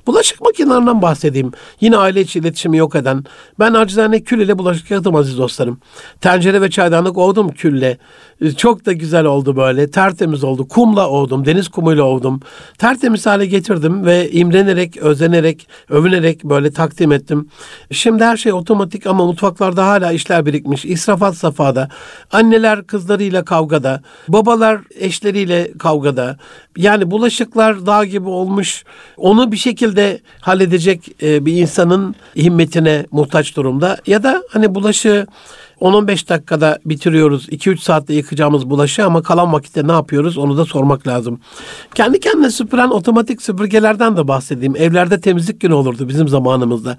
Bulaşık 0.07 0.41
makinelerinden 0.41 1.03
bahsedeyim. 1.03 1.53
Yine 1.81 1.97
aile 1.97 2.21
içi 2.21 2.39
iletişimi 2.39 2.77
yok 2.77 2.95
eden. 2.95 3.25
Ben 3.59 3.75
acizane 3.75 4.23
kül 4.23 4.41
ile 4.41 4.59
bulaşık 4.59 4.91
yıkadım 4.91 5.17
aziz 5.17 5.39
dostlarım. 5.39 5.81
Tencere 6.21 6.61
ve 6.61 6.71
çaydanlık 6.71 7.19
ovdum 7.19 7.49
külle. 7.49 7.99
Çok 8.57 8.87
da 8.87 8.93
güzel 8.93 9.25
oldu 9.25 9.57
böyle. 9.57 9.91
Tertemiz 9.91 10.45
oldu. 10.45 10.69
Kumla 10.69 11.09
ovdum. 11.09 11.47
Deniz 11.47 11.69
kumuyla 11.69 12.03
ovdum. 12.05 12.41
Tertemiz 12.79 13.27
hale 13.27 13.47
getirdim 13.47 14.07
ve 14.07 14.31
imrenerek, 14.31 14.97
özenerek, 14.97 15.69
övünerek 15.91 16.45
böyle 16.45 16.73
takdim 16.73 17.13
ettim. 17.13 17.49
Şimdi 17.91 18.25
her 18.25 18.37
şey 18.37 18.53
otomatik 18.53 19.07
ama 19.07 19.27
mutfaklarda 19.27 19.87
hala 19.87 20.13
işler 20.13 20.47
birikmiş. 20.47 20.85
İsrafat 20.85 21.37
safhada. 21.37 21.89
Anneler 22.33 22.87
kızlarıyla 22.87 23.45
kavgada. 23.45 24.03
Babalar 24.29 24.81
eşleriyle 25.01 25.73
kavgada. 25.79 26.37
Yani 26.77 27.11
bulaşıklar 27.11 27.87
dağ 27.87 28.05
gibi 28.05 28.29
olmuş. 28.29 28.85
Onu 29.17 29.53
bir 29.53 29.57
şekilde 29.57 29.92
halledecek 30.41 31.23
e, 31.23 31.47
bir 31.47 31.53
insanın 31.53 32.15
himmetine 32.37 33.07
muhtaç 33.11 33.57
durumda. 33.57 33.97
Ya 34.07 34.23
da 34.23 34.43
hani 34.51 34.75
bulaşığı 34.75 35.27
10-15 35.81 36.29
dakikada 36.29 36.79
bitiriyoruz. 36.85 37.49
2-3 37.49 37.79
saatte 37.79 38.15
yıkacağımız 38.15 38.71
bulaşığı 38.71 39.05
ama 39.05 39.23
kalan 39.23 39.53
vakitte 39.53 39.87
ne 39.87 39.93
yapıyoruz 39.93 40.39
onu 40.39 40.57
da 40.57 40.65
sormak 40.65 41.07
lazım. 41.07 41.41
Kendi 41.95 42.21
kendine 42.21 42.51
süpüren 42.51 42.89
otomatik 42.89 43.43
süpürgelerden 43.43 44.17
de 44.17 44.29
bahsedeyim. 44.29 44.77
Evlerde 44.77 45.21
temizlik 45.21 45.61
günü 45.61 45.75
olurdu 45.75 46.09
bizim 46.09 46.29
zamanımızda. 46.29 46.99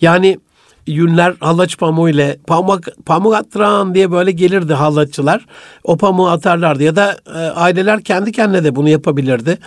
Yani 0.00 0.38
yünler 0.86 1.34
hallaç 1.40 1.78
pamuğu 1.78 2.08
ile 2.08 2.38
pamuk, 2.46 2.80
pamuk 3.06 3.34
attıran 3.34 3.94
diye 3.94 4.10
böyle 4.10 4.32
gelirdi 4.32 4.74
hallaççılar. 4.74 5.46
O 5.84 5.96
pamuğu 5.96 6.28
atarlardı 6.28 6.82
ya 6.82 6.96
da 6.96 7.16
e, 7.26 7.38
aileler 7.38 8.02
kendi 8.02 8.32
kendine 8.32 8.64
de 8.64 8.76
bunu 8.76 8.88
yapabilirdi. 8.88 9.58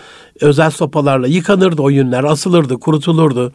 Özel 0.41 0.69
sopalarla 0.69 1.27
yıkanırdı 1.27 1.81
o 1.81 1.89
yünler, 1.89 2.23
asılırdı, 2.23 2.79
kurutulurdu. 2.79 3.53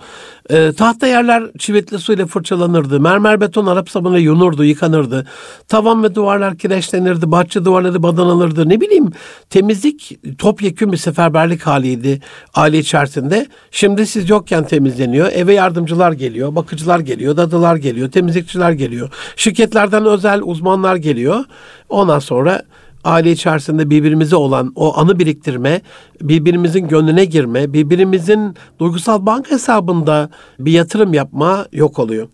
E, 0.51 0.73
tahta 0.73 1.07
yerler 1.07 1.45
çivitli 1.59 1.99
suyla 1.99 2.27
fırçalanırdı. 2.27 3.01
Mermer 3.01 3.41
beton 3.41 3.67
Arap 3.67 3.91
sabunuyla 3.91 4.21
yunurdu, 4.21 4.65
yıkanırdı. 4.65 5.27
Tavan 5.69 6.03
ve 6.03 6.15
duvarlar 6.15 6.59
kireçlenirdi. 6.59 7.31
Bahçe 7.31 7.65
duvarları 7.65 8.03
badanalırdı. 8.03 8.69
Ne 8.69 8.81
bileyim 8.81 9.11
temizlik 9.51 10.19
topyekun 10.39 10.93
bir 10.93 10.97
seferberlik 10.97 11.63
haliydi 11.63 12.21
aile 12.55 12.79
içerisinde. 12.79 13.47
Şimdi 13.71 14.07
siz 14.07 14.31
yokken 14.31 14.65
temizleniyor. 14.65 15.33
Eve 15.33 15.55
yardımcılar 15.55 16.13
geliyor, 16.13 16.55
bakıcılar 16.55 17.01
geliyor, 17.01 17.37
dadılar 17.53 17.77
geliyor, 17.77 18.11
temizlikçiler 18.11 18.73
geliyor. 18.73 19.11
Şirketlerden 19.37 20.07
özel 20.07 20.41
uzmanlar 20.43 20.97
geliyor. 20.97 21.45
Ondan 21.89 22.19
sonra 22.19 22.63
aile 23.05 23.33
içerisinde 23.33 23.91
birbirimize 23.91 24.37
olan 24.37 24.73
o 24.75 24.99
anı 24.99 25.19
biriktirme, 25.19 25.81
birbirimizin 26.21 26.89
gönlüne 26.89 27.25
girme, 27.25 27.73
birbirimizin 27.73 28.57
duygusal 28.79 29.27
banka 29.27 29.51
hesabında 29.51 30.31
bir 30.59 30.73
yatırım 30.73 31.15
yapma 31.15 31.67
yok 31.73 31.99
oluyor. 31.99 32.29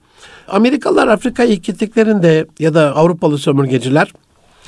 Amerikalılar 0.48 1.08
Afrika'ya 1.08 1.48
ilk 1.48 1.64
gittiklerinde 1.64 2.46
ya 2.58 2.74
da 2.74 2.96
Avrupalı 2.96 3.38
sömürgeciler 3.38 4.12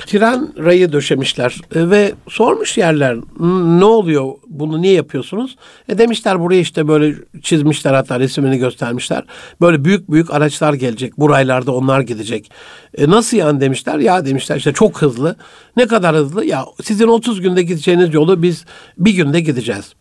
tren 0.05 0.53
rayı 0.57 0.91
döşemişler 0.91 1.57
e, 1.75 1.89
ve 1.89 2.13
sormuş 2.29 2.77
yerler 2.77 3.17
ne 3.79 3.85
oluyor 3.85 4.33
bunu 4.47 4.81
niye 4.81 4.93
yapıyorsunuz? 4.93 5.55
E 5.89 5.97
demişler 5.97 6.39
buraya 6.39 6.59
işte 6.59 6.87
böyle 6.87 7.15
çizmişler 7.41 7.93
hatta 7.93 8.19
resmini 8.19 8.57
göstermişler. 8.57 9.23
Böyle 9.61 9.85
büyük 9.85 10.11
büyük 10.11 10.33
araçlar 10.33 10.73
gelecek. 10.73 11.17
Bu 11.17 11.29
raylarda 11.29 11.71
onlar 11.71 12.01
gidecek. 12.01 12.51
E 12.97 13.09
nasıl 13.09 13.37
yani 13.37 13.61
demişler. 13.61 13.99
Ya 13.99 14.25
demişler 14.25 14.57
işte 14.57 14.73
çok 14.73 15.01
hızlı. 15.01 15.35
Ne 15.77 15.87
kadar 15.87 16.15
hızlı? 16.15 16.45
Ya 16.45 16.65
sizin 16.83 17.07
30 17.07 17.41
günde 17.41 17.63
gideceğiniz 17.63 18.13
yolu 18.13 18.43
biz 18.43 18.65
bir 18.97 19.13
günde 19.13 19.39
gideceğiz. 19.39 19.93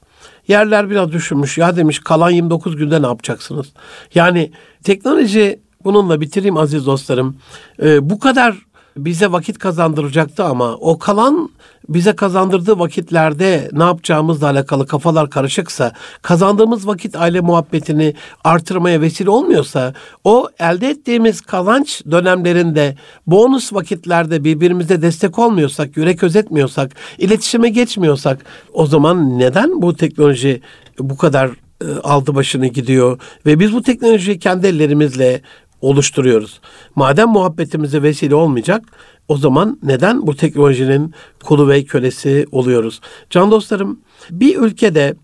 Yerler 0.49 0.91
biraz 0.91 1.13
düşünmüş. 1.13 1.59
Ya 1.59 1.77
demiş 1.77 1.99
kalan 1.99 2.31
29 2.31 2.77
günde 2.77 3.03
ne 3.03 3.07
yapacaksınız? 3.07 3.67
Yani 4.15 4.51
teknoloji 4.85 5.61
bununla 5.85 6.21
bitireyim 6.21 6.57
aziz 6.57 6.87
dostlarım. 6.87 7.37
Ee, 7.83 8.11
bu 8.11 8.19
kadar 8.19 8.57
bize 9.05 9.33
vakit 9.33 9.59
kazandıracaktı 9.59 10.45
ama 10.45 10.75
o 10.75 10.99
kalan 10.99 11.51
bize 11.89 12.17
kazandırdığı 12.17 12.79
vakitlerde 12.79 13.69
ne 13.73 13.83
yapacağımızla 13.83 14.51
alakalı 14.51 14.87
kafalar 14.87 15.31
karışıksa, 15.31 15.93
kazandığımız 16.23 16.87
vakit 16.87 17.17
aile 17.17 17.41
muhabbetini 17.41 18.15
artırmaya 18.45 19.01
vesile 19.01 19.31
olmuyorsa, 19.31 19.95
o 20.25 20.49
elde 20.59 20.89
ettiğimiz 20.89 21.41
kazanç 21.41 22.03
dönemlerinde 22.11 22.97
bonus 23.27 23.73
vakitlerde 23.73 24.45
birbirimize 24.45 25.03
destek 25.03 25.39
olmuyorsak, 25.39 25.97
yürek 25.97 26.23
özetmiyorsak, 26.23 26.93
iletişime 27.19 27.69
geçmiyorsak 27.69 28.45
o 28.73 28.87
zaman 28.87 29.39
neden 29.39 29.83
bu 29.83 29.97
teknoloji 29.97 30.61
bu 30.99 31.17
kadar 31.17 31.51
e, 31.85 31.87
aldı 32.03 32.35
başını 32.35 32.67
gidiyor? 32.67 33.21
Ve 33.47 33.61
biz 33.61 33.73
bu 33.73 33.83
teknolojiyi 33.83 34.39
kendi 34.39 34.67
ellerimizle 34.67 35.41
oluşturuyoruz. 35.81 36.61
Madem 36.95 37.29
muhabbetimize 37.29 38.03
vesile 38.03 38.35
olmayacak 38.35 38.85
o 39.29 39.37
zaman 39.37 39.79
neden 39.83 40.27
bu 40.27 40.37
teknolojinin 40.37 41.15
kulu 41.45 41.69
ve 41.69 41.85
kölesi 41.85 42.47
oluyoruz? 42.53 43.01
Can 43.31 43.51
dostlarım 43.51 44.01
bir 44.31 44.57
ülkede, 44.57 45.15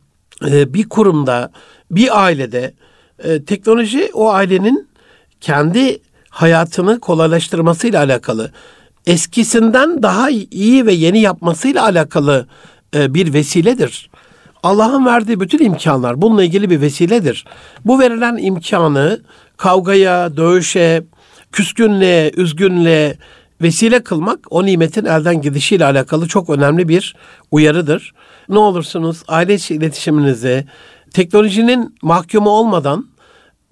e, 0.47 0.75
bir 0.75 0.89
kurumda, 0.89 1.53
bir 1.91 2.25
ailede 2.25 2.75
e, 3.19 3.45
teknoloji 3.45 4.11
o 4.15 4.31
ailenin 4.31 4.89
kendi 5.41 5.99
hayatını 6.31 7.01
kolaylaştırmasıyla 7.01 8.01
alakalı, 8.01 8.53
eskisinden 9.07 10.03
daha 10.03 10.31
iyi 10.31 10.87
ve 10.87 10.93
yeni 10.93 11.21
yapmasıyla 11.21 11.85
alakalı 11.85 12.47
e, 12.95 13.15
bir 13.15 13.33
vesiledir. 13.33 14.11
Allah'ın 14.63 15.07
verdiği 15.07 15.41
bütün 15.41 15.65
imkanlar 15.65 16.23
bununla 16.23 16.45
ilgili 16.45 16.71
bir 16.71 16.81
vesiledir. 16.81 17.45
Bu 17.85 18.01
verilen 18.01 18.37
imkanı 18.37 19.21
kavgaya, 19.57 20.37
dövüşe, 20.37 21.05
küskünlüğe, 21.53 22.33
üzgünlüğe 22.37 23.17
vesile 23.63 24.03
kılmak 24.03 24.39
o 24.51 24.67
nimetin 24.67 25.05
elden 25.05 25.43
gidişiyle 25.43 25.85
alakalı 25.85 26.29
çok 26.29 26.51
önemli 26.51 26.89
bir 26.89 27.17
uyarıdır. 27.51 28.15
Ne 28.49 28.59
olursunuz 28.59 29.23
aile 29.29 29.55
içi 29.55 29.75
iletişiminizi 29.75 30.65
teknolojinin 31.13 31.95
mahkumu 32.03 32.51
olmadan, 32.51 33.07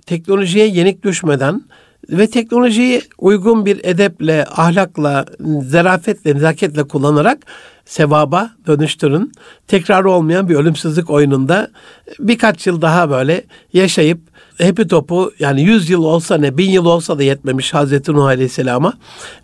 teknolojiye 0.07 0.67
yenik 0.67 1.05
düşmeden 1.05 1.63
ve 2.11 2.31
teknolojiyi 2.31 3.03
uygun 3.19 3.67
bir 3.67 3.81
edeple, 3.85 4.45
ahlakla, 4.57 5.25
zarafetle, 5.63 6.35
nezaketle 6.35 6.83
kullanarak 6.83 7.39
sevaba 7.85 8.51
dönüştürün. 8.67 9.33
Tekrar 9.69 10.05
olmayan 10.05 10.49
bir 10.49 10.55
ölümsüzlük 10.55 11.11
oyununda 11.11 11.69
birkaç 12.19 12.67
yıl 12.67 12.83
daha 12.83 13.11
böyle 13.11 13.45
yaşayıp 13.73 14.21
hepi 14.59 14.89
topu 14.89 15.33
yani 15.39 15.63
100 15.63 15.91
yıl 15.91 16.05
olsa 16.05 16.37
ne 16.37 16.59
bin 16.59 16.71
yıl 16.71 16.85
olsa 16.85 17.19
da 17.19 17.23
yetmemiş 17.23 17.75
Hazreti 17.75 18.13
Nuh 18.13 18.25
Aleyhisselam'a 18.25 18.93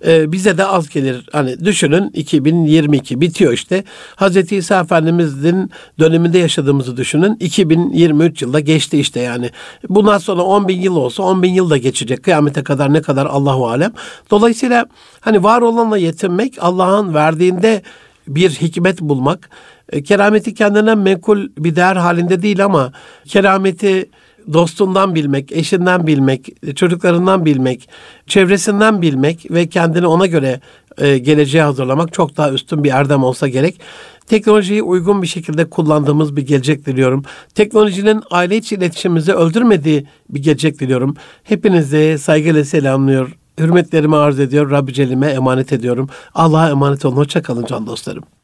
e, 0.06 0.32
bize 0.32 0.58
de 0.58 0.66
az 0.66 0.88
gelir. 0.88 1.28
Hani 1.32 1.64
düşünün 1.64 2.10
2022 2.14 3.20
bitiyor 3.20 3.52
işte. 3.52 3.84
Hazreti 4.16 4.56
İsa 4.56 4.80
Efendimiz'in 4.80 5.70
döneminde 5.98 6.38
yaşadığımızı 6.38 6.96
düşünün. 6.96 7.36
2023 7.40 8.42
yılda 8.42 8.60
geçti 8.60 9.00
işte 9.00 9.20
yani. 9.20 9.50
Bundan 9.88 10.18
sonra 10.18 10.42
10 10.42 10.68
bin 10.68 10.80
yıl 10.80 10.96
olsa 10.96 11.22
10 11.22 11.42
bin 11.42 11.54
yıl 11.54 11.70
da 11.70 11.76
geçecek. 11.76 12.22
Kıyamete 12.22 12.62
kadar 12.62 12.92
ne 12.92 13.02
kadar 13.02 13.26
Allahu 13.26 13.68
Alem. 13.68 13.92
Dolayısıyla 14.30 14.86
hani 15.20 15.42
var 15.42 15.62
olanla 15.62 15.98
yetinmek 15.98 16.54
Allah'ın 16.60 17.14
verdiğinde 17.14 17.82
bir 18.28 18.50
hikmet 18.50 19.00
bulmak. 19.00 19.50
E, 19.92 20.02
kerameti 20.02 20.54
kendinden 20.54 20.98
menkul 20.98 21.48
bir 21.58 21.76
değer 21.76 21.96
halinde 21.96 22.42
değil 22.42 22.64
ama 22.64 22.92
kerameti 23.24 24.10
dostundan 24.52 25.14
bilmek, 25.14 25.52
eşinden 25.52 26.06
bilmek, 26.06 26.48
çocuklarından 26.76 27.44
bilmek, 27.44 27.88
çevresinden 28.26 29.02
bilmek 29.02 29.50
ve 29.50 29.68
kendini 29.68 30.06
ona 30.06 30.26
göre 30.26 30.60
e, 30.98 31.18
geleceğe 31.18 31.62
hazırlamak 31.62 32.12
çok 32.12 32.36
daha 32.36 32.52
üstün 32.52 32.84
bir 32.84 32.90
erdem 32.90 33.24
olsa 33.24 33.48
gerek. 33.48 33.80
Teknolojiyi 34.26 34.82
uygun 34.82 35.22
bir 35.22 35.26
şekilde 35.26 35.70
kullandığımız 35.70 36.36
bir 36.36 36.46
gelecek 36.46 36.86
diliyorum. 36.86 37.24
Teknolojinin 37.54 38.22
aile 38.30 38.56
içi 38.56 38.74
iletişimimizi 38.74 39.32
öldürmediği 39.32 40.06
bir 40.30 40.42
gelecek 40.42 40.80
diliyorum. 40.80 41.16
Hepinize 41.44 42.18
saygıyla 42.18 42.64
selamlıyor. 42.64 43.36
Hürmetlerimi 43.58 44.16
arz 44.16 44.40
ediyor. 44.40 44.70
Rabbi 44.70 44.92
Celime 44.92 45.26
emanet 45.26 45.72
ediyorum. 45.72 46.08
Allah'a 46.34 46.70
emanet 46.70 47.04
olun. 47.04 47.16
Hoşçakalın 47.16 47.66
can 47.66 47.86
dostlarım. 47.86 48.39